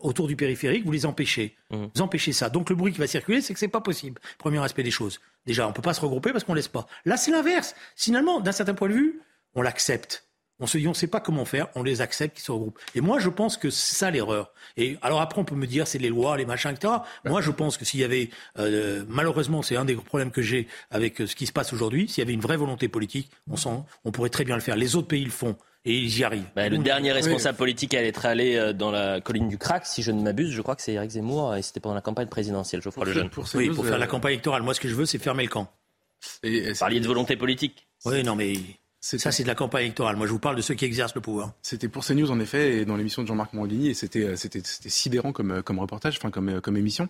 autour 0.00 0.26
du 0.26 0.36
périphérique, 0.36 0.84
vous 0.84 0.92
les 0.92 1.06
empêchez. 1.06 1.56
Mm. 1.70 1.86
Vous 1.94 2.02
empêchez 2.02 2.32
ça. 2.32 2.48
Donc, 2.48 2.70
le 2.70 2.76
bruit 2.76 2.92
qui 2.92 2.98
va 2.98 3.06
circuler, 3.06 3.40
c'est 3.40 3.54
que 3.54 3.60
c'est 3.60 3.68
pas 3.68 3.80
possible. 3.80 4.20
Premier 4.38 4.62
aspect 4.62 4.82
des 4.82 4.90
choses. 4.90 5.20
Déjà, 5.46 5.66
on 5.66 5.70
ne 5.70 5.74
peut 5.74 5.82
pas 5.82 5.94
se 5.94 6.00
regrouper 6.00 6.32
parce 6.32 6.44
qu'on 6.44 6.54
laisse 6.54 6.68
pas. 6.68 6.86
Là, 7.04 7.16
c'est 7.16 7.30
l'inverse. 7.30 7.74
Finalement, 7.94 8.40
d'un 8.40 8.52
certain 8.52 8.74
point 8.74 8.88
de 8.88 8.94
vue, 8.94 9.20
on 9.54 9.62
l'accepte. 9.62 10.25
On 10.58 10.66
se 10.66 10.78
dit, 10.78 10.86
on 10.86 10.90
ne 10.90 10.94
sait 10.94 11.06
pas 11.06 11.20
comment 11.20 11.44
faire, 11.44 11.68
on 11.74 11.82
les 11.82 12.00
accepte, 12.00 12.36
qu'ils 12.36 12.44
se 12.44 12.50
regroupent. 12.52 12.78
Et 12.94 13.02
moi, 13.02 13.18
je 13.18 13.28
pense 13.28 13.58
que 13.58 13.68
c'est 13.68 13.94
ça 13.94 14.10
l'erreur. 14.10 14.52
Et 14.78 14.96
alors 15.02 15.20
après, 15.20 15.40
on 15.40 15.44
peut 15.44 15.54
me 15.54 15.66
dire, 15.66 15.86
c'est 15.86 15.98
les 15.98 16.08
lois, 16.08 16.36
les 16.36 16.46
machins, 16.46 16.70
etc. 16.70 16.94
Moi, 17.26 17.42
je 17.42 17.50
pense 17.50 17.76
que 17.76 17.84
s'il 17.84 18.00
y 18.00 18.04
avait, 18.04 18.30
euh, 18.58 19.04
malheureusement, 19.08 19.62
c'est 19.62 19.76
un 19.76 19.84
des 19.84 19.94
problèmes 19.96 20.30
que 20.30 20.42
j'ai 20.42 20.66
avec 20.90 21.20
euh, 21.20 21.26
ce 21.26 21.36
qui 21.36 21.46
se 21.46 21.52
passe 21.52 21.72
aujourd'hui, 21.72 22.08
s'il 22.08 22.22
y 22.22 22.26
avait 22.26 22.32
une 22.32 22.40
vraie 22.40 22.56
volonté 22.56 22.88
politique, 22.88 23.30
on, 23.50 23.56
sent, 23.56 23.82
on 24.04 24.12
pourrait 24.12 24.30
très 24.30 24.44
bien 24.44 24.54
le 24.54 24.62
faire. 24.62 24.76
Les 24.76 24.96
autres 24.96 25.08
pays 25.08 25.24
le 25.24 25.30
font. 25.30 25.56
Et 25.84 25.98
ils 25.98 26.18
y 26.18 26.24
arrivent. 26.24 26.48
Bah, 26.56 26.68
le 26.68 26.78
dernier 26.78 27.12
responsable 27.12 27.56
politique 27.56 27.94
à 27.94 28.02
être 28.02 28.26
allé 28.26 28.56
euh, 28.56 28.72
dans 28.72 28.90
la 28.90 29.20
colline 29.20 29.48
du 29.48 29.56
Crac, 29.56 29.86
si 29.86 30.02
je 30.02 30.10
ne 30.10 30.20
m'abuse, 30.20 30.50
je 30.50 30.60
crois 30.60 30.74
que 30.74 30.82
c'est 30.82 30.94
Eric 30.94 31.10
Zemmour, 31.10 31.54
et 31.54 31.62
c'était 31.62 31.78
pendant 31.78 31.94
la 31.94 32.00
campagne 32.00 32.26
présidentielle, 32.26 32.82
je 32.82 32.88
crois, 32.88 33.04
le 33.04 33.12
jeune. 33.12 33.30
Pour 33.30 33.46
oui, 33.54 33.70
pour 33.70 33.86
faire 33.86 33.98
la 33.98 34.08
campagne 34.08 34.32
électorale. 34.32 34.62
Moi, 34.62 34.74
ce 34.74 34.80
que 34.80 34.88
je 34.88 34.94
veux, 34.96 35.06
c'est 35.06 35.18
fermer 35.18 35.44
le 35.44 35.48
camp. 35.48 35.70
Et, 36.42 36.72
Vous 36.72 36.78
parliez 36.78 36.98
de 36.98 37.06
volonté 37.06 37.36
politique. 37.36 37.86
Oui, 38.04 38.24
non, 38.24 38.34
mais 38.34 38.54
ça, 39.06 39.30
c'est 39.30 39.44
de 39.44 39.48
la 39.48 39.54
campagne 39.54 39.84
électorale. 39.84 40.16
Moi, 40.16 40.26
je 40.26 40.32
vous 40.32 40.40
parle 40.40 40.56
de 40.56 40.62
ceux 40.62 40.74
qui 40.74 40.84
exercent 40.84 41.14
le 41.14 41.20
pouvoir. 41.20 41.52
C'était 41.62 41.86
pour 41.86 42.04
CNews, 42.04 42.30
en 42.32 42.40
effet, 42.40 42.78
et 42.78 42.84
dans 42.84 42.96
l'émission 42.96 43.22
de 43.22 43.28
Jean-Marc 43.28 43.52
Morandini, 43.52 43.90
et 43.90 43.94
c'était, 43.94 44.24
euh, 44.24 44.34
sidérant 44.36 45.30
comme, 45.30 45.52
euh, 45.52 45.62
comme 45.62 45.78
reportage, 45.78 46.16
enfin, 46.18 46.30
comme, 46.30 46.48
euh, 46.48 46.60
comme 46.60 46.76
émission. 46.76 47.06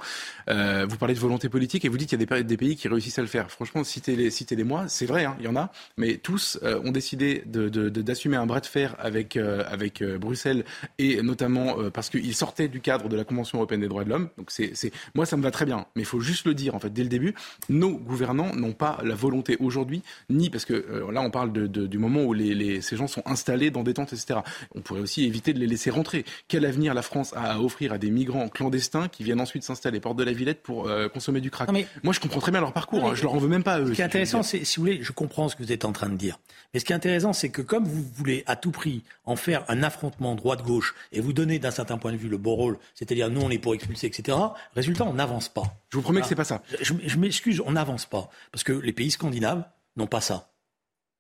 Euh, 0.51 0.85
vous 0.87 0.99
parlez 0.99 1.15
de 1.15 1.19
volonté 1.21 1.49
politique 1.49 1.87
et 1.87 1.89
vous 1.89 1.97
dites 1.97 2.11
qu'il 2.11 2.21
y 2.21 2.23
a 2.23 2.27
des, 2.27 2.45
des 2.45 2.57
pays 2.59 2.77
qui 2.77 2.89
réussissent 2.89 3.19
à 3.19 3.23
le 3.23 3.29
faire. 3.29 3.51
Franchement, 3.51 3.83
citez-les, 3.83 4.31
citez-les 4.31 4.65
moi, 4.65 4.85
c'est 4.89 5.07
vrai, 5.07 5.25
hein, 5.25 5.37
il 5.39 5.47
y 5.47 5.49
en 5.49 5.57
a, 5.57 5.73
mais 5.97 6.19
tous 6.19 6.59
ont 6.63 6.93
décidé 6.93 7.43
de, 7.47 7.71
de, 7.71 7.89
d'assumer 7.89 8.37
un 8.37 8.45
bras 8.45 8.61
de 8.61 8.67
fer 8.67 8.95
avec, 8.99 9.37
avec 9.37 10.03
Bruxelles, 10.03 10.65
et 10.99 11.23
notamment 11.23 11.77
parce 11.91 12.11
qu'ils 12.11 12.35
sortaient 12.35 12.69
du 12.69 12.81
cadre 12.81 13.09
de 13.09 13.17
la 13.17 13.25
Convention 13.25 13.59
européenne 13.59 13.81
des 13.81 13.89
droits 13.89 14.05
de 14.05 14.11
l'homme. 14.11 14.29
Donc, 14.37 14.51
c'est, 14.51 14.75
moi, 15.15 15.25
ça 15.25 15.37
me 15.37 15.43
va 15.43 15.51
très 15.51 15.65
bien, 15.65 15.87
mais 15.95 16.03
il 16.03 16.07
faut 16.07 16.21
juste 16.21 16.47
le 16.47 16.55
dire, 16.55 16.75
en 16.75 16.79
fait, 16.79 16.93
dès 16.93 17.03
le 17.03 17.09
début. 17.09 17.35
Nos 17.69 17.97
gouvernants 17.97 18.55
n'ont 18.55 18.73
pas 18.73 18.99
la 19.03 19.15
volonté 19.15 19.57
aujourd'hui, 19.61 20.03
ni 20.29 20.51
parce 20.51 20.65
que 20.65 21.07
là, 21.11 21.21
on 21.23 21.31
parle 21.31 21.53
de, 21.53 21.67
de, 21.67 21.86
du 21.87 21.99
moment 21.99 22.23
où 22.23 22.33
les 22.33 22.81
ces 22.81 22.97
gens 22.97 23.07
sont 23.07 23.23
installés 23.27 23.71
dans 23.71 23.83
des 23.83 23.95
tentes, 23.95 24.13
etc. 24.13 24.41
On 24.75 24.81
pourrait 24.81 25.01
aussi 25.01 25.25
éviter 25.25 25.53
de 25.53 25.59
les 25.59 25.67
laisser 25.67 25.91
rentrer. 25.91 26.25
Quel 26.49 26.65
avenir 26.65 26.95
la 26.95 27.03
France 27.03 27.33
a 27.35 27.53
à 27.53 27.59
offrir 27.59 27.93
à 27.93 27.99
des 27.99 28.11
migrants 28.11 28.49
clandestins 28.49 29.09
qui 29.09 29.23
viennent 29.25 29.41
ensuite 29.41 29.63
s'installer 29.63 30.01
porte 30.01 30.17
de 30.17 30.25
la 30.25 30.33
Villette 30.33 30.63
pour 30.63 30.89
euh, 30.89 31.09
consommer 31.09 31.41
du 31.41 31.51
crack 31.51 31.71
Moi, 32.03 32.13
je 32.13 32.21
comprends 32.21 32.41
très 32.41 32.53
bien 32.53 32.61
leur 32.61 32.73
parcours. 32.73 33.09
Hein. 33.09 33.15
Je 33.15 33.23
leur 33.23 33.35
en 33.35 33.39
veux 33.39 33.49
même 33.49 33.63
pas 33.63 33.81
eux. 33.81 33.89
Ce 33.89 33.93
qui 33.93 34.01
est 34.01 34.05
intéressant, 34.05 34.43
c'est, 34.43 34.65
si 34.65 34.77
vous 34.77 34.83
voulez, 34.83 35.03
je 35.03 35.13
comprends 35.13 35.49
ce 35.49 35.57
que 35.57 35.63
vous 35.63 35.73
êtes 35.73 35.85
en 35.85 35.93
train 35.93 36.09
de 36.09 36.17
dire. 36.17 36.39
Mais 36.75 36.81
ce 36.81 36.85
qui 36.85 36.93
est 36.93 36.97
intéressant, 36.97 37.33
c'est 37.33 37.49
que 37.49 37.63
comme 37.63 37.85
vous 37.85 38.05
voulez 38.15 38.43
à 38.47 38.57
tout 38.57 38.71
prix 38.71 39.03
en 39.25 39.37
faire 39.37 39.65
un 39.69 39.83
affrontement 39.83 40.35
droite-gauche 40.35 40.95
et 41.13 41.21
vous 41.21 41.33
donner 41.33 41.59
d'un 41.59 41.71
certain 41.71 41.99
point 41.99 42.13
de 42.13 42.17
vue 42.17 42.29
le 42.29 42.39
beau 42.39 42.55
rôle, 42.55 42.79
c'est-à-dire 42.95 43.31
nous 43.31 43.41
on 43.41 43.51
est 43.51 43.59
pour 43.59 43.75
expulser, 43.75 44.07
etc. 44.07 44.37
Résultat, 44.75 45.05
on 45.05 45.15
n'avance 45.15 45.49
pas. 45.49 45.77
Je 45.91 45.97
vous 45.97 46.03
promets 46.03 46.21
que 46.21 46.27
c'est 46.27 46.35
pas 46.35 46.45
ça. 46.45 46.63
Je, 46.81 46.95
je 47.05 47.17
m'excuse, 47.17 47.63
on 47.65 47.73
n'avance 47.73 48.07
pas 48.07 48.29
parce 48.53 48.65
que 48.65 48.73
les 48.73 48.93
pays 48.93 49.11
scandinaves 49.11 49.65
n'ont 49.97 50.07
pas 50.07 50.21
ça. 50.21 50.51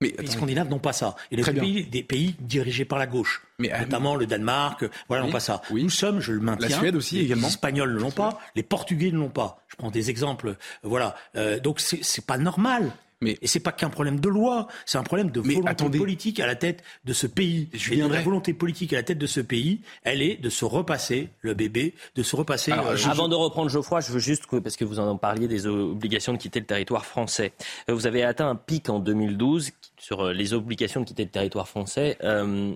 Mais 0.01 0.09
les 0.09 0.14
pays 0.14 0.28
scandinaves 0.28 0.68
n'ont 0.68 0.78
pas 0.78 0.92
ça. 0.92 1.16
Et 1.30 1.36
les 1.36 1.42
pays, 1.42 1.84
des 1.84 2.03
pays 2.03 2.36
dirigés 2.40 2.84
par 2.84 2.99
la 2.99 3.07
gauche, 3.07 3.42
mais, 3.59 3.72
euh, 3.72 3.78
notamment 3.78 4.14
le 4.14 4.26
Danemark, 4.26 4.84
voilà, 5.09 5.24
n'ont 5.24 5.32
pas 5.32 5.40
ça. 5.40 5.62
Nous 5.70 5.88
sommes, 5.88 6.20
je 6.20 6.32
le 6.32 6.40
maintiens. 6.40 6.68
La 6.68 6.76
Suède 6.76 6.97
aussi 6.97 7.20
également. 7.20 7.47
Les 7.47 7.55
Espagnols 7.55 7.94
ne 7.94 7.99
l'ont 7.99 8.11
pas, 8.11 8.38
les 8.55 8.62
Portugais 8.62 9.11
ne 9.11 9.18
l'ont 9.18 9.30
pas. 9.30 9.62
Je 9.68 9.76
prends 9.76 9.90
des 9.90 10.11
exemples, 10.11 10.49
euh, 10.49 10.57
voilà. 10.82 11.16
Euh, 11.36 11.59
donc 11.61 11.80
c'est 11.80 12.26
pas 12.26 12.36
normal. 12.36 12.92
Mais 13.22 13.38
et 13.40 13.46
c'est 13.46 13.60
pas 13.60 13.72
qu'un 13.72 13.88
problème 13.88 14.20
de 14.20 14.28
loi, 14.28 14.66
c'est 14.84 14.98
un 14.98 15.02
problème 15.02 15.30
de 15.30 15.40
volonté 15.40 15.98
politique 15.98 16.40
à 16.40 16.46
la 16.46 16.54
tête 16.54 16.82
de 17.04 17.12
ce 17.12 17.26
pays. 17.26 17.68
Je 17.72 17.94
et 17.94 17.96
la 17.96 18.20
volonté 18.20 18.52
politique 18.52 18.92
à 18.92 18.96
la 18.96 19.02
tête 19.02 19.18
de 19.18 19.26
ce 19.26 19.40
pays, 19.40 19.80
elle 20.02 20.20
est 20.20 20.36
de 20.36 20.50
se 20.50 20.64
repasser 20.64 21.30
le 21.40 21.54
bébé, 21.54 21.94
de 22.14 22.22
se 22.22 22.36
repasser. 22.36 22.72
Euh, 22.72 22.96
avant 23.06 23.28
de 23.28 23.34
reprendre 23.34 23.70
Geoffroy, 23.70 24.00
je 24.00 24.12
veux 24.12 24.18
juste 24.18 24.44
parce 24.62 24.76
que 24.76 24.84
vous 24.84 24.98
en 24.98 25.16
parliez 25.16 25.48
des 25.48 25.66
obligations 25.66 26.32
de 26.32 26.38
quitter 26.38 26.60
le 26.60 26.66
territoire 26.66 27.06
français. 27.06 27.52
Euh, 27.88 27.94
vous 27.94 28.06
avez 28.06 28.22
atteint 28.22 28.48
un 28.48 28.54
pic 28.54 28.88
en 28.90 28.98
2012 28.98 29.70
sur 29.98 30.20
euh, 30.26 30.32
les 30.32 30.52
obligations 30.52 31.00
de 31.00 31.06
quitter 31.06 31.24
le 31.24 31.30
territoire 31.30 31.68
français 31.68 32.18
euh, 32.22 32.74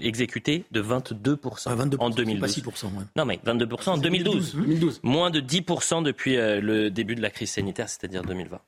exécutées 0.00 0.64
de 0.70 0.80
22 0.80 1.38
22 1.66 1.96
en 2.00 2.10
2012. 2.10 2.40
Pas 2.40 2.48
6 2.48 2.84
Non 3.14 3.24
mais 3.24 3.40
22% 3.44 3.90
en 3.90 3.98
2012. 3.98 4.54
2012. 4.54 5.00
Moins 5.02 5.30
de 5.30 5.40
10 5.40 5.62
depuis 6.02 6.36
le 6.36 6.88
début 6.90 7.14
de 7.14 7.22
la 7.22 7.30
crise 7.30 7.50
sanitaire, 7.50 7.88
c'est-à-dire 7.88 8.22
2020. 8.22 8.58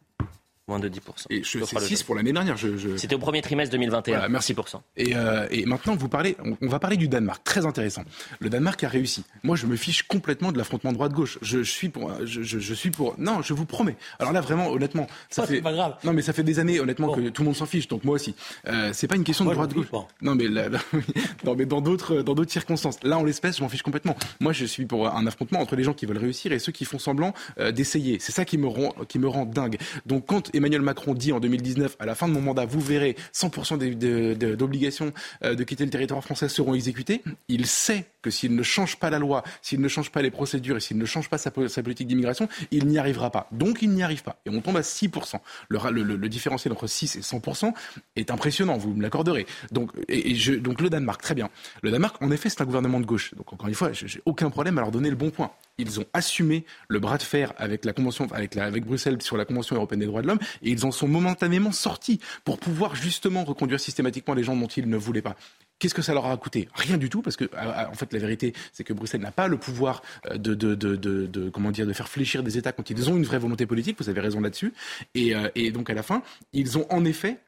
Moins 0.69 0.79
de 0.79 0.89
10%. 0.89 1.01
Et 1.31 1.43
je, 1.43 1.65
c'est 1.65 1.81
6 1.81 2.03
pour 2.03 2.15
l'année 2.15 2.33
dernière. 2.33 2.59
Je, 2.59 2.97
C'était 2.99 3.15
au 3.15 3.19
premier 3.19 3.41
trimestre 3.41 3.73
2021. 3.73 4.15
Voilà, 4.15 4.29
merci. 4.29 4.53
6%. 4.53 4.81
Et, 4.99 5.17
euh, 5.17 5.47
et 5.51 5.65
maintenant, 5.65 5.97
vous 5.97 6.09
parlez, 6.09 6.37
on, 6.61 6.69
va 6.69 6.79
parler 6.79 6.99
du 6.99 7.09
Danemark. 7.09 7.43
Très 7.43 7.65
intéressant. 7.65 8.03
Le 8.39 8.51
Danemark 8.51 8.85
a 8.85 8.89
réussi. 8.89 9.25
Moi, 9.43 9.57
je 9.57 9.67
me 9.67 9.77
fiche 9.77 10.03
complètement 10.03 10.53
de 10.53 10.59
l'affrontement 10.59 10.93
droite-gauche. 10.93 11.39
Je, 11.41 11.63
suis 11.63 11.89
pour, 11.89 12.13
je, 12.25 12.43
je, 12.43 12.75
suis 12.75 12.91
pour. 12.91 13.15
Non, 13.19 13.41
je 13.41 13.55
vous 13.55 13.65
promets. 13.65 13.97
Alors 14.19 14.33
là, 14.33 14.43
vraiment, 14.43 14.69
honnêtement, 14.69 15.07
ça 15.31 15.47
fait. 15.47 15.63
Pas 15.63 15.73
grave. 15.73 15.97
Non, 16.05 16.13
mais 16.13 16.21
ça 16.21 16.35
fait 16.35 16.43
des 16.43 16.59
années, 16.59 16.81
honnêtement, 16.81 17.13
que 17.13 17.31
tout 17.31 17.43
le 17.43 17.47
monde 17.47 17.57
s'en 17.57 17.67
fiche. 17.67 17.89
Donc 17.89 18.05
moi 18.05 18.17
aussi. 18.17 18.35
Euh, 18.67 18.91
c'est 18.93 19.09
pas 19.09 19.17
une 19.17 19.25
question 19.25 19.47
de 19.47 19.55
droite-gauche. 19.55 19.87
Non, 20.21 20.35
mais 20.35 20.49
là, 20.49 20.69
non, 21.45 21.55
mais 21.57 21.65
dans 21.65 21.81
d'autres, 21.81 22.17
dans 22.17 22.35
d'autres 22.35 22.53
circonstances. 22.53 23.03
Là, 23.03 23.17
en 23.17 23.25
l'espèce, 23.25 23.57
je 23.57 23.63
m'en 23.63 23.71
fiche 23.71 23.83
complètement. 23.83 24.17
Moi, 24.41 24.53
je 24.53 24.67
suis 24.67 24.85
pour 24.85 25.09
un 25.09 25.27
affrontement 25.27 25.61
entre 25.61 25.77
les 25.77 25.85
gens 25.85 25.95
qui 25.95 26.05
veulent 26.05 26.19
réussir 26.19 26.53
et 26.53 26.59
ceux 26.59 26.73
qui 26.73 26.85
font 26.85 26.99
semblant 26.99 27.33
euh, 27.59 27.73
d'essayer. 27.73 28.19
C'est 28.21 28.33
ça 28.33 28.45
qui 28.45 28.59
me 28.59 28.67
rend, 28.67 28.93
qui 29.09 29.19
me 29.19 29.29
rend 29.29 29.47
dingue. 29.47 29.79
Donc 30.05 30.27
quand 30.27 30.51
Emmanuel 30.59 30.83
Macron 30.83 31.15
dit 31.15 31.33
en 31.33 31.41
2019, 31.41 31.97
à 31.99 32.07
la 32.07 32.15
fin 32.15 32.29
de 32.29 32.33
mon 32.33 32.41
mandat, 32.41 32.67
vous 32.67 32.81
verrez 32.81 33.17
100% 33.33 34.57
d'obligations 34.57 35.13
euh, 35.45 35.55
de 35.55 35.65
quitter 35.65 35.85
le 35.85 35.91
territoire 35.91 36.23
français 36.23 36.49
seront 36.49 36.75
exécutées, 36.75 37.23
il 37.49 37.67
sait 37.67 38.07
que 38.23 38.31
s'il 38.31 38.55
ne 38.55 38.63
change 38.63 38.97
pas 38.97 39.09
la 39.09 39.19
loi, 39.19 39.45
s'il 39.63 39.81
ne 39.81 39.89
change 39.89 40.11
pas 40.11 40.21
les 40.21 40.31
procédures 40.31 40.77
et 40.77 40.81
s'il 40.81 40.99
ne 40.99 41.05
change 41.05 41.29
pas 41.29 41.39
sa, 41.39 41.51
politique 41.51 42.09
d'immigration, 42.09 42.49
il 42.71 42.87
n'y 42.87 42.99
arrivera 42.99 43.31
pas. 43.31 43.49
Donc 43.53 43.83
il 43.83 43.91
n'y 43.91 44.03
arrive 44.03 44.23
pas. 44.23 44.41
Et 44.47 44.51
on 44.51 44.61
tombe 44.61 44.77
à 44.77 44.81
6%. 44.81 45.37
Le, 45.69 46.29
différentiel 46.29 46.73
entre 46.73 46.89
6 46.89 47.17
et 47.17 47.21
100% 47.21 47.73
est 48.17 48.31
impressionnant, 48.31 48.77
vous 48.77 48.93
me 48.95 49.03
l'accorderez. 49.03 49.47
Donc, 49.71 49.93
donc 50.61 50.81
le 50.81 50.91
Danemark, 50.91 51.23
très 51.23 51.35
bien. 51.35 51.51
Le 51.83 51.91
Danemark, 51.91 52.21
en 52.21 52.31
effet, 52.33 52.49
c'est 52.49 52.61
un 52.61 52.67
gouvernement 52.67 53.01
de 53.01 53.07
gauche. 53.07 53.35
Donc 53.35 53.53
encore 53.53 53.69
une 53.69 53.75
fois, 53.75 53.93
j'ai 53.93 54.21
aucun 54.27 54.51
problème 54.51 54.77
à 54.79 54.81
leur 54.81 54.91
donner 54.91 55.11
le 55.11 55.17
bon 55.17 55.31
point. 55.31 55.53
Ils 55.79 56.01
ont 56.01 56.07
assumé 56.13 56.65
le 56.89 56.99
bras 56.99 57.19
de 57.19 57.23
fer 57.23 57.53
avec 57.57 57.85
la 57.85 57.93
convention, 57.93 58.27
avec, 58.33 58.85
Bruxelles 58.85 59.23
sur 59.23 59.37
la 59.37 59.45
Convention 59.45 59.77
européenne 59.77 60.01
des 60.01 60.07
droits 60.07 60.23
de 60.23 60.27
l'homme, 60.27 60.41
et 60.63 60.71
ils 60.71 60.85
en 60.85 60.91
sont 60.91 61.09
momentanément 61.09 61.73
sortis 61.73 62.21
pour 62.45 62.59
pouvoir 62.59 62.95
justement 62.95 63.45
reconduire 63.45 63.81
systématiquement 63.81 64.35
les 64.35 64.43
gens 64.43 64.57
dont 64.57 64.67
ils 64.67 64.89
ne 64.89 64.97
voulaient 64.97 65.23
pas. 65.23 65.37
Qu'est-ce 65.79 65.95
que 65.95 66.03
ça 66.03 66.13
leur 66.13 66.27
a 66.27 66.37
coûté? 66.37 66.69
Rien 66.75 66.99
du 66.99 67.09
tout, 67.09 67.23
parce 67.23 67.37
que 67.37 67.45
en 67.55 67.95
fait 67.95 68.13
la 68.13 68.19
vérité, 68.19 68.53
c'est 68.73 68.83
que 68.83 68.93
Bruxelles 68.93 69.21
n'a 69.21 69.31
pas 69.31 69.47
le 69.47 69.59
pouvoir 69.59 70.03
euh, 70.27 70.37
de, 70.37 70.55
de, 70.55 70.75
de, 70.75 71.51
comment 71.51 71.71
dire 71.71 71.87
de 71.87 71.93
faire 71.93 72.09
fléchir 72.09 72.43
des 72.43 72.59
États 72.59 72.73
quand 72.73 72.91
ils 72.91 73.11
ont 73.11 73.17
une 73.17 73.25
vraie 73.25 73.39
volonté 73.39 73.65
politique. 73.67 73.97
Vous 74.01 74.09
avez 74.09 74.21
raison 74.21 74.41
là-dessus. 74.41 74.73
Euh, 75.17 75.49
et 75.55 75.71
donc 75.71 75.91
à 75.91 75.95
la 75.95 76.03
fin, 76.03 76.23
ils 76.53 76.79
ont 76.79 76.87
en 76.91 77.05
effet 77.05 77.39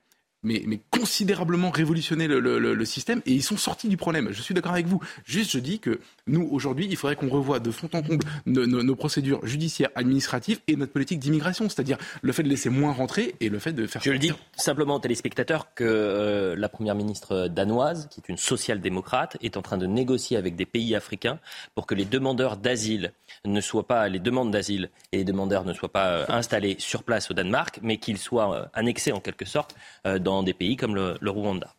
mais, 0.43 0.63
mais 0.67 0.81
considérablement 0.91 1.71
révolutionné 1.71 2.27
le, 2.27 2.41
le, 2.41 2.59
le, 2.59 2.85
système 2.85 3.21
et 3.27 3.33
ils 3.33 3.43
sont 3.43 3.57
sortis 3.57 3.89
du 3.89 3.97
problème. 3.97 4.29
Je 4.33 4.41
suis 4.41 4.55
d'accord 4.55 4.73
avec 4.73 4.87
vous. 4.87 5.01
Juste, 5.25 5.51
je 5.51 5.59
dis 5.59 5.79
que 5.79 6.01
nous, 6.27 6.49
aujourd'hui, 6.51 6.87
il 6.89 6.97
faudrait 6.97 7.17
qu'on 7.17 7.29
revoie 7.29 7.61
de 7.61 7.71
fond 7.71 7.91
en 7.93 8.03
comble 8.03 8.25
nos, 8.47 8.67
nos, 8.67 8.97
procédures 8.97 9.45
judiciaires, 9.47 9.91
administratives 9.95 10.61
et 10.67 10.77
notre 10.77 10.93
politique 10.93 11.19
d'immigration, 11.19 11.69
c'est-à-dire 11.69 11.99
le 12.23 12.33
fait 12.33 12.43
de 12.43 12.49
laisser 12.49 12.71
moins 12.71 12.93
rentrer 12.93 13.35
et 13.41 13.49
le 13.49 13.59
fait 13.59 13.73
de 13.73 13.87
faire. 13.87 14.03
Je 14.03 14.11
le 14.11 14.19
dis 14.19 14.33
simplement 14.57 14.97
aux 14.97 15.01
téléspectateurs 15.01 15.75
que 15.75 15.85
euh, 15.85 16.57
la 16.57 16.69
première 16.69 16.95
ministre 16.95 17.49
danoise, 17.49 18.09
qui 18.11 18.21
est 18.21 18.29
une 18.29 18.39
social-démocrate, 18.39 19.37
est 19.43 19.57
en 19.57 19.63
train 19.63 19.79
de 19.79 19.87
négocier 19.87 20.37
avec 20.37 20.57
des 20.57 20.67
pays 20.67 20.95
africains 20.95 21.39
pour 21.75 21.87
que 21.87 21.95
les 21.95 22.05
demandeurs 22.05 22.57
d'asile 22.57 23.13
ne 23.45 23.61
soient 23.61 23.87
pas, 23.87 24.09
les 24.09 24.19
demandes 24.19 24.51
d'asile 24.51 24.91
et 25.13 25.19
les 25.19 25.25
demandeurs 25.25 25.65
ne 25.65 25.73
soient 25.73 25.93
pas 25.93 26.09
euh, 26.09 26.25
installés 26.29 26.77
sur 26.79 27.03
place 27.03 27.31
au 27.31 27.35
Danemark, 27.35 27.81
mais 27.83 27.99
qu'ils 27.99 28.19
soient 28.19 28.57
euh, 28.57 28.65
annexés 28.73 29.13
en 29.13 29.21
quelque 29.21 29.45
sorte 29.45 29.75
dans 30.05 30.30
dans 30.31 30.43
des 30.43 30.55
pays 30.55 30.77
comme 30.77 30.95
le, 30.95 31.31
Rwanda. 31.31 31.75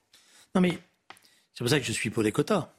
Non 0.56 0.62
mais 0.62 0.78
c'est 1.54 1.64
pour 1.64 1.70
ça 1.70 1.80
que 1.80 1.86
je 1.86 1.92
suis 1.92 2.10
pour 2.10 2.24
des 2.24 2.32
quotas. 2.32 2.70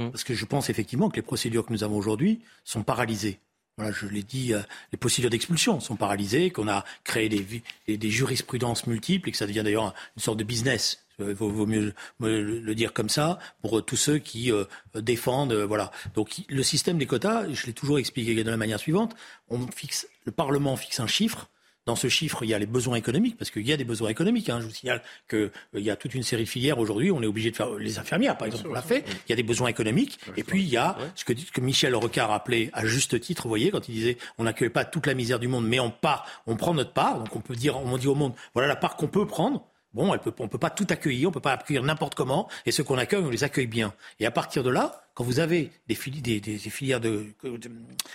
Hmm. 0.00 0.10
Parce 0.10 0.24
que 0.24 0.34
je 0.34 0.44
pense 0.44 0.70
effectivement 0.70 1.10
que 1.10 1.16
les 1.16 1.22
procédures 1.22 1.66
que 1.66 1.72
nous 1.72 1.84
avons 1.84 1.96
aujourd'hui 1.96 2.40
sont 2.64 2.82
paralysées. 2.82 3.40
Voilà, 3.76 3.92
je 3.92 4.06
l'ai 4.06 4.24
dit, 4.24 4.54
euh, 4.54 4.60
les 4.90 4.98
procédures 4.98 5.30
d'expulsion 5.30 5.78
sont 5.78 5.94
paralysées, 5.94 6.50
qu'on 6.50 6.66
a 6.66 6.84
créé 7.04 7.28
des, 7.28 7.62
des, 7.96 8.10
jurisprudences 8.10 8.88
multiples 8.88 9.28
et 9.28 9.32
que 9.32 9.38
ça 9.38 9.46
devient 9.46 9.62
d'ailleurs 9.62 9.94
une 10.16 10.22
sorte 10.22 10.36
de 10.36 10.42
business. 10.42 11.04
Il 11.20 11.26
euh, 11.26 11.34
vaut, 11.34 11.64
mieux 11.64 11.94
le 12.20 12.74
dire 12.74 12.92
comme 12.92 13.08
ça 13.08 13.38
pour 13.62 13.78
euh, 13.78 13.82
tous 13.82 13.96
ceux 13.96 14.18
qui 14.18 14.50
défendent. 14.96 15.52
voilà. 15.52 15.92
Donc 16.14 16.42
le 16.48 16.62
système 16.64 16.98
des 16.98 17.06
quotas, 17.06 17.52
je 17.52 17.66
l'ai 17.66 17.72
toujours 17.72 18.00
expliqué 18.00 18.42
de 18.42 18.50
la 18.50 18.56
manière 18.56 18.80
suivante. 18.80 19.14
On 19.48 19.64
fixe, 19.68 20.08
le 20.24 20.32
Parlement 20.32 20.76
fixe 20.76 20.98
un 20.98 21.06
chiffre 21.06 21.48
dans 21.88 21.96
ce 21.96 22.08
chiffre, 22.08 22.44
il 22.44 22.50
y 22.50 22.54
a 22.54 22.58
les 22.58 22.66
besoins 22.66 22.96
économiques, 22.96 23.38
parce 23.38 23.50
qu'il 23.50 23.66
y 23.66 23.72
a 23.72 23.76
des 23.78 23.84
besoins 23.84 24.10
économiques. 24.10 24.50
Hein. 24.50 24.60
Je 24.60 24.66
vous 24.66 24.74
signale 24.74 25.02
qu'il 25.28 25.38
euh, 25.38 25.50
y 25.80 25.88
a 25.88 25.96
toute 25.96 26.14
une 26.14 26.22
série 26.22 26.44
de 26.44 26.48
filières 26.48 26.78
aujourd'hui. 26.78 27.10
On 27.10 27.22
est 27.22 27.26
obligé 27.26 27.50
de 27.50 27.56
faire 27.56 27.70
les 27.70 27.98
infirmières, 27.98 28.36
par 28.36 28.46
exemple, 28.46 28.68
on 28.68 28.74
l'a 28.74 28.82
fait. 28.82 29.04
Il 29.26 29.30
y 29.30 29.32
a 29.32 29.36
des 29.36 29.42
besoins 29.42 29.68
économiques. 29.68 30.20
Et 30.36 30.44
puis 30.44 30.62
il 30.62 30.68
y 30.68 30.76
a 30.76 30.98
ce 31.14 31.24
que, 31.24 31.32
que 31.32 31.60
Michel 31.62 31.94
Rocard 31.94 32.30
appelait 32.30 32.68
à 32.74 32.84
juste 32.84 33.18
titre, 33.18 33.44
vous 33.44 33.48
voyez, 33.48 33.70
quand 33.70 33.88
il 33.88 33.94
disait 33.94 34.18
on 34.36 34.44
n'accueille 34.44 34.68
pas 34.68 34.84
toute 34.84 35.06
la 35.06 35.14
misère 35.14 35.38
du 35.38 35.48
monde, 35.48 35.66
mais 35.66 35.80
on 35.80 35.90
part, 35.90 36.26
on 36.46 36.56
prend 36.56 36.74
notre 36.74 36.92
part. 36.92 37.20
Donc 37.20 37.34
on 37.34 37.40
peut 37.40 37.56
dire, 37.56 37.78
on 37.78 37.96
dit 37.96 38.06
au 38.06 38.14
monde, 38.14 38.34
voilà 38.52 38.68
la 38.68 38.76
part 38.76 38.96
qu'on 38.96 39.08
peut 39.08 39.26
prendre. 39.26 39.64
Bon, 39.94 40.12
elle 40.12 40.20
peut, 40.20 40.34
on 40.38 40.44
ne 40.44 40.48
peut 40.48 40.58
pas 40.58 40.68
tout 40.68 40.86
accueillir, 40.90 41.28
on 41.28 41.30
ne 41.30 41.34
peut 41.34 41.40
pas 41.40 41.54
accueillir 41.54 41.82
n'importe 41.82 42.14
comment, 42.14 42.48
et 42.66 42.72
ceux 42.72 42.84
qu'on 42.84 42.98
accueille, 42.98 43.22
on 43.24 43.30
les 43.30 43.44
accueille 43.44 43.66
bien. 43.66 43.94
Et 44.20 44.26
à 44.26 44.30
partir 44.30 44.62
de 44.62 44.68
là, 44.68 45.07
quand 45.18 45.24
vous 45.24 45.40
avez 45.40 45.72
des, 45.88 45.98
des, 46.20 46.38
des, 46.38 46.58
filières, 46.58 47.00
de, 47.00 47.26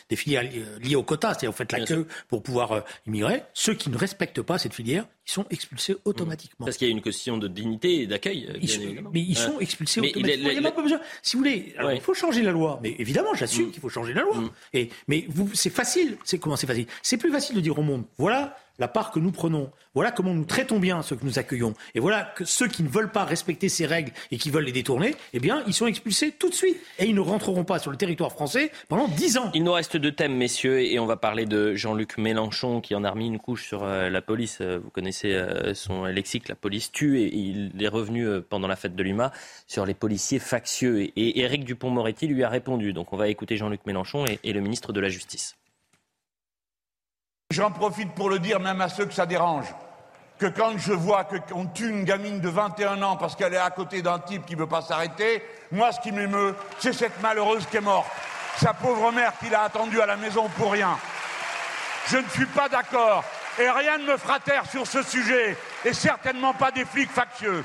des 0.08 0.16
filières 0.16 0.50
liées 0.82 0.96
au 0.96 1.04
quota, 1.04 1.32
c'est-à-dire 1.32 1.52
vous 1.52 1.58
faites 1.58 1.74
la 1.74 1.86
queue 1.86 2.08
pour 2.30 2.42
pouvoir 2.42 2.72
euh, 2.72 2.80
immigrer, 3.06 3.44
ceux 3.54 3.74
qui 3.74 3.90
ne 3.90 3.98
respectent 3.98 4.42
pas 4.42 4.58
cette 4.58 4.74
filière, 4.74 5.06
ils 5.28 5.32
sont 5.32 5.46
expulsés 5.50 5.98
automatiquement. 6.06 6.66
Parce 6.66 6.78
qu'il 6.78 6.88
y 6.88 6.92
a 6.92 6.94
une 6.94 7.02
question 7.02 7.38
de 7.38 7.50
dignité 7.50 8.04
et 8.04 8.08
d'accueil, 8.08 8.48
Mais 9.12 9.20
ils 9.20 9.38
sont 9.38 9.60
expulsés 9.60 10.00
automatiquement. 10.00 10.50
Il, 10.50 10.66
a 10.66 10.72
pas 10.72 10.82
besoin. 10.82 11.02
Si 11.22 11.36
vous 11.36 11.44
voulez, 11.44 11.76
il 11.94 12.00
faut 12.00 12.14
changer 12.14 12.42
la 12.42 12.52
loi. 12.52 12.80
Mais 12.82 12.96
évidemment, 12.98 13.34
j'assume 13.34 13.68
mm. 13.68 13.72
qu'il 13.72 13.82
faut 13.82 13.90
changer 13.90 14.14
la 14.14 14.22
loi. 14.22 14.38
Mm. 14.38 14.50
Et, 14.72 14.90
mais 15.10 15.28
c'est 15.54 15.72
facile. 15.72 16.18
C'est 16.24 16.38
comment 16.38 16.56
c'est 16.56 16.68
facile? 16.68 16.88
C'est 17.02 17.18
plus 17.18 17.34
facile 17.34 17.58
de 17.58 17.62
dire 17.62 17.78
au 17.78 17.84
monde, 17.84 18.06
voilà 18.18 18.56
la 18.80 18.88
part 18.88 19.12
que 19.12 19.20
nous 19.20 19.32
prenons. 19.32 19.72
Voilà 19.94 20.12
comment 20.12 20.34
nous 20.34 20.46
traitons 20.46 20.80
bien 20.80 21.02
ceux 21.04 21.16
que 21.16 21.26
nous 21.26 21.38
accueillons. 21.38 21.74
Et 21.94 22.00
voilà 22.00 22.24
que 22.24 22.46
ceux 22.46 22.68
qui 22.68 22.82
ne 22.82 22.90
veulent 22.90 23.12
pas 23.12 23.24
respecter 23.24 23.70
ces 23.70 23.86
règles 23.86 24.12
et 24.32 24.38
qui 24.38 24.50
veulent 24.50 24.66
les 24.66 24.72
détourner, 24.72 25.16
eh 25.34 25.40
bien, 25.40 25.64
ils 25.68 25.74
sont 25.74 25.86
expulsés 25.86 26.32
tout 26.32 26.50
de 26.50 26.56
suite 26.56 26.78
et 27.00 27.06
ils 27.06 27.16
ne 27.16 27.22
rentreront 27.22 27.64
pas 27.64 27.80
sur 27.80 27.92
le 27.92 27.98
territoire 27.98 28.32
français 28.32 28.72
pendant 28.88 29.08
dix 29.08 29.38
ans. 29.38 29.52
Il 29.54 29.64
nous 29.64 29.72
reste 29.72 29.98
deux 29.98 30.12
thèmes, 30.12 30.36
messieurs, 30.36 30.82
et 30.82 31.00
on 31.00 31.06
va 31.06 31.18
parler 31.18 31.46
de 31.46 31.76
Jean-Luc 31.76 32.18
Mélenchon 32.18 32.82
qui 32.82 32.96
en 32.96 33.04
a 33.04 33.10
remis 33.10 33.28
une 33.28 33.40
couche 33.40 33.68
sur 33.68 33.84
euh, 33.84 34.10
la 34.10 34.22
police. 34.22 34.60
Euh, 34.62 34.80
vous 34.84 34.90
connaissez 34.90 35.34
euh, 35.34 35.74
son 35.74 36.06
lexique, 36.06 36.50
la 36.50 36.56
police 36.56 36.92
tue, 36.92 37.20
et 37.22 37.36
il 37.36 37.72
est 37.82 37.88
revenu 37.88 38.42
pendant 38.42 38.68
la 38.68 38.76
fête 38.76 38.96
de 38.96 39.04
l'UMA 39.04 39.32
sur 39.68 39.86
les 39.86 39.94
policiers 39.94 40.40
factieux. 40.40 41.02
Et 41.02 41.40
Éric 41.40 41.66
Dupont-Moretti 41.66 42.28
lui 42.28 42.44
a 42.44 42.50
répondu. 42.50 42.94
Donc 42.94 43.14
on 43.14 43.18
va 43.18 43.28
écouter 43.28 43.58
Jean-Luc 43.58 43.86
Mélenchon 43.86 44.26
et, 44.26 44.54
le 44.54 44.60
ministre 44.60 44.94
de 44.94 45.00
la 45.00 45.10
Justice. 45.10 45.56
J'en 47.50 47.72
profite 47.72 48.14
pour 48.14 48.30
le 48.30 48.40
dire 48.40 48.60
même 48.60 48.82
à 48.82 48.90
ceux 48.90 49.06
que 49.06 49.14
ça 49.14 49.26
dérange 49.26 49.66
que 50.44 50.50
quand 50.50 50.78
je 50.78 50.92
vois 50.92 51.24
qu'on 51.24 51.68
tue 51.68 51.88
une 51.88 52.04
gamine 52.04 52.42
de 52.42 52.50
21 52.50 53.02
ans 53.02 53.16
parce 53.16 53.34
qu'elle 53.34 53.54
est 53.54 53.58
à 53.58 53.70
côté 53.70 54.02
d'un 54.02 54.20
type 54.20 54.46
qui 54.46 54.56
ne 54.56 54.60
veut 54.60 54.68
pas 54.68 54.82
s'arrêter, 54.82 55.42
moi 55.72 55.94
ce 55.94 56.02
qui 56.02 56.12
m'émeut, 56.12 56.54
c'est 56.80 56.92
cette 56.92 57.22
malheureuse 57.22 57.66
qui 57.68 57.78
est 57.78 57.82
morte. 57.82 58.12
Sa 58.58 58.74
pauvre 58.74 59.14
mère 59.14 59.32
qui 59.40 59.50
l'a 59.50 59.62
attendue 59.62 60.02
à 60.02 60.06
la 60.06 60.18
maison 60.18 60.50
pour 60.58 60.74
rien. 60.74 60.98
Je 62.08 62.18
ne 62.18 62.28
suis 62.28 62.46
pas 62.46 62.68
d'accord 62.68 63.24
et 63.58 63.70
rien 63.70 63.98
ne 64.00 64.04
me 64.04 64.18
fera 64.18 64.42
taire 64.42 64.70
sur 64.70 64.86
ce 64.86 65.02
sujet 65.02 65.56
et 65.86 65.94
certainement 65.94 66.54
pas 66.54 66.72
des 66.72 66.84
flics 66.84 67.12
factieux. 67.12 67.64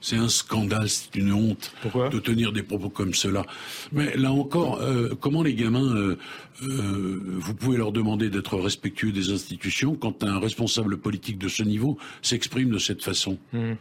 C'est 0.00 0.16
un 0.16 0.28
scandale, 0.28 0.88
c'est 0.88 1.16
une 1.16 1.32
honte 1.32 1.72
de 2.12 2.18
tenir 2.18 2.52
des 2.52 2.62
propos 2.62 2.88
comme 2.88 3.14
cela. 3.14 3.44
Mais 3.92 4.16
là 4.16 4.32
encore, 4.32 4.80
euh, 4.80 5.14
comment 5.20 5.42
les 5.42 5.54
gamins, 5.54 5.94
euh, 5.94 6.16
euh, 6.62 7.20
vous 7.24 7.54
pouvez 7.54 7.76
leur 7.76 7.92
demander 7.92 8.30
d'être 8.30 8.56
respectueux 8.58 9.12
des 9.12 9.30
institutions 9.30 9.94
quand 9.94 10.22
un 10.22 10.38
responsable 10.38 10.98
politique 10.98 11.38
de 11.38 11.48
ce 11.48 11.62
niveau 11.62 11.98
s'exprime 12.22 12.70
de 12.70 12.78
cette 12.78 13.02
façon? 13.02 13.38
Mmh. 13.52 13.72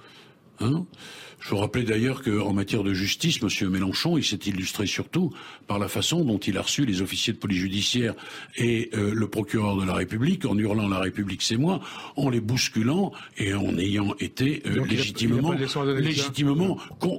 Hein 0.59 0.85
je 1.39 1.51
vous 1.51 1.57
rappelais 1.57 1.83
d'ailleurs 1.83 2.23
qu'en 2.23 2.51
matière 2.51 2.83
de 2.83 2.93
justice, 2.93 3.39
M. 3.41 3.69
Mélenchon, 3.69 4.17
il 4.17 4.23
s'est 4.23 4.39
illustré 4.47 4.87
surtout 4.87 5.31
par 5.67 5.79
la 5.79 5.87
façon 5.87 6.25
dont 6.25 6.39
il 6.39 6.57
a 6.57 6.61
reçu 6.61 6.85
les 6.85 7.01
officiers 7.01 7.33
de 7.33 7.37
police 7.37 7.59
judiciaire 7.59 8.15
et 8.57 8.89
euh, 8.93 9.13
le 9.13 9.27
procureur 9.27 9.77
de 9.77 9.85
la 9.85 9.93
République 9.93 10.45
en 10.45 10.57
hurlant 10.57 10.89
la 10.89 10.99
République 10.99 11.43
c'est 11.43 11.57
moi, 11.57 11.79
en 12.15 12.29
les 12.29 12.41
bousculant 12.41 13.11
et 13.37 13.53
en 13.53 13.77
ayant 13.77 14.15
été 14.19 14.63
euh, 14.65 14.83
légitimement, 14.85 15.53
légitimement 15.83 16.77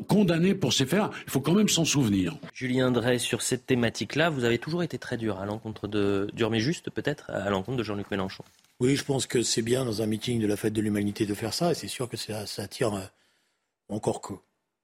condamné 0.08 0.54
pour 0.54 0.72
ces 0.72 0.86
faits. 0.86 1.02
Il 1.26 1.30
faut 1.30 1.40
quand 1.40 1.54
même 1.54 1.68
s'en 1.68 1.84
souvenir. 1.84 2.36
Julien 2.52 2.90
Drey, 2.90 3.18
sur 3.18 3.42
cette 3.42 3.66
thématique-là, 3.66 4.30
vous 4.30 4.44
avez 4.44 4.58
toujours 4.58 4.82
été 4.82 4.98
très 4.98 5.16
dur 5.16 5.38
à 5.38 5.46
l'encontre 5.46 5.86
de, 5.86 6.28
dur 6.34 6.50
mais 6.50 6.60
juste 6.60 6.90
peut-être, 6.90 7.30
à 7.30 7.50
l'encontre 7.50 7.78
de 7.78 7.84
Jean-Luc 7.84 8.10
Mélenchon. 8.10 8.44
Oui, 8.80 8.96
je 8.96 9.04
pense 9.04 9.26
que 9.26 9.42
c'est 9.42 9.62
bien 9.62 9.84
dans 9.84 10.02
un 10.02 10.06
meeting 10.06 10.40
de 10.40 10.46
la 10.46 10.56
fête 10.56 10.72
de 10.72 10.80
l'humanité 10.80 11.26
de 11.26 11.34
faire 11.34 11.52
ça, 11.52 11.72
et 11.72 11.74
c'est 11.74 11.88
sûr 11.88 12.08
que 12.08 12.16
ça, 12.16 12.46
ça 12.46 12.62
attire 12.62 12.94
euh, 12.94 13.00
encore 13.88 14.20
que. 14.20 14.34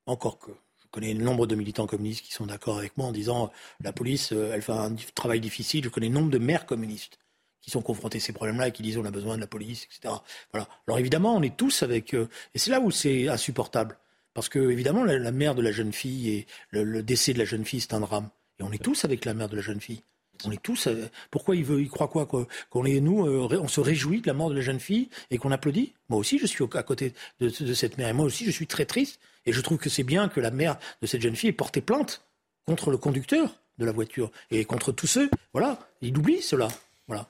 Encore 0.07 0.39
que. 0.39 0.51
Je 0.79 0.87
connais 0.91 1.15
nombre 1.15 1.47
de 1.47 1.55
militants 1.55 1.87
communistes 1.87 2.23
qui 2.25 2.33
sont 2.33 2.47
d'accord 2.47 2.79
avec 2.79 2.97
moi 2.97 3.09
en 3.09 3.13
disant 3.13 3.51
la 3.81 3.93
police, 3.93 4.33
euh, 4.33 4.53
elle 4.53 4.63
fait 4.63 4.73
un 4.73 4.95
travail 5.15 5.41
difficile. 5.41 5.85
Je 5.85 5.89
connais 5.89 6.09
nombre 6.09 6.31
de 6.31 6.39
maires 6.39 6.67
communistes 6.67 7.19
qui 7.61 7.71
sont 7.71 7.83
confrontés 7.83 8.19
à 8.19 8.21
ces 8.21 8.33
problèmes-là 8.33 8.69
et 8.69 8.73
qui 8.73 8.83
disent 8.83 8.99
on 8.99 9.05
a 9.05 9.11
besoin 9.11 9.37
de 9.37 9.41
la 9.41 9.47
police, 9.47 9.85
etc. 9.85 10.15
Voilà. 10.53 10.69
Alors 10.87 10.99
évidemment, 10.99 11.35
on 11.35 11.43
est 11.43 11.57
tous 11.57 11.83
avec. 11.83 12.15
Euh, 12.15 12.29
et 12.55 12.59
c'est 12.59 12.71
là 12.71 12.81
où 12.81 12.91
c'est 12.91 13.29
insupportable. 13.29 13.99
Parce 14.35 14.49
que, 14.49 14.59
évidemment, 14.59 15.05
la, 15.05 15.31
mère 15.31 15.55
de 15.55 15.63
la 15.63 15.71
jeune 15.71 15.93
fille 15.93 16.29
et 16.29 16.47
le, 16.71 17.03
décès 17.03 17.33
de 17.33 17.39
la 17.39 17.45
jeune 17.45 17.65
fille, 17.65 17.81
c'est 17.81 17.95
un 17.95 18.01
drame. 18.01 18.29
Et 18.59 18.65
on 18.65 18.73
est 18.73 18.83
tous 18.83 19.05
avec 19.05 19.25
la 19.25 19.33
mère 19.33 19.49
de 19.49 19.57
la 19.57 19.63
jeune 19.63 19.81
fille. 19.81 20.03
On 20.45 20.51
est 20.51 20.63
tous. 20.63 20.87
Euh, 20.87 21.09
pourquoi 21.31 21.57
il 21.57 21.65
veut, 21.65 21.81
il 21.81 21.89
croit 21.89 22.09
quoi 22.09 22.27
Qu'on 22.27 22.85
est 22.85 23.01
nous, 23.01 23.27
euh, 23.27 23.59
on 23.61 23.69
se 23.69 23.81
réjouit 23.81 24.21
de 24.21 24.27
la 24.27 24.35
mort 24.35 24.51
de 24.51 24.55
la 24.55 24.61
jeune 24.61 24.81
fille 24.81 25.09
et 25.31 25.39
qu'on 25.39 25.53
applaudit? 25.53 25.95
Moi 26.09 26.19
aussi, 26.19 26.39
je 26.39 26.47
suis 26.47 26.65
à 26.75 26.83
côté 26.83 27.15
de, 27.41 27.49
cette 27.49 27.99
mère 27.99 28.09
et 28.09 28.13
moi 28.13 28.27
aussi, 28.27 28.45
je 28.45 28.51
suis 28.51 28.67
très 28.67 28.85
triste. 28.85 29.21
Et 29.47 29.53
je 29.53 29.61
trouve 29.61 29.79
que 29.79 29.91
c'est 29.91 30.05
bien 30.05 30.29
que 30.29 30.41
la 30.41 30.51
mère 30.51 30.79
de 31.03 31.07
cette 31.07 31.21
jeune 31.21 31.37
fille 31.37 31.51
ait 31.51 31.53
porté 31.53 31.81
plainte 31.81 32.23
contre 32.67 32.91
le 32.91 32.97
conducteur 32.97 33.57
de 33.79 33.85
la 33.85 33.93
voiture 33.93 34.31
et 34.51 34.65
contre 34.65 34.93
tous 34.93 35.07
ceux. 35.07 35.31
Voilà, 35.53 35.79
il 36.01 36.17
oublie 36.17 36.41
cela. 36.41 36.69
Voilà 37.09 37.29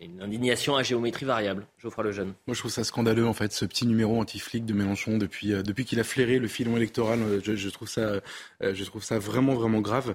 une 0.00 0.22
indignation 0.22 0.76
à 0.76 0.82
géométrie 0.82 1.26
variable. 1.26 1.66
Geoffroy 1.78 2.04
Lejeune. 2.04 2.34
Moi, 2.46 2.54
je 2.54 2.58
trouve 2.58 2.70
ça 2.70 2.84
scandaleux, 2.84 3.26
en 3.26 3.32
fait, 3.32 3.52
ce 3.52 3.64
petit 3.64 3.86
numéro 3.86 4.20
anti-flic 4.20 4.64
de 4.64 4.72
Mélenchon 4.72 5.18
depuis, 5.18 5.52
euh, 5.52 5.62
depuis 5.62 5.84
qu'il 5.84 6.00
a 6.00 6.04
flairé 6.04 6.38
le 6.38 6.48
filon 6.48 6.76
électoral. 6.76 7.20
Euh, 7.22 7.40
je, 7.42 7.68
trouve 7.68 7.88
ça, 7.88 8.00
euh, 8.62 8.74
je 8.74 8.84
trouve 8.84 9.02
ça 9.02 9.18
vraiment, 9.18 9.54
vraiment 9.54 9.80
grave. 9.80 10.14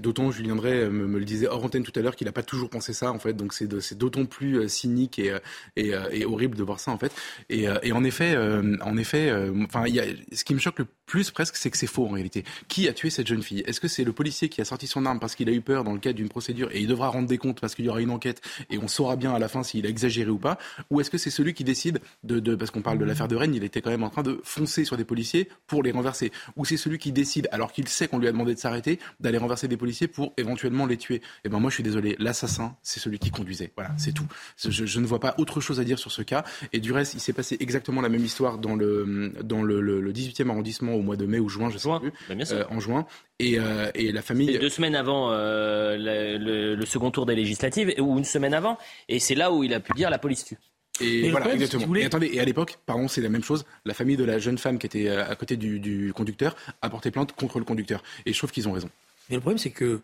d'autant, 0.00 0.30
Julien 0.30 0.56
Drey 0.56 0.88
me, 0.88 1.18
le 1.18 1.24
disait 1.24 1.46
hors 1.46 1.64
antenne 1.64 1.82
tout 1.82 1.92
à 1.98 2.02
l'heure, 2.02 2.16
qu'il 2.16 2.26
n'a 2.26 2.32
pas 2.32 2.42
toujours 2.42 2.70
pensé 2.70 2.92
ça, 2.92 3.12
en 3.12 3.18
fait. 3.18 3.34
Donc, 3.34 3.52
c'est 3.52 3.98
d'autant 3.98 4.24
plus 4.24 4.68
cynique 4.68 5.18
et, 5.18 5.36
et, 5.76 6.24
horrible 6.24 6.56
de 6.56 6.62
voir 6.62 6.80
ça, 6.80 6.90
en 6.90 6.98
fait. 6.98 7.12
Et, 7.50 7.68
en 7.68 8.04
effet, 8.04 8.36
en 8.80 8.96
effet, 8.96 9.32
enfin, 9.64 9.84
ce 10.32 10.44
qui 10.44 10.54
me 10.54 10.58
choque 10.58 10.78
le 10.78 10.86
plus 11.06 11.30
presque, 11.30 11.56
c'est 11.56 11.70
que 11.70 11.76
c'est 11.76 11.86
faux 11.86 12.06
en 12.06 12.10
réalité. 12.10 12.44
Qui 12.68 12.88
a 12.88 12.92
tué 12.92 13.10
cette 13.10 13.26
jeune 13.26 13.42
fille? 13.42 13.62
Est-ce 13.66 13.80
que 13.80 13.88
c'est 13.88 14.04
le 14.04 14.12
policier 14.12 14.48
qui 14.48 14.60
a 14.60 14.64
sorti 14.64 14.86
son 14.86 15.04
arme 15.06 15.20
parce 15.20 15.34
qu'il 15.34 15.48
a 15.48 15.52
eu 15.52 15.60
peur 15.60 15.84
dans 15.84 15.92
le 15.92 15.98
cadre 15.98 16.16
d'une 16.16 16.28
procédure? 16.28 16.70
Et 16.72 16.80
il 16.80 16.88
devra 16.88 17.08
rendre 17.08 17.28
des 17.28 17.38
comptes 17.38 17.60
parce 17.60 17.74
qu'il 17.74 17.84
y 17.84 17.88
aura 17.88 18.00
une 18.00 18.10
enquête 18.10 18.33
et 18.70 18.78
on 18.78 18.88
saura 18.88 19.16
bien 19.16 19.34
à 19.34 19.38
la 19.38 19.48
fin 19.48 19.62
s'il 19.62 19.86
a 19.86 19.88
exagéré 19.88 20.30
ou 20.30 20.38
pas 20.38 20.58
Ou 20.90 21.00
est-ce 21.00 21.10
que 21.10 21.18
c'est 21.18 21.30
celui 21.30 21.54
qui 21.54 21.64
décide 21.64 22.00
de, 22.22 22.54
parce 22.54 22.70
qu'on 22.70 22.82
parle 22.82 22.98
de 22.98 23.04
l'affaire 23.04 23.28
de 23.28 23.36
Rennes, 23.36 23.54
il 23.54 23.64
était 23.64 23.80
quand 23.80 23.90
même 23.90 24.04
en 24.04 24.10
train 24.10 24.22
de 24.22 24.40
foncer 24.44 24.84
sur 24.84 24.96
des 24.96 25.04
policiers 25.04 25.48
pour 25.66 25.82
les 25.82 25.92
renverser 25.92 26.32
Ou 26.56 26.64
c'est 26.64 26.76
celui 26.76 26.98
qui 26.98 27.12
décide, 27.12 27.48
alors 27.52 27.72
qu'il 27.72 27.88
sait 27.88 28.08
qu'on 28.08 28.18
lui 28.18 28.28
a 28.28 28.32
demandé 28.32 28.54
de 28.54 28.58
s'arrêter, 28.58 28.98
d'aller 29.20 29.38
renverser 29.38 29.68
des 29.68 29.76
policiers 29.76 30.08
pour 30.08 30.32
éventuellement 30.36 30.86
les 30.86 30.96
tuer 30.96 31.22
Eh 31.44 31.48
ben 31.48 31.58
moi 31.58 31.70
je 31.70 31.74
suis 31.74 31.82
désolé, 31.82 32.16
l'assassin 32.18 32.76
c'est 32.82 33.00
celui 33.00 33.18
qui 33.18 33.30
conduisait. 33.30 33.72
Voilà, 33.76 33.90
c'est 33.96 34.12
tout. 34.12 34.26
Je, 34.56 35.00
ne 35.00 35.06
vois 35.06 35.20
pas 35.20 35.34
autre 35.38 35.60
chose 35.60 35.80
à 35.80 35.84
dire 35.84 35.98
sur 35.98 36.12
ce 36.12 36.22
cas. 36.22 36.44
Et 36.72 36.80
du 36.80 36.92
reste, 36.92 37.14
il 37.14 37.20
s'est 37.20 37.32
passé 37.32 37.56
exactement 37.60 38.00
la 38.00 38.08
même 38.08 38.24
histoire 38.24 38.58
dans 38.58 38.74
le 38.74 39.32
dans 39.42 39.62
le, 39.62 39.80
le 39.80 40.12
18e 40.12 40.48
arrondissement 40.50 40.94
au 40.94 41.02
mois 41.02 41.16
de 41.16 41.26
mai 41.26 41.38
ou 41.38 41.48
juin, 41.48 41.70
je 41.70 41.78
sais 41.78 41.88
plus, 42.00 42.12
ben, 42.28 42.42
euh, 42.50 42.64
en 42.70 42.80
juin. 42.80 43.06
Et, 43.40 43.58
euh, 43.58 43.90
et, 43.96 44.12
la 44.12 44.22
famille. 44.22 44.58
Deux 44.58 44.68
semaines 44.68 44.94
avant 44.94 45.32
euh, 45.32 45.96
le, 45.98 46.86
second 46.86 47.10
tour 47.10 47.26
des 47.26 47.34
législatives, 47.34 47.92
ou 47.98 48.22
une 48.24 48.30
semaine 48.30 48.54
avant, 48.54 48.78
et 49.08 49.20
c'est 49.20 49.34
là 49.34 49.52
où 49.52 49.64
il 49.64 49.74
a 49.74 49.80
pu 49.80 49.92
dire 49.92 50.10
la 50.10 50.18
police 50.18 50.44
tue. 50.44 50.58
Et, 51.00 51.30
voilà, 51.30 51.52
exactement. 51.52 51.94
Et 51.96 52.04
attendez, 52.04 52.30
et 52.32 52.40
à 52.40 52.44
l'époque, 52.44 52.78
pardon, 52.86 53.08
c'est 53.08 53.20
la 53.20 53.28
même 53.28 53.42
chose. 53.42 53.64
La 53.84 53.94
famille 53.94 54.16
de 54.16 54.24
la 54.24 54.38
jeune 54.38 54.58
femme 54.58 54.78
qui 54.78 54.86
était 54.86 55.08
à 55.08 55.34
côté 55.34 55.56
du, 55.56 56.12
conducteur 56.14 56.56
a 56.82 56.90
porté 56.90 57.10
plainte 57.10 57.32
contre 57.32 57.58
le 57.58 57.64
conducteur. 57.64 58.02
Et 58.26 58.32
je 58.32 58.38
trouve 58.38 58.52
qu'ils 58.52 58.68
ont 58.68 58.72
raison. 58.72 58.88
Et 59.28 59.34
le 59.34 59.40
problème, 59.40 59.58
c'est 59.58 59.70
que, 59.70 60.00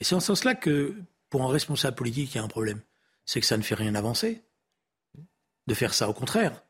et 0.00 0.04
c'est 0.04 0.14
en 0.14 0.20
ce 0.20 0.26
sens-là 0.26 0.54
que, 0.54 0.94
pour 1.30 1.42
un 1.42 1.48
responsable 1.48 1.96
politique, 1.96 2.34
il 2.34 2.38
y 2.38 2.40
a 2.40 2.44
un 2.44 2.48
problème. 2.48 2.80
C'est 3.24 3.40
que 3.40 3.46
ça 3.46 3.56
ne 3.56 3.62
fait 3.62 3.76
rien 3.76 3.94
avancer. 3.94 4.42
De 5.68 5.74
faire 5.74 5.94
ça, 5.94 6.08
au 6.08 6.12
contraire. 6.12 6.60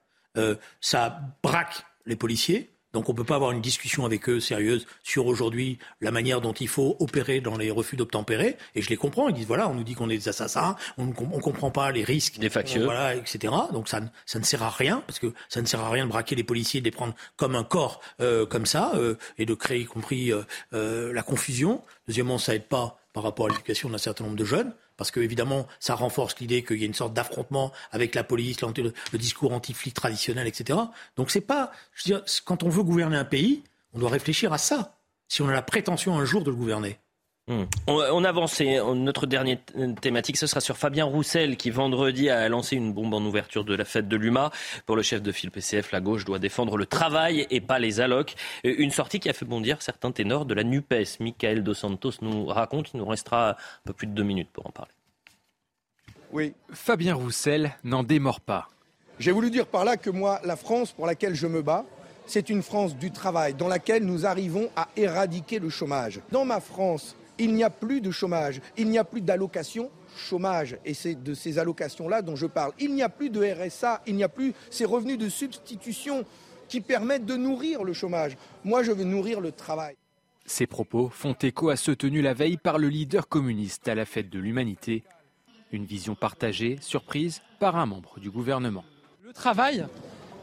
ça 0.82 1.20
braque 1.42 1.82
les 2.04 2.16
policiers, 2.16 2.71
donc 2.92 3.08
on 3.08 3.12
ne 3.12 3.16
peut 3.16 3.24
pas 3.24 3.36
avoir 3.36 3.52
une 3.52 3.60
discussion 3.60 4.04
avec 4.04 4.28
eux 4.28 4.40
sérieuse 4.40 4.86
sur 5.02 5.26
aujourd'hui 5.26 5.78
la 6.00 6.10
manière 6.10 6.40
dont 6.40 6.52
il 6.52 6.68
faut 6.68 6.96
opérer 7.00 7.40
dans 7.40 7.56
les 7.56 7.70
refus 7.70 7.96
d'obtempérer. 7.96 8.56
Et 8.74 8.82
je 8.82 8.90
les 8.90 8.96
comprends. 8.96 9.28
Ils 9.28 9.34
disent 9.34 9.46
voilà, 9.46 9.68
on 9.68 9.74
nous 9.74 9.84
dit 9.84 9.94
qu'on 9.94 10.10
est 10.10 10.18
des 10.18 10.28
assassins, 10.28 10.76
on 10.98 11.06
ne 11.06 11.12
comprend 11.12 11.70
pas 11.70 11.90
les 11.90 12.04
risques, 12.04 12.38
des 12.38 12.50
factures, 12.50 12.84
voilà, 12.84 13.14
etc. 13.14 13.52
Donc 13.72 13.88
ça, 13.88 14.00
ça 14.26 14.38
ne 14.38 14.44
sert 14.44 14.62
à 14.62 14.70
rien 14.70 15.02
parce 15.06 15.18
que 15.18 15.32
ça 15.48 15.60
ne 15.62 15.66
sert 15.66 15.80
à 15.80 15.90
rien 15.90 16.04
de 16.04 16.10
braquer 16.10 16.34
les 16.34 16.44
policiers, 16.44 16.80
de 16.80 16.84
les 16.84 16.90
prendre 16.90 17.14
comme 17.36 17.56
un 17.56 17.64
corps 17.64 18.00
euh, 18.20 18.46
comme 18.46 18.66
ça 18.66 18.92
euh, 18.94 19.16
et 19.38 19.46
de 19.46 19.54
créer 19.54 19.80
y 19.80 19.84
compris 19.86 20.32
euh, 20.32 21.12
la 21.12 21.22
confusion. 21.22 21.82
Deuxièmement, 22.06 22.38
ça 22.38 22.54
aide 22.54 22.68
pas 22.68 22.98
par 23.12 23.22
rapport 23.22 23.46
à 23.46 23.48
l'éducation 23.50 23.88
d'un 23.88 23.98
certain 23.98 24.24
nombre 24.24 24.36
de 24.36 24.44
jeunes 24.44 24.72
parce 24.96 25.10
que 25.10 25.20
évidemment, 25.20 25.66
ça 25.80 25.94
renforce 25.94 26.38
l'idée 26.38 26.62
qu'il 26.62 26.78
y 26.78 26.84
a 26.84 26.86
une 26.86 26.94
sorte 26.94 27.14
d'affrontement 27.14 27.72
avec 27.90 28.14
la 28.14 28.24
police, 28.24 28.60
le, 28.62 29.18
discours 29.18 29.52
anti-flic 29.52 29.94
traditionnel, 29.94 30.46
etc. 30.46 30.78
Donc 31.16 31.30
c'est 31.30 31.40
pas, 31.40 31.72
je 31.92 32.08
veux 32.08 32.18
dire, 32.18 32.24
quand 32.44 32.62
on 32.62 32.68
veut 32.68 32.82
gouverner 32.82 33.16
un 33.16 33.24
pays, 33.24 33.64
on 33.94 33.98
doit 33.98 34.10
réfléchir 34.10 34.52
à 34.52 34.58
ça. 34.58 34.96
Si 35.28 35.42
on 35.42 35.48
a 35.48 35.52
la 35.52 35.62
prétention 35.62 36.18
un 36.18 36.24
jour 36.24 36.44
de 36.44 36.50
le 36.50 36.56
gouverner. 36.56 36.98
Hmm. 37.48 37.64
On, 37.88 38.22
avance 38.22 38.60
et 38.60 38.78
notre 38.94 39.26
dernière 39.26 39.58
thématique, 40.00 40.36
ce 40.36 40.46
sera 40.46 40.60
sur 40.60 40.76
Fabien 40.76 41.04
Roussel 41.04 41.56
qui 41.56 41.70
vendredi 41.70 42.30
a 42.30 42.48
lancé 42.48 42.76
une 42.76 42.92
bombe 42.92 43.12
en 43.14 43.20
ouverture 43.20 43.64
de 43.64 43.74
la 43.74 43.84
fête 43.84 44.06
de 44.06 44.16
l'UMA. 44.16 44.52
Pour 44.86 44.94
le 44.94 45.02
chef 45.02 45.22
de 45.22 45.32
file 45.32 45.50
PCF, 45.50 45.90
la 45.90 46.00
gauche 46.00 46.24
doit 46.24 46.38
défendre 46.38 46.76
le 46.76 46.86
travail 46.86 47.48
et 47.50 47.60
pas 47.60 47.80
les 47.80 48.00
allocs. 48.00 48.36
Une 48.62 48.92
sortie 48.92 49.18
qui 49.18 49.28
a 49.28 49.32
fait 49.32 49.44
bondir 49.44 49.82
certains 49.82 50.12
ténors 50.12 50.46
de 50.46 50.54
la 50.54 50.62
NUPES. 50.62 51.18
Michael 51.18 51.64
Dos 51.64 51.74
Santos 51.74 52.12
nous 52.20 52.46
raconte, 52.46 52.92
il 52.94 52.98
nous 52.98 53.06
restera 53.06 53.50
un 53.50 53.56
peu 53.86 53.92
plus 53.92 54.06
de 54.06 54.12
deux 54.12 54.22
minutes 54.22 54.50
pour 54.52 54.64
en 54.68 54.70
parler. 54.70 54.92
Oui. 56.30 56.54
Fabien 56.72 57.14
Roussel 57.14 57.72
n'en 57.82 58.04
démord 58.04 58.40
pas. 58.40 58.68
J'ai 59.18 59.32
voulu 59.32 59.50
dire 59.50 59.66
par 59.66 59.84
là 59.84 59.96
que 59.96 60.10
moi, 60.10 60.40
la 60.44 60.54
France 60.54 60.92
pour 60.92 61.06
laquelle 61.06 61.34
je 61.34 61.48
me 61.48 61.60
bats, 61.60 61.84
c'est 62.24 62.50
une 62.50 62.62
France 62.62 62.96
du 62.96 63.10
travail 63.10 63.54
dans 63.54 63.68
laquelle 63.68 64.04
nous 64.04 64.26
arrivons 64.26 64.70
à 64.76 64.88
éradiquer 64.96 65.58
le 65.58 65.70
chômage. 65.70 66.20
Dans 66.30 66.44
ma 66.44 66.60
France, 66.60 67.16
il 67.42 67.54
n'y 67.54 67.64
a 67.64 67.70
plus 67.70 68.00
de 68.00 68.12
chômage, 68.12 68.60
il 68.76 68.88
n'y 68.88 68.98
a 68.98 69.04
plus 69.04 69.20
d'allocation 69.20 69.90
chômage, 70.16 70.76
et 70.84 70.94
c'est 70.94 71.20
de 71.20 71.34
ces 71.34 71.58
allocations-là 71.58 72.22
dont 72.22 72.36
je 72.36 72.46
parle. 72.46 72.72
Il 72.78 72.94
n'y 72.94 73.02
a 73.02 73.08
plus 73.08 73.30
de 73.30 73.42
RSA, 73.42 74.02
il 74.06 74.14
n'y 74.14 74.22
a 74.22 74.28
plus 74.28 74.54
ces 74.70 74.84
revenus 74.84 75.18
de 75.18 75.28
substitution 75.28 76.24
qui 76.68 76.80
permettent 76.80 77.26
de 77.26 77.36
nourrir 77.36 77.82
le 77.82 77.92
chômage. 77.92 78.36
Moi, 78.64 78.82
je 78.82 78.92
veux 78.92 79.04
nourrir 79.04 79.40
le 79.40 79.50
travail. 79.50 79.96
Ces 80.44 80.66
propos 80.66 81.08
font 81.08 81.34
écho 81.34 81.68
à 81.68 81.76
ceux 81.76 81.96
tenus 81.96 82.22
la 82.22 82.34
veille 82.34 82.56
par 82.56 82.78
le 82.78 82.88
leader 82.88 83.28
communiste 83.28 83.88
à 83.88 83.94
la 83.94 84.04
fête 84.04 84.30
de 84.30 84.38
l'humanité. 84.38 85.02
Une 85.72 85.84
vision 85.84 86.14
partagée, 86.14 86.78
surprise, 86.80 87.42
par 87.58 87.76
un 87.76 87.86
membre 87.86 88.20
du 88.20 88.30
gouvernement. 88.30 88.84
Le 89.24 89.32
travail, 89.32 89.86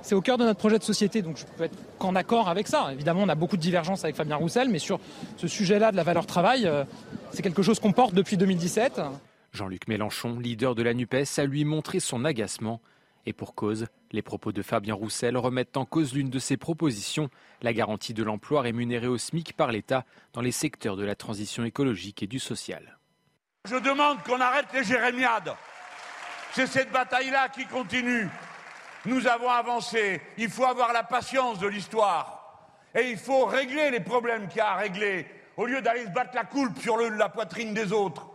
c'est 0.01 0.15
au 0.15 0.21
cœur 0.21 0.37
de 0.37 0.45
notre 0.45 0.59
projet 0.59 0.79
de 0.79 0.83
société, 0.83 1.21
donc 1.21 1.37
je 1.37 1.45
peux 1.57 1.63
être 1.63 1.77
qu'en 1.97 2.15
accord 2.15 2.49
avec 2.49 2.67
ça. 2.67 2.89
Évidemment, 2.91 3.21
on 3.23 3.29
a 3.29 3.35
beaucoup 3.35 3.57
de 3.57 3.61
divergences 3.61 4.03
avec 4.03 4.15
Fabien 4.15 4.37
Roussel, 4.37 4.69
mais 4.69 4.79
sur 4.79 4.99
ce 5.37 5.47
sujet-là 5.47 5.91
de 5.91 5.97
la 5.97 6.03
valeur 6.03 6.25
travail, 6.25 6.65
euh, 6.65 6.83
c'est 7.31 7.41
quelque 7.41 7.61
chose 7.61 7.79
qu'on 7.79 7.91
porte 7.91 8.13
depuis 8.13 8.37
2017. 8.37 9.01
Jean-Luc 9.51 9.87
Mélenchon, 9.87 10.39
leader 10.39 10.75
de 10.75 10.83
la 10.83 10.93
NUPES, 10.93 11.37
a 11.37 11.43
lui 11.45 11.65
montré 11.65 11.99
son 11.99 12.23
agacement. 12.25 12.81
Et 13.25 13.33
pour 13.33 13.53
cause, 13.53 13.87
les 14.11 14.21
propos 14.21 14.51
de 14.51 14.61
Fabien 14.61 14.93
Roussel 14.93 15.37
remettent 15.37 15.77
en 15.77 15.85
cause 15.85 16.13
l'une 16.13 16.29
de 16.29 16.39
ses 16.39 16.57
propositions, 16.57 17.29
la 17.61 17.73
garantie 17.73 18.13
de 18.13 18.23
l'emploi 18.23 18.61
rémunéré 18.61 19.07
au 19.07 19.17
SMIC 19.17 19.53
par 19.53 19.71
l'État 19.71 20.05
dans 20.33 20.41
les 20.41 20.51
secteurs 20.51 20.95
de 20.95 21.03
la 21.03 21.15
transition 21.15 21.63
écologique 21.63 22.23
et 22.23 22.27
du 22.27 22.39
social. 22.39 22.97
Je 23.65 23.75
demande 23.75 24.23
qu'on 24.23 24.39
arrête 24.39 24.67
les 24.73 24.83
jérémiades. 24.83 25.53
C'est 26.53 26.67
cette 26.67 26.91
bataille-là 26.91 27.49
qui 27.49 27.65
continue. 27.65 28.29
Nous 29.05 29.27
avons 29.27 29.49
avancé. 29.49 30.21
Il 30.37 30.49
faut 30.49 30.65
avoir 30.65 30.93
la 30.93 31.03
patience 31.03 31.59
de 31.59 31.67
l'histoire. 31.67 32.39
Et 32.95 33.11
il 33.11 33.17
faut 33.17 33.45
régler 33.45 33.91
les 33.91 33.99
problèmes 33.99 34.47
qu'il 34.47 34.57
y 34.57 34.61
a 34.61 34.71
à 34.71 34.77
régler, 34.77 35.27
au 35.57 35.65
lieu 35.65 35.81
d'aller 35.81 36.05
se 36.05 36.09
battre 36.09 36.31
la 36.33 36.43
coulpe 36.43 36.79
sur 36.79 36.97
la 36.97 37.29
poitrine 37.29 37.73
des 37.73 37.91
autres. 37.91 38.27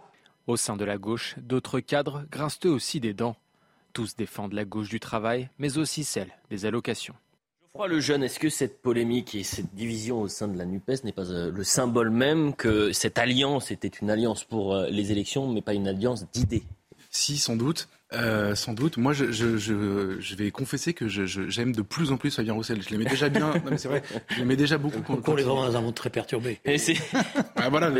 Au 0.46 0.56
sein 0.56 0.76
de 0.76 0.84
la 0.84 0.96
gauche, 0.96 1.34
d'autres 1.38 1.80
cadres 1.80 2.24
grincent 2.30 2.60
eux 2.66 2.70
aussi 2.70 3.00
des 3.00 3.14
dents. 3.14 3.36
Tous 3.92 4.14
défendent 4.14 4.52
la 4.52 4.64
gauche 4.64 4.88
du 4.88 5.00
travail, 5.00 5.48
mais 5.58 5.78
aussi 5.78 6.04
celle 6.04 6.30
des 6.50 6.66
allocations. 6.66 7.14
Geoffroy 7.74 7.88
le 7.88 8.00
jeune, 8.00 8.22
est-ce 8.22 8.38
que 8.38 8.50
cette 8.50 8.80
polémique 8.82 9.34
et 9.34 9.42
cette 9.42 9.74
division 9.74 10.20
au 10.20 10.28
sein 10.28 10.46
de 10.46 10.56
la 10.56 10.64
NUPES 10.64 11.02
n'est 11.02 11.12
pas 11.12 11.30
euh, 11.30 11.50
le 11.50 11.64
symbole 11.64 12.10
même 12.10 12.54
que 12.54 12.92
cette 12.92 13.18
alliance 13.18 13.72
était 13.72 13.88
une 13.88 14.10
alliance 14.10 14.44
pour 14.44 14.74
euh, 14.74 14.86
les 14.88 15.10
élections, 15.10 15.52
mais 15.52 15.62
pas 15.62 15.74
une 15.74 15.88
alliance 15.88 16.30
d'idées? 16.30 16.62
Si, 17.10 17.36
sans 17.36 17.56
doute. 17.56 17.88
Euh, 18.14 18.54
sans 18.54 18.72
doute. 18.72 18.96
Moi, 18.96 19.12
je, 19.12 19.32
je, 19.32 19.56
je, 19.56 20.16
je, 20.20 20.36
vais 20.36 20.50
confesser 20.50 20.94
que 20.94 21.08
j'aime 21.08 21.72
de 21.72 21.82
plus 21.82 22.12
en 22.12 22.16
plus 22.16 22.34
Fabien 22.34 22.52
Roussel. 22.52 22.82
Je 22.82 22.90
l'aimais 22.90 23.04
déjà 23.04 23.28
bien. 23.28 23.52
c'est 23.76 23.88
vrai. 23.88 24.02
Je 24.28 24.38
l'aimais 24.38 24.56
déjà 24.56 24.78
beaucoup. 24.78 24.98
On, 25.08 25.14
on 25.14 25.36
est 25.36 25.42
vraiment 25.42 25.66
dans 25.66 25.76
un 25.76 25.80
monde 25.80 25.94
très 25.94 26.10
perturbé. 26.10 26.60
Et 26.64 26.78
c'est. 26.78 26.96
Ah, 27.56 27.68
voilà. 27.70 27.90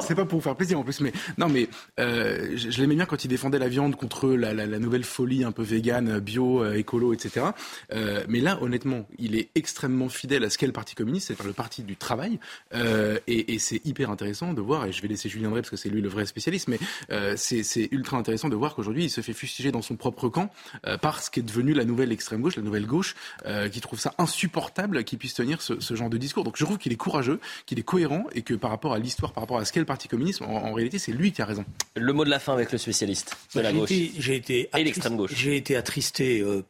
C'est 0.00 0.14
pas, 0.14 0.24
pour 0.24 0.38
vous 0.38 0.42
faire 0.42 0.56
plaisir 0.56 0.78
en 0.78 0.82
plus, 0.82 1.00
mais 1.00 1.12
non, 1.38 1.48
mais 1.48 1.68
euh, 2.00 2.56
je, 2.56 2.80
l'aimais 2.80 2.96
bien 2.96 3.04
quand 3.04 3.24
il 3.24 3.28
défendait 3.28 3.58
la 3.58 3.68
viande 3.68 3.94
contre 3.94 4.30
la, 4.30 4.52
la, 4.52 4.66
la 4.66 4.78
nouvelle 4.78 5.04
folie 5.04 5.44
un 5.44 5.52
peu 5.52 5.62
végane, 5.62 6.18
bio, 6.18 6.62
euh, 6.62 6.74
écolo, 6.74 7.12
etc. 7.12 7.46
Euh, 7.92 8.24
mais 8.28 8.40
là, 8.40 8.58
honnêtement, 8.62 9.06
il 9.18 9.36
est 9.36 9.50
extrêmement 9.54 10.08
fidèle 10.08 10.44
à 10.44 10.50
ce 10.50 10.58
qu'est 10.58 10.66
le 10.66 10.72
Parti 10.72 10.94
communiste, 10.94 11.28
c'est-à-dire 11.28 11.46
le 11.46 11.52
parti 11.52 11.82
du 11.82 11.96
travail, 11.96 12.38
euh, 12.74 13.18
et, 13.26 13.54
et 13.54 13.58
c'est 13.58 13.84
hyper 13.84 14.10
intéressant 14.10 14.52
de 14.54 14.60
voir. 14.60 14.86
Et 14.86 14.92
je 14.92 15.02
vais 15.02 15.08
laisser 15.08 15.28
Julien 15.28 15.50
Drey 15.50 15.60
parce 15.60 15.70
que 15.70 15.76
c'est 15.76 15.88
lui 15.88 16.00
le 16.00 16.08
vrai 16.08 16.26
spécialiste, 16.26 16.68
mais 16.68 16.78
euh, 17.10 17.34
c'est 17.36 17.88
ultra 17.92 18.16
intéressant 18.16 18.48
de 18.48 18.56
voir 18.56 18.74
qu'aujourd'hui, 18.74 19.04
il 19.04 19.10
se 19.10 19.20
fait 19.20 19.32
fustiger 19.32 19.61
dans 19.70 19.82
son 19.82 19.96
propre 19.96 20.28
camp 20.28 20.50
euh, 20.86 20.98
par 20.98 21.22
ce 21.22 21.30
qui 21.30 21.40
est 21.40 21.42
devenu 21.42 21.72
la 21.74 21.84
nouvelle 21.84 22.12
extrême 22.12 22.40
gauche, 22.40 22.56
la 22.56 22.62
nouvelle 22.62 22.86
gauche, 22.86 23.14
euh, 23.46 23.68
qui 23.68 23.80
trouve 23.80 24.00
ça 24.00 24.14
insupportable 24.18 25.04
qu'il 25.04 25.18
puisse 25.18 25.34
tenir 25.34 25.62
ce, 25.62 25.78
genre 25.94 26.10
de 26.10 26.18
discours. 26.18 26.44
Donc 26.44 26.56
je 26.56 26.64
trouve 26.64 26.78
qu'il 26.78 26.92
est 26.92 26.96
courageux, 26.96 27.40
qu'il 27.66 27.78
est 27.78 27.84
cohérent 27.84 28.24
et 28.34 28.42
que 28.42 28.54
par 28.54 28.70
rapport 28.70 28.94
à 28.94 28.98
l'histoire, 28.98 29.32
par 29.32 29.42
rapport 29.42 29.58
à 29.58 29.64
ce 29.64 29.72
qu'est 29.72 29.80
le 29.80 29.86
parti 29.86 30.08
communiste, 30.08 30.42
en, 30.42 30.72
réalité, 30.72 30.98
c'est 30.98 31.12
lui 31.12 31.32
qui 31.32 31.42
a 31.42 31.44
raison. 31.44 31.64
Le 31.94 32.12
mot 32.12 32.24
de 32.24 32.30
la 32.30 32.38
fin 32.38 32.52
avec 32.52 32.72
le 32.72 32.78
spécialiste 32.78 33.36
de 33.54 33.60
la 33.60 33.72
gauche 33.72 33.90
j'ai 33.90 34.36
été 34.36 34.70
et 34.76 34.84
l'extrême 34.84 35.16
gauche. 35.16 35.32
J'ai 35.34 35.56
été 35.56 35.76
attristé 35.76 36.40
euh, 36.40 36.64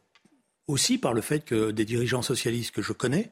aussi 0.66 0.98
par 0.98 1.14
le 1.14 1.20
fait 1.20 1.44
que 1.44 1.70
des 1.70 1.84
dirigeants 1.84 2.22
socialistes 2.22 2.74
que 2.74 2.82
je 2.82 2.92
connais 2.92 3.30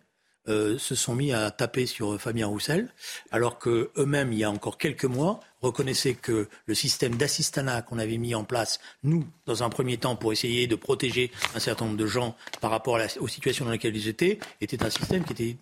euh, 0.50 0.78
se 0.78 0.94
sont 0.94 1.14
mis 1.14 1.32
à 1.32 1.50
taper 1.50 1.86
sur 1.86 2.20
Fabien 2.20 2.46
Roussel, 2.46 2.92
alors 3.30 3.58
que 3.58 3.90
eux-mêmes, 3.96 4.32
il 4.32 4.40
y 4.40 4.44
a 4.44 4.50
encore 4.50 4.78
quelques 4.78 5.04
mois, 5.04 5.40
reconnaissaient 5.62 6.14
que 6.14 6.48
le 6.66 6.74
système 6.74 7.14
d'assistanat 7.14 7.82
qu'on 7.82 7.98
avait 7.98 8.18
mis 8.18 8.34
en 8.34 8.44
place, 8.44 8.80
nous, 9.02 9.24
dans 9.46 9.62
un 9.62 9.68
premier 9.68 9.96
temps, 9.96 10.16
pour 10.16 10.32
essayer 10.32 10.66
de 10.66 10.74
protéger 10.74 11.30
un 11.54 11.60
certain 11.60 11.84
nombre 11.84 11.96
de 11.96 12.06
gens 12.06 12.36
par 12.60 12.70
rapport 12.70 12.98
aux 13.20 13.28
situations 13.28 13.64
dans 13.64 13.70
lesquelles 13.70 13.96
ils 13.96 14.08
étaient, 14.08 14.38
était 14.60 14.82
un 14.82 14.90
système 14.90 15.24
qui 15.24 15.32
était 15.32 15.56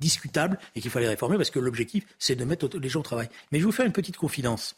discutable 0.00 0.58
et 0.74 0.80
qu'il 0.80 0.90
fallait 0.90 1.08
réformer 1.08 1.36
parce 1.36 1.50
que 1.50 1.58
l'objectif, 1.58 2.04
c'est 2.18 2.36
de 2.36 2.44
mettre 2.44 2.68
les 2.78 2.88
gens 2.88 3.00
au 3.00 3.04
travail. 3.04 3.28
Mais 3.52 3.60
je 3.60 3.64
vous 3.64 3.72
faire 3.72 3.86
une 3.86 3.92
petite 3.92 4.16
confidence. 4.16 4.74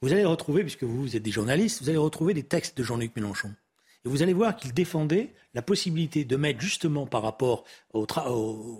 Vous 0.00 0.12
allez 0.12 0.24
retrouver, 0.24 0.62
puisque 0.62 0.84
vous 0.84 1.16
êtes 1.16 1.22
des 1.22 1.30
journalistes, 1.30 1.82
vous 1.82 1.88
allez 1.88 1.98
retrouver 1.98 2.34
des 2.34 2.44
textes 2.44 2.76
de 2.78 2.82
Jean-Luc 2.82 3.14
Mélenchon. 3.16 3.52
Vous 4.08 4.22
allez 4.22 4.32
voir 4.32 4.56
qu'il 4.56 4.72
défendait 4.72 5.30
la 5.54 5.62
possibilité 5.62 6.24
de 6.24 6.36
mettre 6.36 6.60
justement 6.60 7.06
par 7.06 7.22
rapport 7.22 7.64
au, 7.92 8.06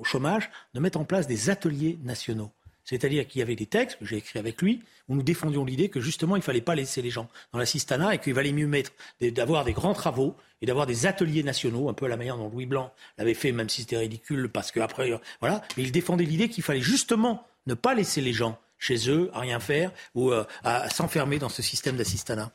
chômage, 0.05 0.51
de 0.75 0.81
mettre 0.81 0.99
en 0.99 1.05
place 1.05 1.27
des 1.27 1.51
ateliers 1.51 1.99
nationaux. 2.03 2.51
C'est-à-dire 2.85 3.27
qu'il 3.27 3.41
y 3.41 3.43
avait 3.43 3.57
des 3.57 3.67
textes 3.67 3.99
que 3.99 4.07
j'ai 4.07 4.17
écrits 4.17 4.39
avec 4.39 4.63
lui 4.63 4.83
où 5.09 5.15
nous 5.15 5.23
défendions 5.23 5.65
l'idée 5.65 5.91
que 5.91 6.01
justement 6.01 6.37
il 6.37 6.39
ne 6.39 6.45
fallait 6.45 6.63
pas 6.63 6.75
laisser 6.75 7.03
les 7.03 7.11
gens 7.11 7.29
dans 7.53 7.59
l'assistanat 7.59 8.15
et 8.15 8.19
qu'il 8.19 8.33
valait 8.33 8.53
mieux 8.53 8.67
mettre 8.67 8.93
d'avoir 9.21 9.65
des 9.65 9.75
grands 9.75 9.93
travaux 9.93 10.35
et 10.63 10.67
d'avoir 10.67 10.87
des 10.87 11.05
ateliers 11.05 11.43
nationaux, 11.43 11.91
un 11.91 11.93
peu 11.93 12.07
à 12.07 12.09
la 12.09 12.17
manière 12.17 12.39
dont 12.39 12.49
Louis 12.49 12.65
Blanc 12.65 12.91
l'avait 13.19 13.35
fait, 13.35 13.53
même 13.53 13.69
si 13.69 13.83
c'était 13.83 13.99
ridicule 13.99 14.49
parce 14.49 14.73
qu'après, 14.73 15.11
voilà. 15.41 15.63
Mais 15.77 15.83
il 15.83 15.93
défendait 15.93 16.25
l'idée 16.25 16.49
qu'il 16.49 16.65
fallait 16.65 16.81
justement 16.81 17.47
ne 17.67 17.75
pas 17.75 17.95
laisser 17.95 18.23
les 18.23 18.33
gens 18.33 18.59
chez 18.79 19.11
eux 19.11 19.31
à 19.35 19.41
rien 19.41 19.61
faire 19.61 19.93
ou 20.15 20.31
euh, 20.31 20.45
à 20.65 20.89
s'enfermer 20.89 21.39
dans 21.39 21.49
ce 21.49 21.63
système 21.63 21.97
d'assistanat. 21.97 22.53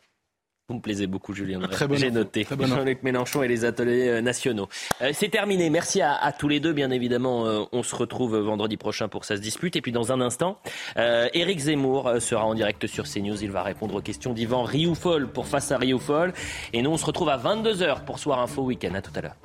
Vous 0.69 0.75
me 0.75 0.81
plaisez 0.81 1.07
beaucoup, 1.07 1.33
Julien. 1.33 1.59
J'ai 1.91 2.09
noté. 2.09 2.47
Jean-Luc 2.57 3.03
Mélenchon 3.03 3.43
et 3.43 3.49
les 3.49 3.65
ateliers 3.65 4.07
euh, 4.07 4.21
nationaux. 4.21 4.69
Euh, 5.01 5.11
c'est 5.13 5.27
terminé. 5.27 5.69
Merci 5.69 6.01
à, 6.01 6.33
tous 6.37 6.47
les 6.47 6.61
deux. 6.61 6.71
Bien 6.71 6.89
évidemment, 6.89 7.67
on 7.71 7.83
se 7.83 7.93
retrouve 7.95 8.37
vendredi 8.37 8.77
prochain 8.77 9.09
pour 9.09 9.25
ça 9.25 9.35
se 9.35 9.41
dispute. 9.41 9.75
Et 9.75 9.81
puis 9.81 9.91
dans 9.91 10.13
un 10.13 10.21
instant, 10.21 10.59
Éric 10.95 11.59
Zemmour 11.59 12.13
sera 12.19 12.45
en 12.45 12.53
direct 12.53 12.87
sur 12.87 13.05
CNews. 13.05 13.43
Il 13.43 13.51
va 13.51 13.61
répondre 13.61 13.95
aux 13.95 14.01
questions 14.01 14.33
d'Yvan 14.33 14.63
Rioufol 14.63 15.27
pour 15.27 15.47
Face 15.47 15.71
à 15.71 15.77
Rioufol. 15.77 16.33
Et 16.71 16.81
nous, 16.81 16.91
on 16.91 16.97
se 16.97 17.05
retrouve 17.05 17.29
à 17.29 17.37
22h 17.37 18.05
pour 18.05 18.19
Soir 18.19 18.39
Info 18.39 18.63
Week-end. 18.63 18.93
À 18.95 19.01
tout 19.01 19.11
à 19.15 19.21
l'heure. 19.21 19.35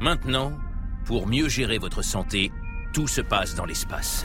Maintenant, 0.00 0.52
pour 1.10 1.26
mieux 1.26 1.48
gérer 1.48 1.78
votre 1.78 2.02
santé, 2.02 2.52
tout 2.92 3.08
se 3.08 3.20
passe 3.20 3.56
dans 3.56 3.64
l'espace. 3.64 4.24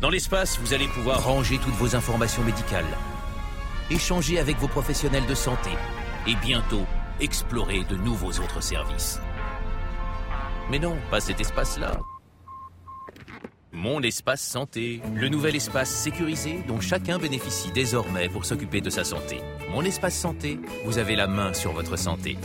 Dans 0.00 0.08
l'espace, 0.08 0.56
vous 0.60 0.72
allez 0.72 0.86
pouvoir 0.86 1.24
ranger 1.24 1.58
toutes 1.58 1.74
vos 1.74 1.96
informations 1.96 2.44
médicales, 2.44 2.86
échanger 3.90 4.38
avec 4.38 4.56
vos 4.58 4.68
professionnels 4.68 5.26
de 5.26 5.34
santé 5.34 5.70
et 6.28 6.36
bientôt 6.36 6.86
explorer 7.18 7.82
de 7.90 7.96
nouveaux 7.96 8.38
autres 8.38 8.62
services. 8.62 9.18
Mais 10.70 10.78
non, 10.78 10.96
pas 11.10 11.18
cet 11.18 11.40
espace-là. 11.40 11.98
Mon 13.72 14.00
espace 14.02 14.42
santé, 14.42 15.02
le 15.12 15.28
nouvel 15.28 15.56
espace 15.56 15.90
sécurisé 15.90 16.62
dont 16.68 16.80
chacun 16.80 17.18
bénéficie 17.18 17.72
désormais 17.72 18.28
pour 18.28 18.44
s'occuper 18.44 18.80
de 18.80 18.90
sa 18.90 19.02
santé. 19.02 19.40
Mon 19.72 19.82
espace 19.82 20.16
santé, 20.16 20.60
vous 20.84 20.98
avez 20.98 21.16
la 21.16 21.26
main 21.26 21.52
sur 21.52 21.72
votre 21.72 21.98
santé. 21.98 22.38